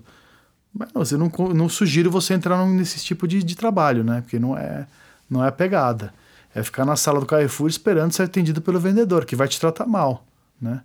mas 0.72 0.92
não, 0.92 1.02
eu 1.10 1.18
não, 1.18 1.54
não 1.54 1.68
sugiro 1.68 2.10
você 2.10 2.34
entrar 2.34 2.64
nesse 2.66 3.02
tipo 3.02 3.26
de, 3.26 3.42
de 3.42 3.56
trabalho, 3.56 4.04
né? 4.04 4.20
Porque 4.20 4.38
não 4.38 4.56
é, 4.56 4.86
não 5.28 5.42
é 5.42 5.48
a 5.48 5.52
pegada. 5.52 6.12
É 6.58 6.62
ficar 6.62 6.84
na 6.84 6.96
sala 6.96 7.20
do 7.20 7.26
Carrefour 7.26 7.68
esperando 7.68 8.12
ser 8.12 8.22
atendido 8.22 8.60
pelo 8.62 8.80
vendedor, 8.80 9.24
que 9.24 9.36
vai 9.36 9.46
te 9.48 9.60
tratar 9.60 9.86
mal, 9.86 10.24
né? 10.60 10.80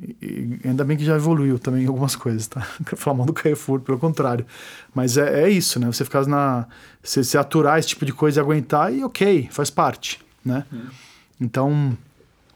E, 0.00 0.60
e 0.62 0.68
ainda 0.68 0.84
bem 0.84 0.96
que 0.96 1.04
já 1.04 1.16
evoluiu 1.16 1.58
também 1.58 1.86
algumas 1.86 2.14
coisas, 2.14 2.46
tá? 2.46 2.60
Não 2.78 2.84
quero 2.84 2.96
falar 2.96 3.16
mal 3.16 3.26
do 3.26 3.32
Carrefour, 3.32 3.80
pelo 3.80 3.98
contrário. 3.98 4.46
Mas 4.94 5.16
é, 5.16 5.44
é 5.44 5.48
isso, 5.48 5.80
né? 5.80 5.86
Você 5.86 6.04
ficar 6.04 6.26
na. 6.26 6.66
Você, 7.02 7.24
se 7.24 7.36
aturar 7.38 7.78
esse 7.78 7.88
tipo 7.88 8.04
de 8.04 8.12
coisa 8.12 8.38
e 8.38 8.42
aguentar, 8.42 8.92
e 8.92 9.02
ok, 9.02 9.48
faz 9.50 9.70
parte, 9.70 10.20
né? 10.44 10.64
Então, 11.40 11.96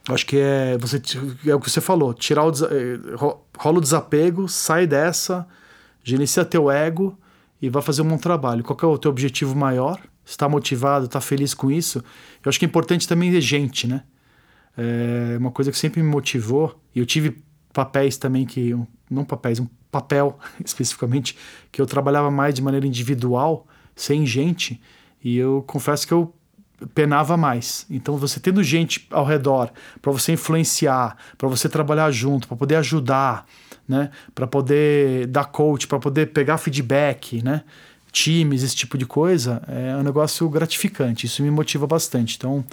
eu 0.07 0.13
acho 0.15 0.25
que 0.25 0.37
é, 0.37 0.77
você, 0.77 1.01
é 1.47 1.55
o 1.55 1.59
que 1.59 1.69
você 1.69 1.81
falou: 1.81 2.13
tirar 2.13 2.43
o. 2.45 2.49
eh, 2.51 3.15
ro- 3.15 3.41
rola 3.57 3.77
o 3.79 3.81
desapego, 3.81 4.47
sai 4.47 4.85
dessa, 4.87 5.45
gerencia 6.03 6.45
teu 6.45 6.69
ego 6.71 7.17
e 7.61 7.69
vai 7.69 7.81
fazer 7.81 8.01
um 8.03 8.07
bom 8.07 8.17
trabalho. 8.17 8.63
Qual 8.63 8.77
é 8.91 8.93
o 8.93 8.97
teu 8.97 9.09
objetivo 9.11 9.55
maior? 9.55 9.99
Está 10.25 10.47
motivado, 10.47 11.05
está 11.05 11.19
feliz 11.19 11.53
com 11.53 11.69
isso? 11.69 12.03
Eu 12.43 12.49
acho 12.49 12.57
que 12.57 12.65
é 12.65 12.67
importante 12.67 13.07
também 13.07 13.31
ter 13.31 13.41
gente, 13.41 13.87
né? 13.87 14.03
É 14.77 15.37
uma 15.37 15.51
coisa 15.51 15.71
que 15.71 15.77
sempre 15.77 16.01
me 16.01 16.09
motivou, 16.09 16.79
e 16.95 16.99
eu 16.99 17.05
tive 17.05 17.43
papéis 17.71 18.17
também 18.17 18.45
que. 18.45 18.75
Não 19.09 19.23
papéis, 19.23 19.59
um 19.59 19.67
papel 19.91 20.39
especificamente, 20.63 21.37
que 21.71 21.81
eu 21.81 21.85
trabalhava 21.85 22.31
mais 22.31 22.53
de 22.53 22.61
maneira 22.61 22.87
individual, 22.87 23.67
sem 23.95 24.25
gente, 24.25 24.81
e 25.23 25.37
eu 25.37 25.63
confesso 25.67 26.07
que 26.07 26.13
eu 26.13 26.33
penava 26.93 27.37
mais. 27.37 27.85
Então, 27.89 28.17
você 28.17 28.39
tendo 28.39 28.63
gente 28.63 29.07
ao 29.11 29.25
redor 29.25 29.71
para 30.01 30.11
você 30.11 30.33
influenciar, 30.33 31.15
para 31.37 31.47
você 31.47 31.69
trabalhar 31.69 32.09
junto, 32.11 32.47
para 32.47 32.57
poder 32.57 32.75
ajudar, 32.75 33.45
né? 33.87 34.09
Para 34.33 34.47
poder 34.47 35.27
dar 35.27 35.45
coach, 35.45 35.87
para 35.87 35.99
poder 35.99 36.27
pegar 36.27 36.57
feedback, 36.57 37.41
né? 37.41 37.63
Times, 38.13 38.61
esse 38.63 38.75
tipo 38.75 38.97
de 38.97 39.05
coisa, 39.05 39.61
é 39.67 39.97
um 39.97 40.03
negócio 40.03 40.47
gratificante. 40.47 41.25
Isso 41.25 41.41
me 41.43 41.49
motiva 41.51 41.85
bastante. 41.87 42.35
Então, 42.37 42.63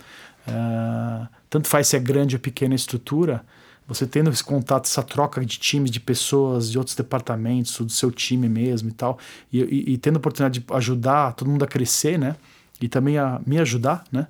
ah, 0.47 1.26
tanto 1.49 1.66
faz 1.66 1.88
se 1.88 1.97
é 1.97 1.99
grande 1.99 2.36
ou 2.36 2.41
pequena 2.41 2.74
a 2.74 2.76
estrutura, 2.76 3.43
você 3.88 4.07
tendo 4.07 4.30
esse 4.30 4.45
contato, 4.45 4.84
essa 4.84 5.03
troca 5.03 5.45
de 5.45 5.59
times, 5.59 5.91
de 5.91 5.99
pessoas, 5.99 6.70
de 6.70 6.78
outros 6.78 6.95
departamentos, 6.95 7.76
do 7.80 7.91
seu 7.91 8.11
time 8.12 8.49
mesmo 8.49 8.91
e 8.91 8.93
tal, 8.93 9.18
e, 9.53 9.61
e- 9.62 9.93
e 9.95 9.99
tendo 9.99 10.16
a 10.16 10.18
oportunidade 10.18 10.61
de 10.61 10.66
ajudar 10.74 11.32
todo 11.32 11.51
mundo 11.51 11.64
a 11.64 11.66
crescer, 11.66 12.18
né? 12.18 12.36
E 12.80 12.86
também 12.88 13.18
a 13.18 13.41
me 13.47 13.59
ajudar, 13.59 14.05
né? 14.12 14.26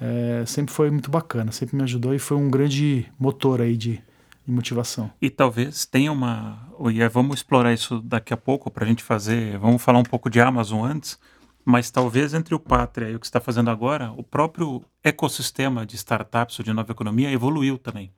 É, 0.00 0.44
sempre 0.46 0.72
foi 0.74 0.90
muito 0.90 1.10
bacana, 1.10 1.52
sempre 1.52 1.76
me 1.76 1.82
ajudou 1.82 2.14
e 2.14 2.18
foi 2.18 2.36
um 2.36 2.48
grande 2.50 3.06
motor 3.18 3.60
aí 3.60 3.76
de, 3.76 4.00
de 4.48 4.54
motivação. 4.54 5.10
E 5.20 5.28
talvez 5.28 5.84
tenha 5.84 6.10
uma. 6.10 6.66
E 6.90 7.02
é, 7.02 7.08
vamos 7.08 7.36
explorar 7.36 7.74
isso 7.74 8.00
daqui 8.00 8.32
a 8.32 8.36
pouco 8.36 8.70
para 8.70 8.84
a 8.84 8.88
gente 8.88 9.02
fazer. 9.02 9.58
Vamos 9.58 9.82
falar 9.82 9.98
um 9.98 10.04
pouco 10.04 10.30
de 10.30 10.40
Amazon 10.40 10.84
antes. 10.84 11.18
Mas 11.64 11.90
talvez 11.90 12.32
entre 12.32 12.54
o 12.54 12.58
Pátria 12.58 13.10
e 13.10 13.14
o 13.14 13.20
que 13.20 13.26
está 13.26 13.40
fazendo 13.40 13.68
agora, 13.68 14.10
o 14.16 14.22
próprio 14.22 14.82
ecossistema 15.04 15.84
de 15.84 15.96
startups 15.96 16.58
ou 16.58 16.64
de 16.64 16.72
nova 16.72 16.90
economia 16.90 17.30
evoluiu 17.30 17.76
também. 17.76 18.10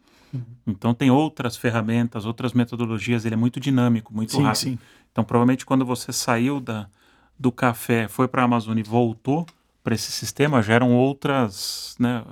Então 0.64 0.95
tem 0.95 1.11
outras 1.11 1.57
ferramentas, 1.57 2.24
outras 2.24 2.53
metodologias, 2.53 3.24
ele 3.24 3.35
é 3.35 3.37
muito 3.37 3.59
dinâmico, 3.59 4.14
muito 4.14 4.31
Sim, 4.31 4.43
rápido. 4.45 4.61
sim. 4.61 4.78
Então 5.11 5.24
provavelmente 5.24 5.66
quando 5.66 5.85
você 5.85 6.12
saiu 6.12 6.61
da, 6.61 6.89
do 7.37 7.51
café, 7.51 8.07
foi 8.07 8.28
para 8.28 8.43
a 8.43 8.45
Amazon 8.45 8.78
e 8.78 8.85
voltou 8.85 9.45
para 9.83 9.97
esse 9.97 10.12
sistema, 10.12 10.62
já 10.62 10.74
eram 10.74 10.95
outras, 10.95 11.97
né, 11.99 12.24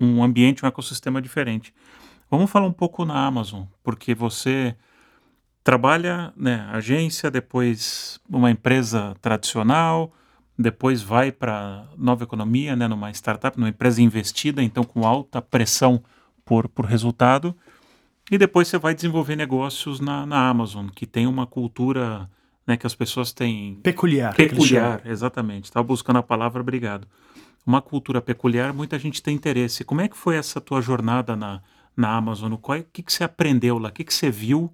um 0.00 0.22
ambiente, 0.22 0.64
um 0.64 0.68
ecossistema 0.68 1.20
diferente. 1.20 1.74
Vamos 2.30 2.50
falar 2.50 2.66
um 2.66 2.72
pouco 2.72 3.04
na 3.04 3.26
Amazon, 3.26 3.62
porque 3.82 4.14
você 4.14 4.76
trabalha, 5.64 6.32
né, 6.36 6.68
agência, 6.72 7.30
depois 7.30 8.20
uma 8.28 8.50
empresa 8.50 9.14
tradicional, 9.20 10.12
depois 10.58 11.02
vai 11.02 11.30
para 11.30 11.86
nova 11.96 12.24
economia, 12.24 12.74
né, 12.74 12.88
numa 12.88 13.10
startup, 13.10 13.58
numa 13.58 13.68
empresa 13.68 14.02
investida, 14.02 14.62
então 14.62 14.84
com 14.84 15.06
alta 15.06 15.40
pressão 15.40 16.02
por, 16.44 16.68
por 16.68 16.84
resultado, 16.84 17.54
e 18.30 18.36
depois 18.36 18.68
você 18.68 18.78
vai 18.78 18.94
desenvolver 18.94 19.36
negócios 19.36 20.00
na, 20.00 20.26
na 20.26 20.48
Amazon, 20.48 20.88
que 20.88 21.06
tem 21.06 21.26
uma 21.26 21.46
cultura 21.46 22.28
né, 22.66 22.76
que 22.76 22.86
as 22.86 22.94
pessoas 22.94 23.32
têm 23.32 23.80
Peculiar. 24.34 24.34
Peculiar, 24.34 25.00
exatamente. 25.06 25.64
Estava 25.64 25.86
buscando 25.86 26.18
a 26.18 26.22
palavra, 26.22 26.60
obrigado. 26.60 27.08
Uma 27.66 27.80
cultura 27.80 28.20
peculiar, 28.20 28.74
muita 28.74 28.98
gente 28.98 29.22
tem 29.22 29.34
interesse. 29.34 29.84
Como 29.84 30.02
é 30.02 30.08
que 30.08 30.16
foi 30.16 30.36
essa 30.36 30.60
tua 30.60 30.82
jornada 30.82 31.34
na, 31.34 31.62
na 31.98 32.16
Amazon? 32.16 32.52
O 32.52 32.58
qual- 32.58 32.82
que, 32.92 33.02
que 33.02 33.12
você 33.12 33.24
aprendeu 33.24 33.76
lá? 33.78 33.88
O 33.88 33.92
que, 33.92 34.04
que 34.04 34.14
você 34.14 34.30
viu 34.30 34.72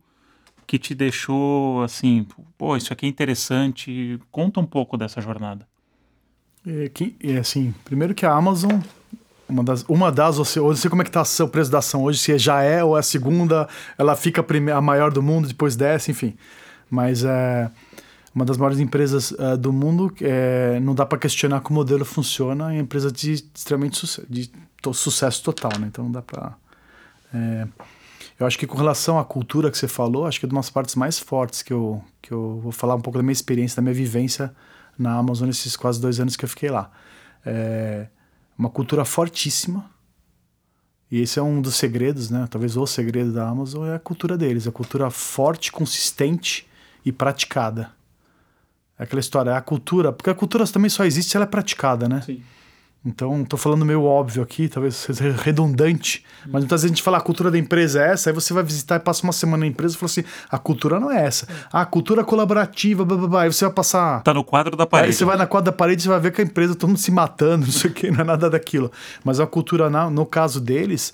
que 0.66 0.78
te 0.78 0.94
deixou 0.94 1.82
assim, 1.82 2.26
pô, 2.56 2.76
isso 2.76 2.92
aqui 2.92 3.06
é 3.06 3.08
interessante? 3.08 4.18
Conta 4.30 4.60
um 4.60 4.66
pouco 4.66 4.96
dessa 4.96 5.20
jornada. 5.20 5.66
É, 6.66 6.88
que, 6.88 7.16
é 7.22 7.38
assim, 7.38 7.74
primeiro 7.84 8.14
que 8.14 8.24
a 8.24 8.32
Amazon, 8.32 8.80
uma 9.48 9.62
das, 9.62 9.82
uma 9.88 10.10
das 10.10 10.56
eu 10.56 10.66
não 10.68 10.76
sei 10.76 10.88
como 10.88 11.02
é 11.02 11.04
que 11.04 11.10
tá 11.10 11.22
o 11.22 11.48
preço 11.48 11.70
da 11.70 11.78
ação 11.78 12.02
hoje, 12.04 12.18
se 12.18 12.38
já 12.38 12.62
é 12.62 12.82
ou 12.82 12.96
é 12.96 13.00
a 13.00 13.02
segunda, 13.02 13.68
ela 13.98 14.16
fica 14.16 14.40
a, 14.40 14.44
prime- 14.44 14.72
a 14.72 14.80
maior 14.80 15.10
do 15.12 15.22
mundo, 15.22 15.46
depois 15.48 15.76
desce, 15.76 16.10
enfim. 16.10 16.34
Mas 16.90 17.24
é 17.24 17.70
uma 18.34 18.44
das 18.44 18.56
maiores 18.56 18.80
empresas 18.80 19.32
é, 19.38 19.56
do 19.56 19.72
mundo, 19.72 20.12
é, 20.22 20.80
não 20.80 20.94
dá 20.94 21.04
para 21.06 21.18
questionar 21.18 21.60
que 21.60 21.70
o 21.70 21.72
modelo 21.74 22.04
funciona, 22.04 22.64
é 22.72 22.76
uma 22.76 22.82
empresa 22.82 23.12
de 23.12 23.32
extremamente 23.32 23.96
sucesso, 23.98 24.26
de 24.30 24.50
to- 24.82 24.94
sucesso 24.94 25.42
total, 25.42 25.72
né? 25.78 25.86
Então 25.86 26.04
não 26.04 26.12
dá 26.12 26.22
para 26.22 26.56
eu 28.38 28.46
acho 28.46 28.58
que 28.58 28.66
com 28.66 28.76
relação 28.76 29.18
à 29.18 29.24
cultura 29.24 29.70
que 29.70 29.78
você 29.78 29.88
falou, 29.88 30.26
acho 30.26 30.40
que 30.40 30.46
é 30.46 30.48
uma 30.48 30.60
das 30.60 30.70
partes 30.70 30.94
mais 30.94 31.18
fortes 31.18 31.62
que 31.62 31.72
eu, 31.72 32.02
que 32.20 32.32
eu 32.32 32.60
vou 32.60 32.72
falar 32.72 32.94
um 32.94 33.00
pouco 33.00 33.18
da 33.18 33.22
minha 33.22 33.32
experiência, 33.32 33.76
da 33.76 33.82
minha 33.82 33.94
vivência 33.94 34.54
na 34.98 35.14
Amazon 35.16 35.48
esses 35.48 35.76
quase 35.76 36.00
dois 36.00 36.20
anos 36.20 36.36
que 36.36 36.44
eu 36.44 36.48
fiquei 36.48 36.70
lá. 36.70 36.90
É 37.44 38.06
uma 38.58 38.70
cultura 38.70 39.04
fortíssima. 39.04 39.90
E 41.10 41.20
esse 41.20 41.38
é 41.38 41.42
um 41.42 41.60
dos 41.60 41.76
segredos, 41.76 42.30
né? 42.30 42.46
Talvez 42.50 42.76
o 42.76 42.86
segredo 42.86 43.32
da 43.32 43.48
Amazon 43.48 43.86
é 43.86 43.94
a 43.94 43.98
cultura 43.98 44.36
deles, 44.36 44.66
a 44.66 44.72
cultura 44.72 45.10
forte, 45.10 45.70
consistente 45.70 46.66
e 47.04 47.12
praticada. 47.12 47.92
É 48.98 49.04
aquela 49.04 49.20
história, 49.20 49.50
é 49.50 49.56
a 49.56 49.60
cultura, 49.60 50.12
porque 50.12 50.30
a 50.30 50.34
cultura 50.34 50.66
também 50.66 50.88
só 50.88 51.04
existe 51.04 51.30
se 51.30 51.36
ela 51.36 51.44
é 51.44 51.48
praticada, 51.48 52.08
né? 52.08 52.20
Sim. 52.22 52.42
Então, 53.06 53.44
tô 53.44 53.58
falando 53.58 53.84
meio 53.84 54.02
óbvio 54.02 54.42
aqui, 54.42 54.66
talvez 54.66 54.94
seja 54.96 55.32
redundante, 55.32 56.24
mas 56.46 56.62
muitas 56.62 56.80
vezes 56.80 56.84
a 56.86 56.88
gente 56.88 57.02
fala 57.02 57.18
a 57.18 57.20
cultura 57.20 57.50
da 57.50 57.58
empresa 57.58 58.02
é 58.02 58.12
essa, 58.12 58.30
aí 58.30 58.34
você 58.34 58.54
vai 58.54 58.62
visitar 58.62 58.96
e 58.96 59.00
passa 59.00 59.22
uma 59.24 59.32
semana 59.32 59.60
na 59.60 59.66
empresa 59.66 59.94
e 59.94 59.98
fala 59.98 60.10
assim: 60.10 60.24
a 60.48 60.56
cultura 60.58 60.98
não 60.98 61.10
é 61.10 61.22
essa. 61.26 61.46
Ah, 61.70 61.82
a 61.82 61.86
cultura 61.86 62.24
colaborativa, 62.24 63.04
blá, 63.04 63.16
blá, 63.16 63.28
blá. 63.28 63.42
aí 63.42 63.52
você 63.52 63.66
vai 63.66 63.74
passar. 63.74 64.22
Tá 64.22 64.32
no 64.32 64.42
quadro 64.42 64.74
da 64.74 64.84
Aí 64.84 64.88
parede. 64.88 65.12
você 65.12 65.24
vai 65.24 65.36
na 65.36 65.46
quadra 65.46 65.70
da 65.70 65.76
parede 65.76 66.00
e 66.00 66.02
você 66.04 66.08
vai 66.08 66.20
ver 66.20 66.32
que 66.32 66.40
a 66.40 66.44
empresa 66.44 66.74
todo 66.74 66.88
mundo 66.88 66.98
se 66.98 67.10
matando, 67.10 67.66
não 67.66 67.72
sei 67.72 67.90
o 67.90 67.92
que, 67.94 68.10
não 68.10 68.20
é 68.20 68.24
nada 68.24 68.48
daquilo. 68.48 68.90
Mas 69.22 69.38
a 69.38 69.46
cultura, 69.46 69.90
no 70.08 70.24
caso 70.24 70.58
deles, 70.58 71.12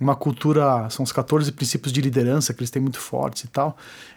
uma 0.00 0.16
cultura, 0.16 0.88
são 0.88 1.02
os 1.02 1.12
14 1.12 1.52
princípios 1.52 1.92
de 1.92 2.00
liderança 2.00 2.54
que 2.54 2.60
eles 2.60 2.70
têm 2.70 2.80
muito 2.80 2.98
fortes 2.98 3.44
e 3.44 3.48
tal, 3.48 3.76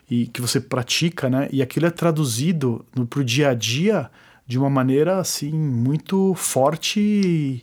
e 0.10 0.28
que 0.28 0.40
você 0.40 0.62
pratica, 0.62 1.30
né? 1.30 1.50
E 1.52 1.62
aquilo 1.62 1.86
é 1.86 1.90
traduzido 1.90 2.86
no, 2.96 3.06
pro 3.06 3.26
dia 3.26 3.50
a 3.50 3.54
dia 3.54 4.10
de 4.50 4.58
uma 4.58 4.68
maneira, 4.70 5.20
assim, 5.20 5.52
muito 5.54 6.34
forte 6.34 7.00
e, 7.00 7.62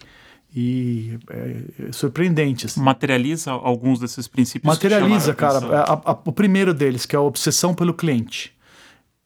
e, 0.55 1.19
é, 1.29 1.91
surpreendente. 1.93 2.67
assim. 2.67 2.81
Materializa 2.81 3.51
alguns 3.51 3.99
desses 3.99 4.29
princípios. 4.29 4.73
Materializa, 4.73 5.35
cara. 5.35 5.59
atenção. 5.59 5.75
A- 5.77 6.13
a- 6.13 6.19
o 6.25 6.31
primeiro 6.31 6.73
deles, 6.73 7.05
que 7.05 7.17
é 7.17 7.19
a 7.19 7.23
obsessão 7.23 7.75
pelo 7.75 7.93
cliente. 7.93 8.55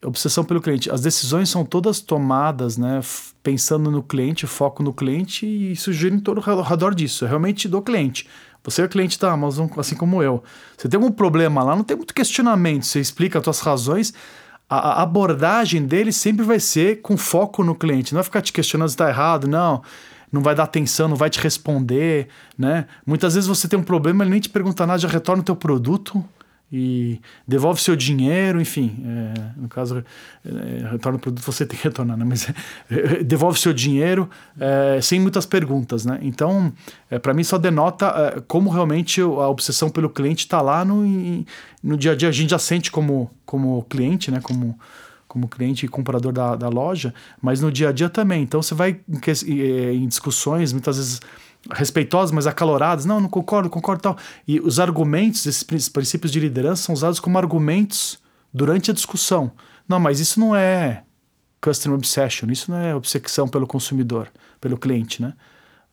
obsessão 0.03 0.43
pelo 0.43 0.63
cliente. 0.63 0.91
As 0.91 1.03
decisões 1.03 1.51
são 1.51 1.63
todas 1.63 2.01
tomadas, 2.01 2.79
né, 2.79 3.01
pensando 3.43 3.91
no 3.91 4.03
cliente, 4.03 4.47
foco 4.47 4.83
no 4.83 4.95
cliente 4.95 5.45
e 5.45 5.73
isso 5.73 5.93
gira 5.93 6.15
em 6.15 6.19
todo 6.19 6.43
ao 6.51 6.63
redor 6.63 6.95
disso, 6.95 7.27
é 7.27 7.29
realmente 7.29 7.69
do 7.69 7.83
cliente. 7.83 8.27
Você 8.65 8.81
é 8.81 8.89
cliente 8.89 9.19
da 9.21 9.31
Amazon, 9.31 9.69
assim 9.77 9.95
como 9.95 10.23
eu. 10.23 10.43
Você 10.75 10.89
tem 10.89 10.97
algum 10.99 11.13
problema 11.13 11.63
lá, 11.63 11.77
não 11.77 11.85
tem 11.85 11.99
muito 11.99 12.15
questionamento, 12.15 12.87
você 12.87 12.99
explica 12.99 13.39
as 13.41 13.45
suas 13.45 13.61
razões, 13.61 14.15
a, 14.71 15.03
abordagem 15.03 15.85
dele 15.85 16.13
sempre 16.13 16.45
vai 16.45 16.61
ser 16.61 17.03
com 17.03 17.17
foco 17.17 17.65
no 17.65 17.75
cliente, 17.75 18.15
não 18.15 18.19
vai 18.19 18.25
ficar 18.25 18.41
te 18.41 18.53
questionando 18.53 18.89
se 18.89 18.95
está 18.95 19.09
errado, 19.09 19.49
não. 19.49 19.83
Não 20.33 20.43
vai 20.43 20.55
dar 20.55 20.63
atenção, 20.63 21.09
não 21.09 21.17
vai 21.17 21.29
te 21.29 21.41
responder, 21.41 22.29
né? 22.57 22.87
Muitas 23.05 23.35
vezes 23.35 23.49
você 23.49 23.67
tem 23.67 23.77
um 23.77 23.83
problema, 23.83 24.23
ele 24.23 24.31
nem 24.31 24.41
te 24.41 24.49
pergunta 24.49 24.87
nada, 24.87 25.01
já 25.01 25.09
retorna 25.09 25.43
o 25.43 25.45
teu 25.45 25.57
produto, 25.57 26.25
e 26.73 27.21
devolve 27.47 27.81
seu 27.81 27.97
dinheiro, 27.97 28.61
enfim, 28.61 29.03
é, 29.05 29.61
no 29.61 29.69
caso, 29.69 30.05
é, 30.45 30.89
retorna 30.91 31.19
o 31.19 31.21
produto, 31.21 31.45
você 31.45 31.67
tem 31.67 31.77
que 31.77 31.85
retornar, 31.85 32.17
né? 32.17 32.25
mas 32.25 32.49
é, 32.91 33.25
devolve 33.25 33.59
seu 33.59 33.73
dinheiro 33.73 34.31
é, 34.59 35.01
sem 35.01 35.19
muitas 35.19 35.45
perguntas, 35.45 36.05
né? 36.05 36.19
Então, 36.23 36.73
é, 37.11 37.19
para 37.19 37.35
mim 37.35 37.43
só 37.43 37.59
denota 37.59 38.07
é, 38.07 38.41
como 38.47 38.71
realmente 38.71 39.21
a 39.21 39.49
obsessão 39.49 39.91
pelo 39.91 40.09
cliente 40.09 40.41
está 40.41 40.61
lá 40.61 40.85
no, 40.85 41.05
no 41.83 41.97
dia 41.97 42.13
a 42.13 42.15
dia, 42.15 42.29
a 42.29 42.33
gente 42.33 42.51
já 42.51 42.59
sente 42.59 42.91
como, 42.91 43.31
como 43.45 43.83
cliente, 43.85 44.31
né? 44.31 44.41
Como, 44.41 44.79
como 45.27 45.49
cliente 45.49 45.87
e 45.87 45.89
comprador 45.89 46.33
da, 46.33 46.55
da 46.57 46.69
loja, 46.69 47.13
mas 47.41 47.61
no 47.61 47.71
dia 47.71 47.89
a 47.89 47.93
dia 47.93 48.09
também. 48.09 48.43
Então, 48.43 48.63
você 48.63 48.75
vai 48.75 49.01
em, 49.09 49.55
em 49.95 50.07
discussões, 50.07 50.73
muitas 50.73 50.97
vezes 50.97 51.21
respeitosas, 51.71 52.31
mas 52.31 52.47
acaloradas. 52.47 53.05
Não, 53.05 53.21
não 53.21 53.29
concordo, 53.29 53.69
concordo 53.69 54.03
tal. 54.03 54.17
E 54.47 54.61
os 54.61 54.81
argumentos, 54.81 55.45
esses 55.47 55.63
princípios 55.89 56.33
de 56.33 56.41
liderança, 56.41 56.85
são 56.85 56.95
usados 56.95 57.21
como 57.21 57.39
argumentos 57.39 58.19
durante 58.53 58.91
a 58.91 58.95
discussão. 58.95 59.53
Não, 59.89 60.01
mas 60.01 60.21
isso 60.21 60.39
não 60.39 60.55
é 60.55 61.03
customer 61.61 61.99
obsession, 61.99 62.51
isso 62.51 62.71
não 62.71 62.79
é 62.79 62.95
obsessão 62.95 63.47
pelo 63.47 63.67
consumidor, 63.67 64.29
pelo 64.61 64.79
cliente, 64.79 65.21
né? 65.21 65.35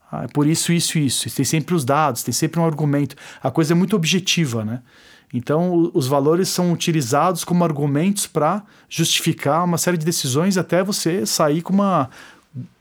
Ah, 0.10 0.24
é 0.24 0.28
por 0.28 0.48
isso, 0.48 0.72
isso, 0.72 0.98
isso. 0.98 1.30
Tem 1.30 1.44
sempre 1.44 1.76
os 1.76 1.84
dados, 1.84 2.24
tem 2.24 2.34
sempre 2.34 2.60
um 2.60 2.66
argumento. 2.66 3.16
A 3.44 3.52
coisa 3.52 3.74
é 3.74 3.76
muito 3.76 3.96
objetiva, 3.96 4.64
né? 4.64 4.82
Então, 5.34 5.92
os 5.94 6.08
valores 6.08 6.48
são 6.48 6.72
utilizados 6.72 7.44
como 7.44 7.62
argumentos 7.64 8.26
para 8.26 8.64
justificar 8.88 9.66
uma 9.66 9.78
série 9.78 9.98
de 9.98 10.06
decisões 10.06 10.58
até 10.58 10.82
você 10.82 11.26
sair 11.26 11.62
com 11.62 11.74
uma, 11.74 12.10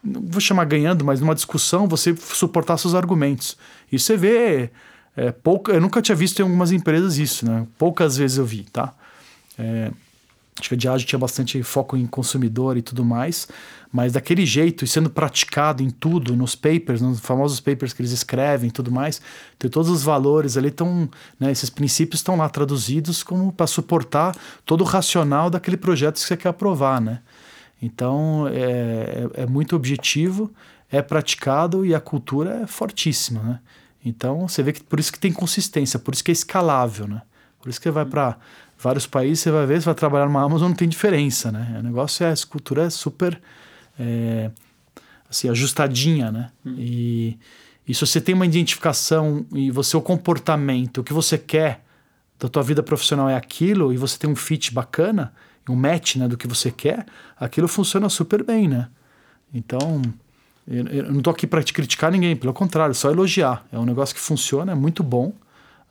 não 0.02 0.22
vou 0.22 0.40
chamar 0.40 0.64
ganhando, 0.64 1.04
mas 1.04 1.20
numa 1.20 1.34
discussão 1.34 1.88
você 1.88 2.14
suportar 2.16 2.76
seus 2.78 2.94
argumentos. 2.94 3.56
E 3.90 3.98
você 3.98 4.16
vê 4.16 4.70
é, 5.16 5.32
pouco, 5.32 5.70
eu 5.70 5.80
nunca 5.80 6.02
tinha 6.02 6.14
visto 6.14 6.40
em 6.40 6.42
algumas 6.42 6.72
empresas 6.72 7.16
isso, 7.16 7.46
né? 7.46 7.66
Poucas 7.78 8.16
vezes 8.16 8.36
eu 8.36 8.44
vi, 8.44 8.64
tá? 8.64 8.92
É, 9.58 9.90
acho 10.60 10.68
que 10.68 10.74
a 10.74 10.78
Diageo 10.78 11.06
tinha 11.06 11.18
bastante 11.18 11.62
foco 11.62 11.96
em 11.96 12.06
consumidor 12.06 12.76
e 12.76 12.82
tudo 12.82 13.02
mais, 13.02 13.48
mas 13.90 14.12
daquele 14.12 14.44
jeito 14.44 14.84
e 14.84 14.88
sendo 14.88 15.08
praticado 15.08 15.82
em 15.82 15.88
tudo, 15.88 16.36
nos 16.36 16.54
papers, 16.54 17.00
nos 17.00 17.18
famosos 17.18 17.60
papers 17.60 17.94
que 17.94 18.02
eles 18.02 18.12
escrevem 18.12 18.68
e 18.68 18.70
tudo 18.70 18.92
mais, 18.92 19.22
tem 19.58 19.70
todos 19.70 19.90
os 19.90 20.02
valores 20.02 20.58
ali 20.58 20.68
estão, 20.68 21.08
né, 21.40 21.50
esses 21.50 21.70
princípios 21.70 22.20
estão 22.20 22.36
lá 22.36 22.48
traduzidos 22.48 23.22
como 23.22 23.50
para 23.52 23.66
suportar 23.66 24.36
todo 24.66 24.82
o 24.82 24.84
racional 24.84 25.48
daquele 25.48 25.78
projeto 25.78 26.14
que 26.14 26.20
você 26.20 26.36
quer 26.36 26.50
aprovar, 26.50 27.00
né? 27.00 27.20
Então 27.80 28.48
é, 28.48 29.28
é, 29.36 29.42
é, 29.42 29.46
muito 29.46 29.76
objetivo, 29.76 30.52
é 30.90 31.02
praticado 31.02 31.84
e 31.84 31.94
a 31.94 32.00
cultura 32.00 32.62
é 32.62 32.66
fortíssima, 32.66 33.42
né? 33.42 33.60
Então 34.04 34.48
você 34.48 34.62
vê 34.62 34.72
que 34.72 34.82
por 34.82 35.00
isso 35.00 35.12
que 35.12 35.18
tem 35.18 35.32
consistência, 35.32 35.98
por 35.98 36.14
isso 36.14 36.24
que 36.24 36.30
é 36.30 36.32
escalável, 36.32 37.06
né? 37.06 37.22
Por 37.60 37.68
isso 37.68 37.80
que 37.80 37.90
vai 37.90 38.04
para 38.04 38.36
vários 38.78 39.06
países, 39.06 39.40
você 39.40 39.50
vai 39.50 39.66
ver, 39.66 39.80
você 39.80 39.86
vai 39.86 39.94
trabalhar 39.94 40.26
numa 40.26 40.42
Amazon, 40.42 40.68
não 40.68 40.76
tem 40.76 40.88
diferença, 40.88 41.50
né? 41.50 41.76
O 41.80 41.82
negócio 41.82 42.24
é, 42.24 42.32
a 42.32 42.36
cultura 42.48 42.84
é 42.84 42.90
super 42.90 43.40
é, 43.98 44.50
assim, 45.28 45.48
ajustadinha, 45.48 46.30
né? 46.30 46.50
Hum. 46.64 46.76
E, 46.78 47.38
e 47.86 47.94
se 47.94 48.06
você 48.06 48.20
tem 48.20 48.34
uma 48.34 48.46
identificação 48.46 49.44
e 49.52 49.70
você 49.70 49.96
o 49.96 50.00
comportamento, 50.00 50.98
o 50.98 51.04
que 51.04 51.12
você 51.12 51.36
quer 51.36 51.84
da 52.38 52.48
tua 52.48 52.62
vida 52.62 52.82
profissional 52.82 53.28
é 53.28 53.34
aquilo 53.34 53.92
e 53.92 53.96
você 53.96 54.18
tem 54.18 54.28
um 54.28 54.36
fit 54.36 54.72
bacana, 54.72 55.32
um 55.68 55.76
match 55.76 56.16
né, 56.16 56.28
do 56.28 56.36
que 56.36 56.46
você 56.46 56.70
quer, 56.70 57.06
aquilo 57.38 57.68
funciona 57.68 58.08
super 58.08 58.44
bem, 58.44 58.68
né? 58.68 58.88
Então, 59.52 60.02
eu, 60.66 60.86
eu 60.86 61.12
não 61.12 61.20
tô 61.20 61.30
aqui 61.30 61.46
para 61.46 61.62
te 61.62 61.72
criticar 61.72 62.10
ninguém, 62.10 62.36
pelo 62.36 62.52
contrário, 62.52 62.94
só 62.94 63.10
elogiar. 63.10 63.64
É 63.72 63.78
um 63.78 63.84
negócio 63.84 64.14
que 64.14 64.20
funciona, 64.20 64.72
é 64.72 64.74
muito 64.74 65.02
bom. 65.02 65.32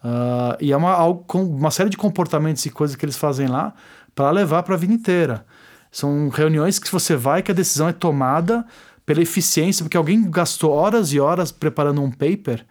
Uh, 0.03 0.55
e 0.59 0.71
é 0.71 0.77
uma, 0.77 0.91
algo, 0.91 1.25
uma 1.39 1.71
série 1.71 1.89
de 1.89 1.97
comportamentos 1.97 2.65
e 2.65 2.69
coisas 2.69 2.95
que 2.95 3.03
eles 3.03 3.17
fazem 3.17 3.47
lá 3.47 3.73
para 4.13 4.29
levar 4.31 4.63
para 4.63 4.75
a 4.75 4.77
vida 4.77 4.93
inteira. 4.93 5.45
São 5.91 6.29
reuniões 6.29 6.77
que 6.77 6.91
você 6.91 7.15
vai 7.15 7.41
que 7.41 7.51
a 7.51 7.55
decisão 7.55 7.87
é 7.87 7.93
tomada 7.93 8.65
pela 9.05 9.21
eficiência, 9.21 9.83
porque 9.83 9.97
alguém 9.97 10.29
gastou 10.29 10.71
horas 10.71 11.13
e 11.13 11.19
horas 11.19 11.51
preparando 11.51 12.01
um 12.01 12.11
paper, 12.11 12.65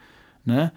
né? 0.45 0.73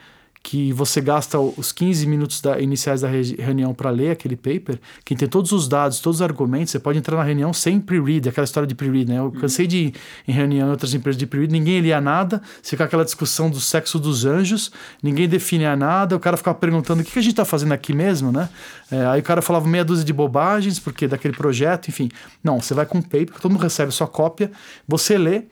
Que 0.49 0.71
você 0.71 1.01
gasta 1.01 1.37
os 1.37 1.73
15 1.73 2.07
minutos 2.07 2.39
da, 2.39 2.57
iniciais 2.57 3.01
da 3.01 3.09
reunião 3.09 3.73
para 3.73 3.89
ler 3.89 4.11
aquele 4.11 4.37
paper, 4.37 4.79
que 5.03 5.13
tem 5.13 5.27
todos 5.27 5.51
os 5.51 5.67
dados, 5.67 5.99
todos 5.99 6.19
os 6.19 6.21
argumentos, 6.21 6.71
você 6.71 6.79
pode 6.79 6.97
entrar 6.97 7.17
na 7.17 7.23
reunião 7.23 7.51
sem 7.51 7.81
pre-read, 7.81 8.29
aquela 8.29 8.45
história 8.45 8.65
de 8.65 8.73
pre-read, 8.73 9.11
né? 9.11 9.19
Eu 9.19 9.25
uhum. 9.25 9.31
cansei 9.31 9.67
de 9.67 9.77
ir 9.77 9.93
em 10.25 10.31
reunião 10.31 10.69
em 10.69 10.71
outras 10.71 10.93
empresas 10.93 11.19
de 11.19 11.27
pre-read, 11.27 11.51
ninguém 11.51 11.81
lia 11.81 11.99
nada, 11.99 12.41
fica 12.63 12.85
aquela 12.85 13.03
discussão 13.03 13.49
do 13.49 13.59
sexo 13.59 13.99
dos 13.99 14.23
anjos, 14.23 14.71
ninguém 15.03 15.27
definia 15.27 15.75
nada, 15.75 16.15
o 16.15 16.19
cara 16.19 16.37
ficava 16.37 16.57
perguntando 16.57 17.01
o 17.01 17.03
que 17.03 17.19
a 17.19 17.21
gente 17.21 17.31
está 17.31 17.43
fazendo 17.43 17.73
aqui 17.73 17.91
mesmo, 17.91 18.31
né? 18.31 18.47
É, 18.89 19.05
aí 19.05 19.19
o 19.19 19.23
cara 19.23 19.41
falava 19.41 19.67
meia 19.67 19.83
dúzia 19.83 20.05
de 20.05 20.13
bobagens, 20.13 20.79
porque 20.79 21.09
daquele 21.09 21.35
projeto, 21.35 21.89
enfim. 21.89 22.09
Não, 22.41 22.61
você 22.61 22.73
vai 22.73 22.85
com 22.85 22.99
um 22.99 23.01
paper, 23.01 23.33
todo 23.41 23.51
mundo 23.51 23.63
recebe 23.63 23.91
sua 23.91 24.07
cópia, 24.07 24.49
você 24.87 25.17
lê, 25.17 25.43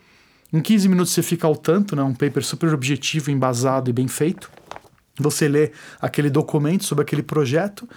em 0.53 0.61
15 0.61 0.87
minutos 0.87 1.11
você 1.11 1.21
fica 1.21 1.45
ao 1.45 1.55
tanto, 1.57 1.97
né? 1.97 2.01
Um 2.01 2.13
paper 2.13 2.41
super 2.45 2.73
objetivo, 2.73 3.29
embasado 3.29 3.89
e 3.89 3.93
bem 3.93 4.07
feito. 4.07 4.49
Você 5.17 5.47
lê 5.47 5.71
aquele 6.01 6.29
documento 6.29 6.83
sobre 6.83 7.03
aquele 7.03 7.23
projeto, 7.23 7.87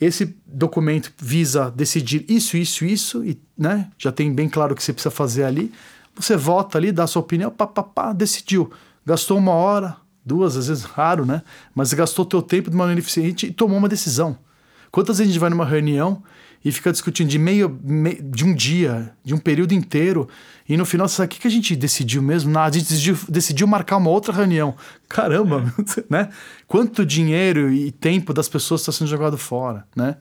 esse 0.00 0.34
documento 0.46 1.12
visa 1.18 1.70
decidir 1.70 2.24
isso, 2.28 2.56
isso, 2.56 2.84
isso, 2.84 3.24
e 3.24 3.38
né, 3.56 3.90
já 3.98 4.10
tem 4.10 4.32
bem 4.32 4.48
claro 4.48 4.72
o 4.72 4.76
que 4.76 4.82
você 4.82 4.92
precisa 4.92 5.10
fazer 5.10 5.44
ali. 5.44 5.70
Você 6.14 6.36
vota 6.36 6.78
ali, 6.78 6.90
dá 6.90 7.06
sua 7.06 7.20
opinião, 7.20 7.50
pá, 7.50 7.66
pá, 7.66 7.82
pá, 7.82 8.12
decidiu. 8.12 8.70
Gastou 9.04 9.36
uma 9.36 9.52
hora, 9.52 9.96
duas, 10.24 10.56
às 10.56 10.68
vezes 10.68 10.84
raro, 10.84 11.26
né? 11.26 11.42
Mas 11.74 11.92
gastou 11.92 12.24
teu 12.24 12.40
tempo 12.40 12.70
de 12.70 12.76
maneira 12.76 12.98
eficiente 12.98 13.46
e 13.46 13.52
tomou 13.52 13.76
uma 13.76 13.88
decisão. 13.88 14.38
Quantas 14.90 15.18
vezes 15.18 15.30
a 15.30 15.32
gente 15.32 15.40
vai 15.40 15.50
numa 15.50 15.64
reunião 15.64 16.22
e 16.64 16.70
fica 16.70 16.92
discutindo 16.92 17.28
de 17.28 17.38
meio, 17.38 17.78
meio, 17.82 18.22
de 18.22 18.44
um 18.44 18.54
dia, 18.54 19.12
de 19.24 19.32
um 19.34 19.38
período 19.38 19.72
inteiro, 19.72 20.28
e 20.68 20.76
no 20.76 20.84
final 20.84 21.08
você 21.08 21.16
sabe 21.16 21.26
o 21.26 21.28
que, 21.30 21.40
que 21.40 21.46
a 21.46 21.50
gente 21.50 21.74
decidiu 21.74 22.22
mesmo? 22.22 22.50
Nada, 22.50 22.76
a 22.76 22.78
gente 22.78 22.88
decidiu, 22.88 23.18
decidiu 23.28 23.66
marcar 23.66 23.96
uma 23.96 24.10
outra 24.10 24.32
reunião. 24.32 24.74
Caramba, 25.08 25.72
é. 25.98 26.04
né? 26.08 26.30
Quanto 26.66 27.04
dinheiro 27.04 27.72
e 27.72 27.90
tempo 27.90 28.32
das 28.32 28.48
pessoas 28.48 28.82
está 28.82 28.92
sendo 28.92 29.08
jogado 29.08 29.38
fora, 29.38 29.84
né? 29.96 30.16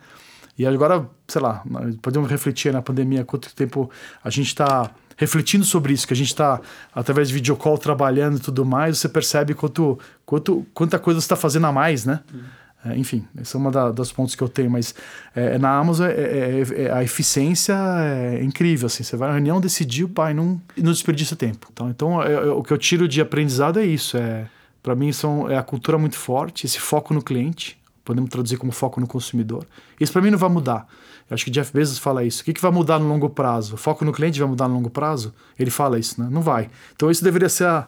E 0.57 0.65
agora, 0.65 1.09
sei 1.27 1.41
lá, 1.41 1.63
podemos 2.01 2.29
refletir 2.29 2.73
na 2.73 2.81
pandemia 2.81 3.23
quanto 3.23 3.53
tempo 3.55 3.89
a 4.21 4.29
gente 4.29 4.47
está 4.47 4.91
refletindo 5.15 5.65
sobre 5.65 5.93
isso, 5.93 6.07
que 6.07 6.13
a 6.13 6.15
gente 6.15 6.27
está, 6.27 6.61
através 6.93 7.27
de 7.27 7.33
videocall, 7.33 7.77
trabalhando 7.77 8.37
e 8.37 8.39
tudo 8.39 8.65
mais, 8.65 8.97
você 8.97 9.09
percebe 9.09 9.53
quanto, 9.53 9.99
quanto, 10.25 10.65
quanta 10.73 10.97
coisa 10.97 11.19
você 11.19 11.25
está 11.25 11.35
fazendo 11.35 11.67
a 11.67 11.71
mais, 11.71 12.05
né? 12.05 12.21
Hum. 12.33 12.39
É, 12.85 12.97
enfim, 12.97 13.27
esse 13.39 13.55
é 13.55 13.59
um 13.59 13.91
dos 13.91 14.11
pontos 14.11 14.35
que 14.35 14.41
eu 14.41 14.47
tenho, 14.47 14.71
mas 14.71 14.95
é, 15.35 15.57
na 15.57 15.77
Amazon 15.77 16.07
é, 16.07 16.13
é, 16.13 16.83
é, 16.83 16.91
a 16.91 17.03
eficiência 17.03 17.75
é 17.75 18.41
incrível. 18.41 18.87
Assim, 18.87 19.03
você 19.03 19.17
vai 19.17 19.27
na 19.27 19.33
reunião, 19.33 19.59
decidiu, 19.59 20.07
pai, 20.07 20.33
não, 20.33 20.61
não 20.77 20.91
desperdiça 20.91 21.35
tempo. 21.35 21.67
Então, 21.71 21.89
então 21.89 22.23
é, 22.23 22.49
o 22.51 22.63
que 22.63 22.71
eu 22.71 22.77
tiro 22.77 23.07
de 23.07 23.19
aprendizado 23.19 23.79
é 23.79 23.85
isso. 23.85 24.15
É, 24.17 24.47
Para 24.81 24.95
mim, 24.95 25.11
são, 25.11 25.49
é 25.49 25.57
a 25.57 25.63
cultura 25.63 25.97
muito 25.97 26.15
forte, 26.15 26.65
esse 26.65 26.79
foco 26.79 27.13
no 27.13 27.21
cliente, 27.21 27.77
podemos 28.05 28.29
traduzir 28.29 28.57
como 28.57 28.71
foco 28.71 29.01
no 29.01 29.07
consumidor. 29.07 29.65
Isso 29.99 30.13
para 30.13 30.21
mim 30.21 30.31
não 30.31 30.37
vai 30.37 30.49
mudar. 30.49 30.87
Eu 31.29 31.35
acho 31.35 31.45
que 31.45 31.51
Jeff 31.51 31.71
Bezos 31.71 31.99
fala 31.99 32.23
isso. 32.23 32.41
O 32.41 32.45
que, 32.45 32.53
que 32.53 32.61
vai 32.61 32.71
mudar 32.71 32.97
no 32.97 33.07
longo 33.07 33.29
prazo? 33.29 33.75
O 33.75 33.77
foco 33.77 34.03
no 34.03 34.11
cliente 34.11 34.39
vai 34.39 34.47
mudar 34.47 34.67
no 34.67 34.73
longo 34.73 34.89
prazo? 34.89 35.33
Ele 35.59 35.69
fala 35.69 35.99
isso, 35.99 36.19
né? 36.19 36.27
Não 36.31 36.41
vai. 36.41 36.69
Então, 36.95 37.11
isso 37.11 37.23
deveria 37.23 37.49
ser 37.49 37.65
a 37.65 37.87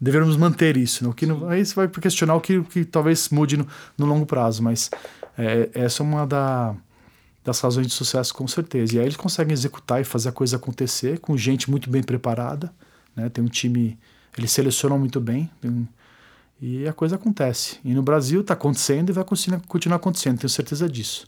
devemos 0.00 0.36
manter 0.36 0.76
isso. 0.76 1.04
Né? 1.04 1.10
O 1.10 1.14
que 1.14 1.26
não, 1.26 1.48
aí 1.48 1.64
você 1.64 1.74
vai 1.74 1.88
questionar 1.88 2.34
o 2.34 2.40
que, 2.40 2.58
o 2.58 2.64
que 2.64 2.84
talvez 2.84 3.28
mude 3.28 3.56
no, 3.56 3.66
no 3.96 4.06
longo 4.06 4.26
prazo, 4.26 4.62
mas 4.62 4.90
é, 5.38 5.70
essa 5.74 6.02
é 6.02 6.06
uma 6.06 6.26
da, 6.26 6.74
das 7.44 7.60
razões 7.60 7.86
de 7.86 7.92
sucesso, 7.92 8.34
com 8.34 8.46
certeza. 8.46 8.96
E 8.96 8.98
aí 8.98 9.04
eles 9.04 9.16
conseguem 9.16 9.52
executar 9.52 10.00
e 10.00 10.04
fazer 10.04 10.30
a 10.30 10.32
coisa 10.32 10.56
acontecer 10.56 11.18
com 11.20 11.36
gente 11.36 11.70
muito 11.70 11.90
bem 11.90 12.02
preparada. 12.02 12.72
Né? 13.14 13.28
Tem 13.28 13.44
um 13.44 13.48
time, 13.48 13.98
eles 14.36 14.50
selecionam 14.50 14.98
muito 14.98 15.20
bem 15.20 15.50
tem, 15.60 15.88
e 16.60 16.88
a 16.88 16.92
coisa 16.92 17.16
acontece. 17.16 17.78
E 17.84 17.92
no 17.94 18.02
Brasil 18.02 18.40
está 18.40 18.54
acontecendo 18.54 19.10
e 19.10 19.12
vai 19.12 19.24
continuar, 19.24 19.60
continuar 19.66 19.96
acontecendo, 19.96 20.38
tenho 20.38 20.48
certeza 20.48 20.88
disso. 20.88 21.26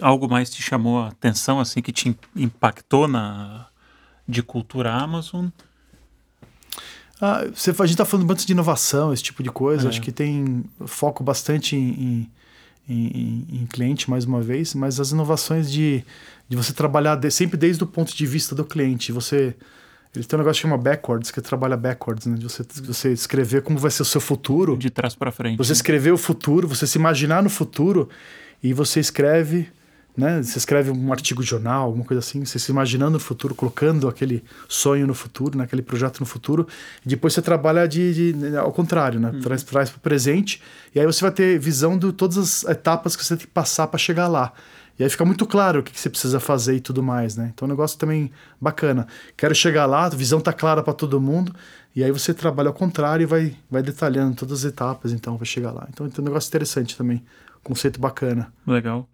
Algo 0.00 0.28
mais 0.28 0.50
te 0.50 0.62
chamou 0.62 1.00
a 1.00 1.08
atenção, 1.08 1.60
assim, 1.60 1.80
que 1.80 1.92
te 1.92 2.16
impactou 2.34 3.06
na 3.06 3.66
de 4.26 4.42
cultura 4.42 4.92
Amazon? 4.92 5.48
Ah, 7.20 7.44
você, 7.54 7.70
a 7.70 7.74
gente 7.74 7.90
está 7.90 8.04
falando 8.04 8.26
bastante 8.26 8.46
de 8.46 8.52
inovação, 8.52 9.12
esse 9.12 9.22
tipo 9.22 9.42
de 9.42 9.50
coisa. 9.50 9.86
É. 9.86 9.88
Acho 9.88 10.00
que 10.00 10.12
tem 10.12 10.64
foco 10.86 11.22
bastante 11.22 11.76
em, 11.76 12.28
em, 12.88 12.96
em, 12.96 13.46
em, 13.60 13.66
cliente 13.66 14.10
mais 14.10 14.24
uma 14.24 14.40
vez, 14.40 14.74
mas 14.74 14.98
as 14.98 15.12
inovações 15.12 15.70
de, 15.70 16.04
de 16.48 16.56
você 16.56 16.72
trabalhar 16.72 17.16
de, 17.16 17.30
sempre 17.30 17.56
desde 17.56 17.82
o 17.84 17.86
ponto 17.86 18.14
de 18.14 18.26
vista 18.26 18.54
do 18.54 18.64
cliente. 18.64 19.12
Você 19.12 19.54
ele 20.14 20.24
tem 20.24 20.36
um 20.36 20.42
negócio 20.42 20.62
que 20.62 20.68
chama 20.68 20.78
backwards, 20.80 21.30
que 21.32 21.40
trabalha 21.40 21.76
backwards, 21.76 22.26
né? 22.26 22.36
De 22.36 22.44
você, 22.44 22.64
você 22.84 23.12
escrever 23.12 23.62
como 23.62 23.78
vai 23.78 23.90
ser 23.90 24.02
o 24.02 24.04
seu 24.04 24.20
futuro. 24.20 24.76
De 24.76 24.88
trás 24.88 25.14
para 25.14 25.32
frente. 25.32 25.58
Você 25.58 25.72
escrever 25.72 26.12
o 26.12 26.16
futuro, 26.16 26.68
você 26.68 26.86
se 26.86 26.96
imaginar 26.96 27.42
no 27.42 27.50
futuro 27.50 28.08
e 28.62 28.72
você 28.72 29.00
escreve 29.00 29.68
né? 30.16 30.42
Você 30.42 30.58
escreve 30.58 30.90
um 30.90 31.12
artigo 31.12 31.42
de 31.42 31.48
jornal, 31.48 31.86
alguma 31.86 32.04
coisa 32.04 32.20
assim, 32.20 32.44
você 32.44 32.58
se 32.58 32.70
imaginando 32.70 33.12
no 33.12 33.20
futuro, 33.20 33.54
colocando 33.54 34.08
aquele 34.08 34.44
sonho 34.68 35.06
no 35.06 35.14
futuro, 35.14 35.58
naquele 35.58 35.82
né? 35.82 35.86
projeto 35.86 36.20
no 36.20 36.26
futuro, 36.26 36.68
e 37.04 37.08
depois 37.08 37.34
você 37.34 37.42
trabalha 37.42 37.86
de, 37.88 38.32
de 38.32 38.56
ao 38.56 38.72
contrário, 38.72 39.18
né? 39.18 39.30
Uhum. 39.30 39.40
Traz, 39.40 39.62
traz 39.62 39.90
para 39.90 39.98
o 39.98 40.00
presente, 40.00 40.62
e 40.94 41.00
aí 41.00 41.06
você 41.06 41.20
vai 41.20 41.32
ter 41.32 41.58
visão 41.58 41.98
de 41.98 42.12
todas 42.12 42.38
as 42.38 42.64
etapas 42.64 43.16
que 43.16 43.24
você 43.24 43.36
tem 43.36 43.46
que 43.46 43.52
passar 43.52 43.88
para 43.88 43.98
chegar 43.98 44.28
lá. 44.28 44.52
E 44.96 45.02
aí 45.02 45.10
fica 45.10 45.24
muito 45.24 45.44
claro 45.44 45.80
o 45.80 45.82
que, 45.82 45.90
que 45.90 45.98
você 45.98 46.08
precisa 46.08 46.38
fazer 46.38 46.76
e 46.76 46.80
tudo 46.80 47.02
mais, 47.02 47.36
né? 47.36 47.50
Então 47.52 47.66
é 47.66 47.68
um 47.68 47.72
negócio 47.72 47.98
também 47.98 48.30
bacana. 48.60 49.08
Quero 49.36 49.52
chegar 49.52 49.86
lá, 49.86 50.04
a 50.04 50.08
visão 50.10 50.40
tá 50.40 50.52
clara 50.52 50.84
para 50.84 50.92
todo 50.92 51.20
mundo, 51.20 51.52
e 51.96 52.04
aí 52.04 52.12
você 52.12 52.32
trabalha 52.32 52.68
ao 52.68 52.74
contrário 52.74 53.24
e 53.24 53.26
vai, 53.26 53.56
vai 53.68 53.82
detalhando 53.82 54.36
todas 54.36 54.60
as 54.60 54.70
etapas, 54.70 55.12
então 55.12 55.36
vai 55.36 55.46
chegar 55.46 55.72
lá. 55.72 55.88
Então 55.90 56.06
é 56.06 56.20
um 56.20 56.24
negócio 56.24 56.48
interessante 56.48 56.96
também, 56.96 57.24
conceito 57.64 57.98
bacana. 57.98 58.52
Legal. 58.64 59.08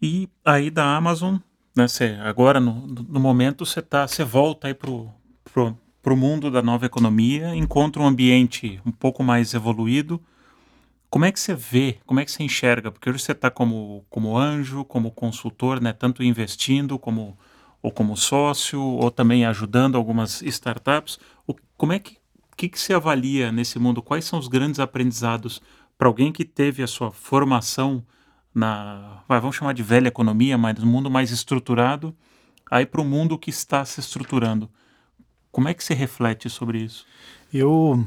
E 0.00 0.28
aí 0.44 0.70
da 0.70 0.96
Amazon, 0.96 1.36
né, 1.74 1.88
cê, 1.88 2.16
agora 2.22 2.60
no, 2.60 2.86
no 2.86 3.20
momento 3.20 3.64
você 3.64 3.80
tá, 3.80 4.06
você 4.06 4.24
volta 4.24 4.68
aí 4.68 4.74
pro, 4.74 5.10
pro, 5.44 5.76
pro 6.02 6.16
mundo 6.16 6.50
da 6.50 6.62
nova 6.62 6.86
economia, 6.86 7.54
encontra 7.54 8.02
um 8.02 8.06
ambiente 8.06 8.80
um 8.84 8.92
pouco 8.92 9.22
mais 9.22 9.54
evoluído. 9.54 10.20
Como 11.08 11.24
é 11.24 11.32
que 11.32 11.40
você 11.40 11.54
vê, 11.54 11.98
como 12.04 12.20
é 12.20 12.24
que 12.24 12.30
você 12.30 12.42
enxerga? 12.42 12.90
Porque 12.90 13.08
hoje 13.08 13.20
você 13.20 13.32
está 13.32 13.50
como, 13.50 14.04
como 14.10 14.36
anjo, 14.36 14.84
como 14.84 15.10
consultor, 15.10 15.80
né, 15.80 15.92
tanto 15.92 16.22
investindo 16.22 16.98
como 16.98 17.36
ou 17.82 17.92
como 17.92 18.16
sócio, 18.16 18.80
ou 18.80 19.10
também 19.12 19.46
ajudando 19.46 19.96
algumas 19.96 20.42
startups. 20.42 21.20
O, 21.46 21.54
como 21.76 21.92
é 21.92 22.00
que, 22.00 22.16
que, 22.56 22.68
que 22.68 22.80
você 22.80 22.92
avalia 22.92 23.52
nesse 23.52 23.78
mundo? 23.78 24.02
Quais 24.02 24.24
são 24.24 24.40
os 24.40 24.48
grandes 24.48 24.80
aprendizados 24.80 25.62
para 25.96 26.08
alguém 26.08 26.32
que 26.32 26.44
teve 26.44 26.82
a 26.82 26.86
sua 26.88 27.12
formação 27.12 28.04
na, 28.56 29.22
vai, 29.28 29.38
vamos 29.38 29.54
chamar 29.54 29.74
de 29.74 29.82
velha 29.82 30.08
economia, 30.08 30.56
mas 30.56 30.82
um 30.82 30.86
mundo 30.86 31.10
mais 31.10 31.30
estruturado, 31.30 32.16
aí 32.70 32.86
para 32.86 33.02
o 33.02 33.04
mundo 33.04 33.36
que 33.36 33.50
está 33.50 33.84
se 33.84 34.00
estruturando. 34.00 34.70
Como 35.52 35.68
é 35.68 35.74
que 35.74 35.84
você 35.84 35.92
reflete 35.92 36.48
sobre 36.48 36.78
isso? 36.78 37.06
Eu, 37.52 38.02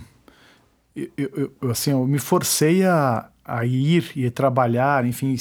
eu, 0.95 1.53
eu 1.61 1.69
assim, 1.69 1.91
eu 1.91 2.03
me 2.07 2.17
forcei 2.17 2.83
a, 2.83 3.29
a 3.45 3.63
ir 3.63 4.11
e 4.15 4.27
trabalhar, 4.31 5.05
enfim, 5.05 5.35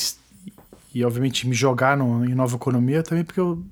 e 0.95 1.03
obviamente 1.03 1.49
me 1.49 1.55
jogar 1.55 1.97
no, 1.97 2.27
em 2.27 2.35
nova 2.35 2.57
economia 2.57 3.03
também 3.03 3.25
porque 3.25 3.41
eu, 3.41 3.65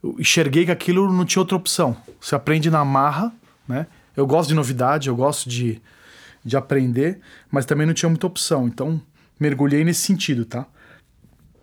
eu 0.00 0.14
enxerguei 0.20 0.64
que 0.64 0.70
aquilo 0.70 1.12
não 1.12 1.24
tinha 1.24 1.40
outra 1.40 1.56
opção. 1.56 1.96
Você 2.20 2.36
aprende 2.36 2.70
na 2.70 2.84
marra, 2.84 3.32
né? 3.66 3.88
Eu 4.16 4.28
gosto 4.28 4.50
de 4.50 4.54
novidade, 4.54 5.08
eu 5.08 5.16
gosto 5.16 5.48
de, 5.48 5.82
de 6.44 6.56
aprender, 6.56 7.20
mas 7.50 7.66
também 7.66 7.84
não 7.84 7.94
tinha 7.94 8.08
muita 8.08 8.28
opção. 8.28 8.68
Então, 8.68 9.02
mergulhei 9.42 9.84
nesse 9.84 10.00
sentido, 10.00 10.44
tá? 10.44 10.66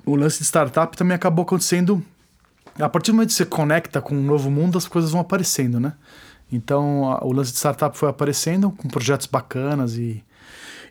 O 0.06 0.16
lance 0.16 0.40
de 0.40 0.46
startup 0.46 0.96
também 0.96 1.16
acabou 1.16 1.44
acontecendo. 1.44 2.04
A 2.78 2.90
partir 2.90 3.12
do 3.12 3.16
momento 3.16 3.30
que 3.30 3.36
você 3.36 3.46
conecta 3.46 4.02
com 4.02 4.16
um 4.16 4.24
novo 4.24 4.52
mundo, 4.52 4.78
as 4.78 4.88
coisas 4.88 5.12
vão 5.12 5.22
aparecendo, 5.22 5.80
né? 5.80 5.94
Então, 6.52 7.12
a, 7.12 7.26
o 7.26 7.32
lance 7.32 7.52
de 7.52 7.58
startup 7.58 7.98
foi 7.98 8.10
aparecendo 8.10 8.72
com 8.72 8.88
projetos 8.88 9.28
bacanas 9.28 9.96
e, 9.96 10.24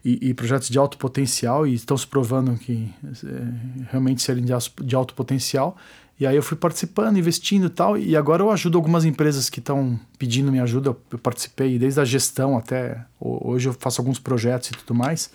e, 0.04 0.30
e 0.30 0.34
projetos 0.34 0.68
de 0.68 0.78
alto 0.78 0.96
potencial 0.98 1.66
e 1.66 1.74
estão 1.74 1.96
se 1.96 2.06
provando 2.06 2.56
que 2.58 2.92
é, 3.04 3.90
realmente 3.90 4.22
serem 4.22 4.44
de, 4.44 4.52
de 4.82 4.94
alto 4.94 5.14
potencial. 5.14 5.76
E 6.20 6.26
aí 6.26 6.34
eu 6.34 6.42
fui 6.42 6.56
participando, 6.56 7.16
investindo 7.16 7.66
e 7.66 7.70
tal, 7.70 7.96
e 7.96 8.16
agora 8.16 8.42
eu 8.42 8.50
ajudo 8.50 8.76
algumas 8.76 9.04
empresas 9.04 9.48
que 9.48 9.60
estão 9.60 9.98
pedindo 10.18 10.50
minha 10.50 10.64
ajuda. 10.64 10.96
Eu 11.10 11.18
participei 11.18 11.78
desde 11.78 12.00
a 12.00 12.04
gestão 12.04 12.58
até 12.58 13.04
hoje 13.20 13.68
eu 13.68 13.72
faço 13.72 14.00
alguns 14.00 14.18
projetos 14.18 14.70
e 14.70 14.72
tudo 14.72 14.94
mais. 14.96 15.30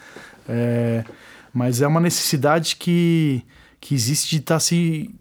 É, 0.48 1.06
mas 1.54 1.82
é 1.82 1.88
uma 1.88 2.00
necessidade 2.00 2.76
que, 2.76 3.46
que 3.80 3.94
existe 3.94 4.32
de 4.32 4.38
estar 4.38 4.56
tá 4.56 4.60
se 4.60 5.14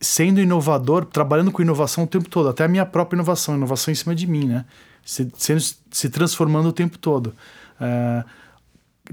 sendo 0.00 0.40
inovador, 0.40 1.04
trabalhando 1.04 1.52
com 1.52 1.62
inovação 1.62 2.04
o 2.04 2.06
tempo 2.06 2.28
todo, 2.28 2.48
até 2.48 2.64
a 2.64 2.68
minha 2.68 2.84
própria 2.84 3.16
inovação, 3.16 3.54
inovação 3.54 3.92
em 3.92 3.94
cima 3.94 4.14
de 4.14 4.26
mim, 4.26 4.46
né? 4.46 4.64
Se, 5.04 5.30
sendo, 5.36 5.62
se 5.90 6.10
transformando 6.10 6.68
o 6.68 6.72
tempo 6.72 6.98
todo. 6.98 7.34
É, 7.80 8.24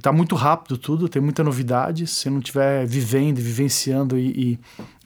tá 0.01 0.11
muito 0.11 0.35
rápido 0.35 0.77
tudo, 0.77 1.07
tem 1.07 1.21
muita 1.21 1.43
novidade. 1.43 2.07
Se 2.07 2.29
não 2.29 2.39
estiver 2.39 2.85
vivendo, 2.85 3.37
vivenciando 3.37 4.17
e, 4.17 4.59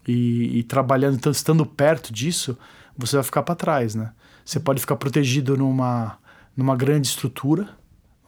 e, 0.08 0.12
e, 0.12 0.60
e, 0.60 0.64
trabalhando, 0.64 1.16
então 1.16 1.32
estando 1.32 1.66
perto 1.66 2.12
disso, 2.12 2.58
você 2.98 3.18
vai 3.18 3.24
ficar 3.24 3.44
para 3.44 3.56
trás, 3.56 3.96
né? 3.96 4.12
Você 4.44 4.60
pode 4.60 4.80
ficar 4.80 4.96
protegido 4.96 5.56
numa, 5.56 6.18
numa 6.58 6.76
grande 6.76 7.08
estrutura, 7.08 7.70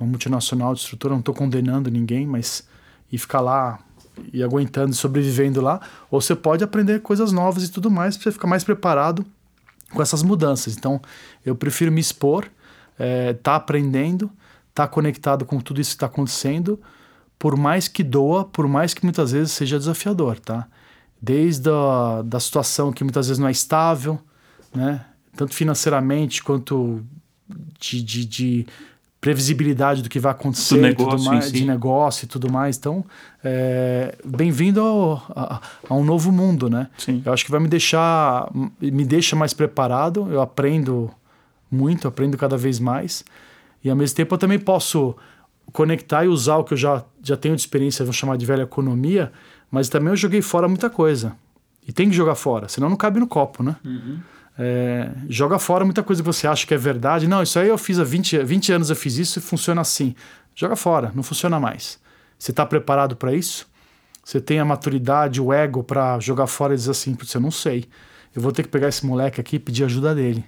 uma 0.02 0.10
multinacional 0.10 0.74
de 0.74 0.82
estrutura, 0.82 1.14
não 1.14 1.20
estou 1.20 1.34
condenando 1.34 1.90
ninguém, 1.90 2.26
mas 2.26 2.68
e 3.12 3.18
ficar 3.18 3.42
lá 3.42 3.80
e 4.34 4.44
aguentando, 4.44 4.94
sobrevivendo 4.94 5.62
lá, 5.62 5.80
ou 6.10 6.22
você 6.22 6.36
pode 6.36 6.64
aprender 6.64 7.02
coisas 7.02 7.32
novas 7.32 7.64
e 7.64 7.72
tudo 7.72 7.90
mais 7.90 8.18
para 8.18 8.24
você 8.26 8.32
ficar 8.32 8.48
mais 8.48 8.64
preparado 8.64 9.26
com 9.92 10.02
essas 10.02 10.24
mudanças. 10.24 10.78
Então, 10.78 11.02
eu 11.46 11.56
prefiro 11.56 11.92
me 11.92 12.02
expor, 12.02 12.48
é, 12.98 13.34
tá 13.34 13.56
aprendendo, 13.56 14.32
tá 14.74 14.88
conectado 14.88 15.46
com 15.46 15.60
tudo 15.60 15.82
isso 15.82 15.92
que 15.92 15.96
está 15.96 16.06
acontecendo, 16.08 16.80
por 17.38 17.58
mais 17.58 17.88
que 17.88 18.04
doa, 18.04 18.46
por 18.46 18.68
mais 18.68 18.94
que 18.94 19.04
muitas 19.04 19.32
vezes 19.32 19.52
seja 19.52 19.78
desafiador, 19.78 20.40
tá? 20.40 20.68
Desde 21.22 21.70
a 21.70 22.22
da 22.24 22.40
situação 22.40 22.92
que 22.92 23.04
muitas 23.04 23.28
vezes 23.28 23.40
não 23.40 23.48
é 23.48 23.52
estável, 23.52 24.20
né? 24.74 25.06
Tanto 25.36 25.54
financeiramente 25.54 26.44
quanto 26.44 27.04
de, 27.80 28.02
de, 28.02 28.26
de 28.26 28.68
previsibilidade 29.22 30.02
do 30.02 30.10
que 30.10 30.20
vai 30.20 30.32
acontecer, 30.32 30.78
negócio 30.78 31.24
mais, 31.24 31.46
si. 31.46 31.52
de 31.52 31.66
negócio 31.66 32.26
e 32.26 32.28
tudo 32.28 32.52
mais. 32.52 32.76
Então, 32.76 33.06
é, 33.44 34.16
bem-vindo 34.26 34.82
a, 35.30 35.62
a, 35.88 35.94
um 35.94 36.04
novo 36.04 36.32
mundo, 36.32 36.68
né? 36.68 36.88
Sim. 36.98 37.22
Eu 37.24 37.32
acho 37.32 37.46
que 37.46 37.52
vai 37.52 37.60
me 37.60 37.68
deixar, 37.68 38.50
me 38.82 39.06
deixa 39.06 39.36
mais 39.36 39.54
preparado. 39.54 40.28
Eu 40.32 40.42
aprendo 40.42 41.12
muito, 41.70 42.08
aprendo 42.08 42.36
cada 42.36 42.58
vez 42.58 42.80
mais. 42.80 43.24
E 43.84 43.92
ao 43.92 43.96
mesmo 43.96 44.16
tempo 44.16 44.34
eu 44.34 44.40
também 44.40 44.58
posso 44.58 45.16
conectar 45.72 46.26
e 46.26 46.28
usar 46.28 46.58
o 46.58 46.64
que 46.64 46.74
eu 46.74 46.78
já, 46.78 47.04
já 47.24 47.38
tenho 47.38 47.56
de 47.56 47.62
experiência, 47.62 48.04
vou 48.04 48.14
chamar 48.14 48.38
de 48.38 48.46
velha 48.46 48.64
economia, 48.64 49.32
mas 49.70 49.88
também 49.88 50.10
eu 50.10 50.18
joguei 50.18 50.42
fora 50.42 50.68
muita 50.68 50.90
coisa. 50.90 51.34
E 51.88 51.94
tem 51.94 52.10
que 52.10 52.16
jogar 52.16 52.36
fora, 52.36 52.68
senão 52.68 52.90
não 52.90 52.98
cabe 52.98 53.20
no 53.20 53.28
copo, 53.28 53.64
né? 53.64 53.76
Uhum. 53.86 54.20
É, 54.64 55.10
joga 55.28 55.58
fora 55.58 55.84
muita 55.84 56.04
coisa 56.04 56.22
que 56.22 56.26
você 56.26 56.46
acha 56.46 56.68
que 56.68 56.74
é 56.74 56.78
verdade. 56.78 57.28
Não, 57.28 57.42
isso 57.42 57.58
aí 57.58 57.68
eu 57.68 57.80
fiz 57.80 57.98
há 57.98 58.04
20, 58.04 58.44
20 58.44 58.72
anos, 58.74 58.90
eu 58.92 58.96
fiz 58.96 59.18
isso 59.18 59.40
e 59.40 59.42
funciona 59.42 59.82
assim. 59.82 60.14
Joga 60.54 60.76
fora, 60.76 61.12
não 61.16 61.24
funciona 61.24 61.60
mais. 61.60 62.00
Você 62.38 62.52
está 62.52 62.64
preparado 62.64 63.16
para 63.16 63.34
isso? 63.34 63.68
Você 64.24 64.40
tem 64.40 64.60
a 64.60 64.66
maturidade, 64.66 65.42
o 65.42 65.52
ego 65.52 65.84
para 65.84 66.20
jogar 66.20 66.46
fora 66.46 66.76
e 66.76 66.78
dizer 66.78 66.92
assim: 66.92 67.18
eu 67.34 67.42
não 67.42 67.50
sei. 67.50 67.86
Eu 68.36 68.42
vou 68.42 68.52
ter 68.52 68.62
que 68.62 68.70
pegar 68.70 68.88
esse 68.88 69.04
moleque 69.04 69.42
aqui 69.42 69.56
e 69.56 69.60
pedir 69.60 69.84
ajuda 69.84 70.14
dele. 70.14 70.46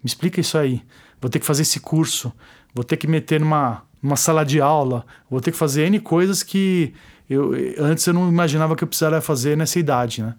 Me 0.00 0.06
explica 0.06 0.40
isso 0.40 0.56
aí. 0.56 0.80
Vou 1.20 1.28
ter 1.28 1.40
que 1.40 1.46
fazer 1.46 1.62
esse 1.62 1.80
curso. 1.80 2.32
Vou 2.72 2.84
ter 2.84 2.96
que 2.96 3.08
meter 3.08 3.40
numa, 3.40 3.82
numa 4.00 4.14
sala 4.16 4.44
de 4.44 4.60
aula. 4.60 5.04
Vou 5.28 5.40
ter 5.40 5.50
que 5.50 5.56
fazer 5.56 5.86
N 5.86 5.98
coisas 5.98 6.44
que 6.44 6.94
eu, 7.28 7.52
antes 7.80 8.06
eu 8.06 8.14
não 8.14 8.28
imaginava 8.28 8.76
que 8.76 8.84
eu 8.84 8.88
precisaria 8.88 9.20
fazer 9.20 9.56
nessa 9.56 9.80
idade, 9.80 10.22
né? 10.22 10.36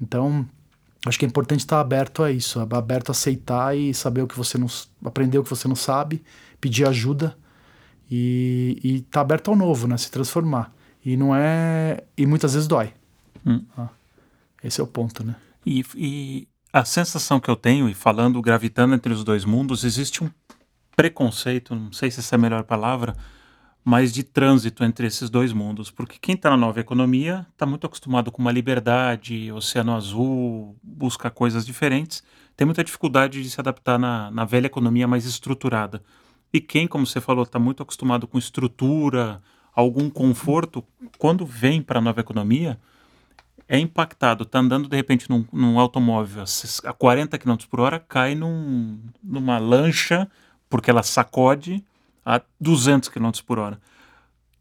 Então, 0.00 0.48
acho 1.06 1.18
que 1.18 1.24
é 1.24 1.28
importante 1.28 1.60
estar 1.60 1.80
aberto 1.80 2.22
a 2.22 2.30
isso, 2.30 2.60
aberto 2.60 3.10
a 3.10 3.12
aceitar 3.12 3.76
e 3.76 3.94
saber 3.94 4.22
o 4.22 4.26
que 4.26 4.36
você 4.36 4.58
não 4.58 4.66
aprender 5.04 5.38
o 5.38 5.42
que 5.42 5.50
você 5.50 5.66
não 5.66 5.76
sabe, 5.76 6.22
pedir 6.60 6.86
ajuda 6.86 7.36
e, 8.10 8.78
estar 8.82 9.10
tá 9.10 9.20
aberto 9.20 9.50
ao 9.50 9.56
novo, 9.56 9.86
né? 9.86 9.96
Se 9.96 10.10
transformar. 10.10 10.72
E 11.04 11.16
não 11.16 11.34
é 11.34 12.04
e 12.16 12.26
muitas 12.26 12.52
vezes 12.52 12.68
dói. 12.68 12.92
Hum. 13.46 13.64
Ah, 13.76 13.88
esse 14.62 14.80
é 14.80 14.84
o 14.84 14.86
ponto, 14.86 15.24
né? 15.24 15.36
E, 15.64 15.84
e 15.94 16.48
a 16.72 16.84
sensação 16.84 17.40
que 17.40 17.50
eu 17.50 17.56
tenho 17.56 17.88
e 17.88 17.94
falando 17.94 18.40
gravitando 18.42 18.94
entre 18.94 19.12
os 19.12 19.24
dois 19.24 19.44
mundos 19.44 19.84
existe 19.84 20.22
um 20.22 20.30
preconceito, 20.94 21.74
não 21.74 21.92
sei 21.92 22.10
se 22.10 22.20
essa 22.20 22.34
é 22.34 22.36
a 22.36 22.40
melhor 22.40 22.64
palavra, 22.64 23.16
mas 23.84 24.12
de 24.12 24.22
trânsito 24.22 24.84
entre 24.84 25.06
esses 25.06 25.30
dois 25.30 25.52
mundos. 25.52 25.90
Porque 25.90 26.18
quem 26.20 26.34
está 26.34 26.50
na 26.50 26.56
nova 26.56 26.80
economia 26.80 27.46
está 27.52 27.64
muito 27.64 27.86
acostumado 27.86 28.30
com 28.30 28.40
uma 28.42 28.52
liberdade, 28.52 29.50
oceano 29.52 29.94
azul, 29.94 30.76
busca 30.82 31.30
coisas 31.30 31.64
diferentes, 31.64 32.22
tem 32.56 32.64
muita 32.64 32.84
dificuldade 32.84 33.42
de 33.42 33.50
se 33.50 33.60
adaptar 33.60 33.98
na, 33.98 34.30
na 34.30 34.44
velha 34.44 34.66
economia 34.66 35.08
mais 35.08 35.24
estruturada. 35.24 36.02
E 36.52 36.60
quem, 36.60 36.86
como 36.86 37.06
você 37.06 37.20
falou, 37.20 37.44
está 37.44 37.58
muito 37.58 37.82
acostumado 37.82 38.26
com 38.26 38.36
estrutura, 38.36 39.40
algum 39.74 40.10
conforto, 40.10 40.84
quando 41.16 41.46
vem 41.46 41.80
para 41.80 42.00
a 42.00 42.02
nova 42.02 42.20
economia, 42.20 42.78
é 43.68 43.78
impactado, 43.78 44.42
está 44.42 44.58
andando 44.58 44.88
de 44.88 44.96
repente 44.96 45.30
num, 45.30 45.44
num 45.52 45.78
automóvel 45.78 46.42
a 46.84 46.92
40 46.92 47.38
km 47.38 47.56
por 47.70 47.78
hora, 47.78 48.00
cai 48.00 48.34
num, 48.34 48.98
numa 49.22 49.58
lancha, 49.58 50.28
porque 50.68 50.90
ela 50.90 51.04
sacode, 51.04 51.84
a 52.30 52.40
200 52.60 53.08
km 53.08 53.30
por 53.44 53.58
hora. 53.58 53.80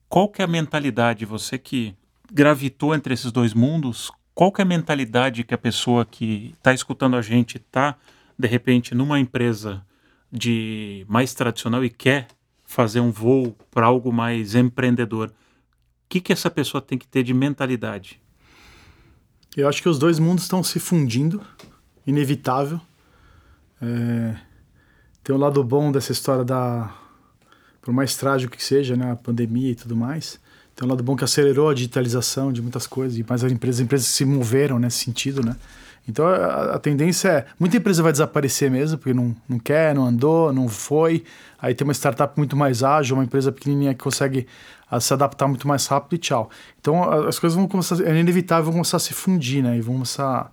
Qual 0.07 0.27
que 0.27 0.41
é 0.41 0.45
a 0.45 0.47
mentalidade, 0.47 1.23
você 1.23 1.55
que 1.59 1.93
gravitou 2.31 2.95
entre 2.95 3.13
esses 3.13 3.31
dois 3.31 3.53
mundos, 3.53 4.11
qual 4.33 4.51
que 4.51 4.59
é 4.59 4.63
a 4.63 4.67
mentalidade 4.67 5.43
que 5.43 5.53
a 5.53 5.57
pessoa 5.57 6.03
que 6.03 6.55
está 6.57 6.73
escutando 6.73 7.15
a 7.15 7.21
gente 7.21 7.57
está, 7.57 7.95
de 8.37 8.47
repente, 8.47 8.95
numa 8.95 9.19
empresa 9.19 9.85
de 10.31 11.05
mais 11.07 11.33
tradicional 11.35 11.85
e 11.85 11.91
quer 11.91 12.27
fazer 12.65 13.01
um 13.01 13.11
voo 13.11 13.55
para 13.69 13.85
algo 13.85 14.11
mais 14.11 14.55
empreendedor? 14.55 15.29
O 15.29 15.33
que, 16.09 16.19
que 16.21 16.33
essa 16.33 16.49
pessoa 16.49 16.81
tem 16.81 16.97
que 16.97 17.07
ter 17.07 17.21
de 17.21 17.35
mentalidade? 17.35 18.19
Eu 19.55 19.69
acho 19.69 19.79
que 19.79 19.89
os 19.89 19.99
dois 19.99 20.17
mundos 20.17 20.45
estão 20.45 20.63
se 20.63 20.79
fundindo, 20.79 21.39
inevitável. 22.07 22.81
É... 23.79 24.35
Tem 25.23 25.35
um 25.35 25.39
lado 25.39 25.63
bom 25.63 25.91
dessa 25.91 26.11
história 26.11 26.43
da. 26.43 26.91
Por 27.89 27.93
mais 27.95 28.15
trágico 28.15 28.55
que 28.55 28.63
seja, 28.63 28.95
né? 28.95 29.13
A 29.13 29.15
pandemia 29.15 29.71
e 29.71 29.73
tudo 29.73 29.95
mais. 29.95 30.39
Tem 30.75 30.87
um 30.87 30.91
lado 30.91 31.01
bom 31.01 31.15
que 31.15 31.23
acelerou 31.23 31.69
a 31.69 31.73
digitalização 31.73 32.53
de 32.53 32.61
muitas 32.61 32.85
coisas, 32.85 33.17
e 33.17 33.25
mais 33.27 33.43
as 33.43 33.51
empresas, 33.51 33.79
as 33.79 33.83
empresas 33.83 34.07
se 34.09 34.23
moveram 34.25 34.77
nesse 34.77 35.03
sentido, 35.05 35.43
né? 35.43 35.55
Então 36.07 36.27
a, 36.27 36.75
a, 36.75 36.77
tendência 36.77 37.29
é. 37.29 37.45
Muita 37.59 37.77
empresa 37.77 38.03
vai 38.03 38.11
desaparecer 38.11 38.69
mesmo, 38.69 38.99
porque 38.99 39.11
não, 39.11 39.35
não 39.49 39.57
quer, 39.57 39.95
não 39.95 40.05
andou, 40.05 40.53
não 40.53 40.67
foi. 40.67 41.23
Aí 41.59 41.73
tem 41.73 41.83
uma 41.83 41.95
startup 41.95 42.37
muito 42.37 42.55
mais 42.55 42.83
ágil, 42.83 43.17
uma 43.17 43.23
empresa 43.23 43.51
pequenininha 43.51 43.95
que 43.95 44.03
consegue 44.03 44.45
a, 44.87 44.97
ah, 44.97 44.99
se 44.99 45.11
adaptar 45.11 45.47
muito 45.47 45.67
mais 45.67 45.87
rápido 45.87 46.13
e 46.13 46.19
tchau. 46.19 46.47
Então 46.79 47.03
a, 47.03 47.27
as 47.27 47.39
coisas 47.39 47.57
vão 47.57 47.67
começar. 47.67 47.99
É 48.05 48.15
inevitável, 48.19 48.65
vão 48.65 48.73
começar 48.73 48.97
a 48.97 48.99
se 48.99 49.15
fundir, 49.15 49.63
né? 49.63 49.77
E 49.77 49.81
vão 49.81 49.95
começar 49.95 50.51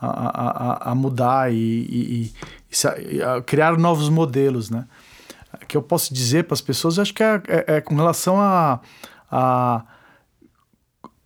a, 0.00 0.92
a, 0.92 0.94
mudar 0.94 1.52
e, 1.52 1.56
e, 1.56 2.32
e 2.70 2.76
se, 2.76 2.86
criar 3.44 3.76
novos 3.76 4.08
modelos, 4.08 4.70
né? 4.70 4.84
Que 5.68 5.76
eu 5.76 5.82
posso 5.82 6.12
dizer 6.12 6.44
para 6.44 6.54
as 6.54 6.60
pessoas, 6.60 6.98
acho 6.98 7.12
que 7.12 7.22
é, 7.22 7.42
é, 7.48 7.76
é 7.76 7.80
com 7.80 7.94
relação 7.94 8.40
a, 8.40 8.80
a. 9.30 9.84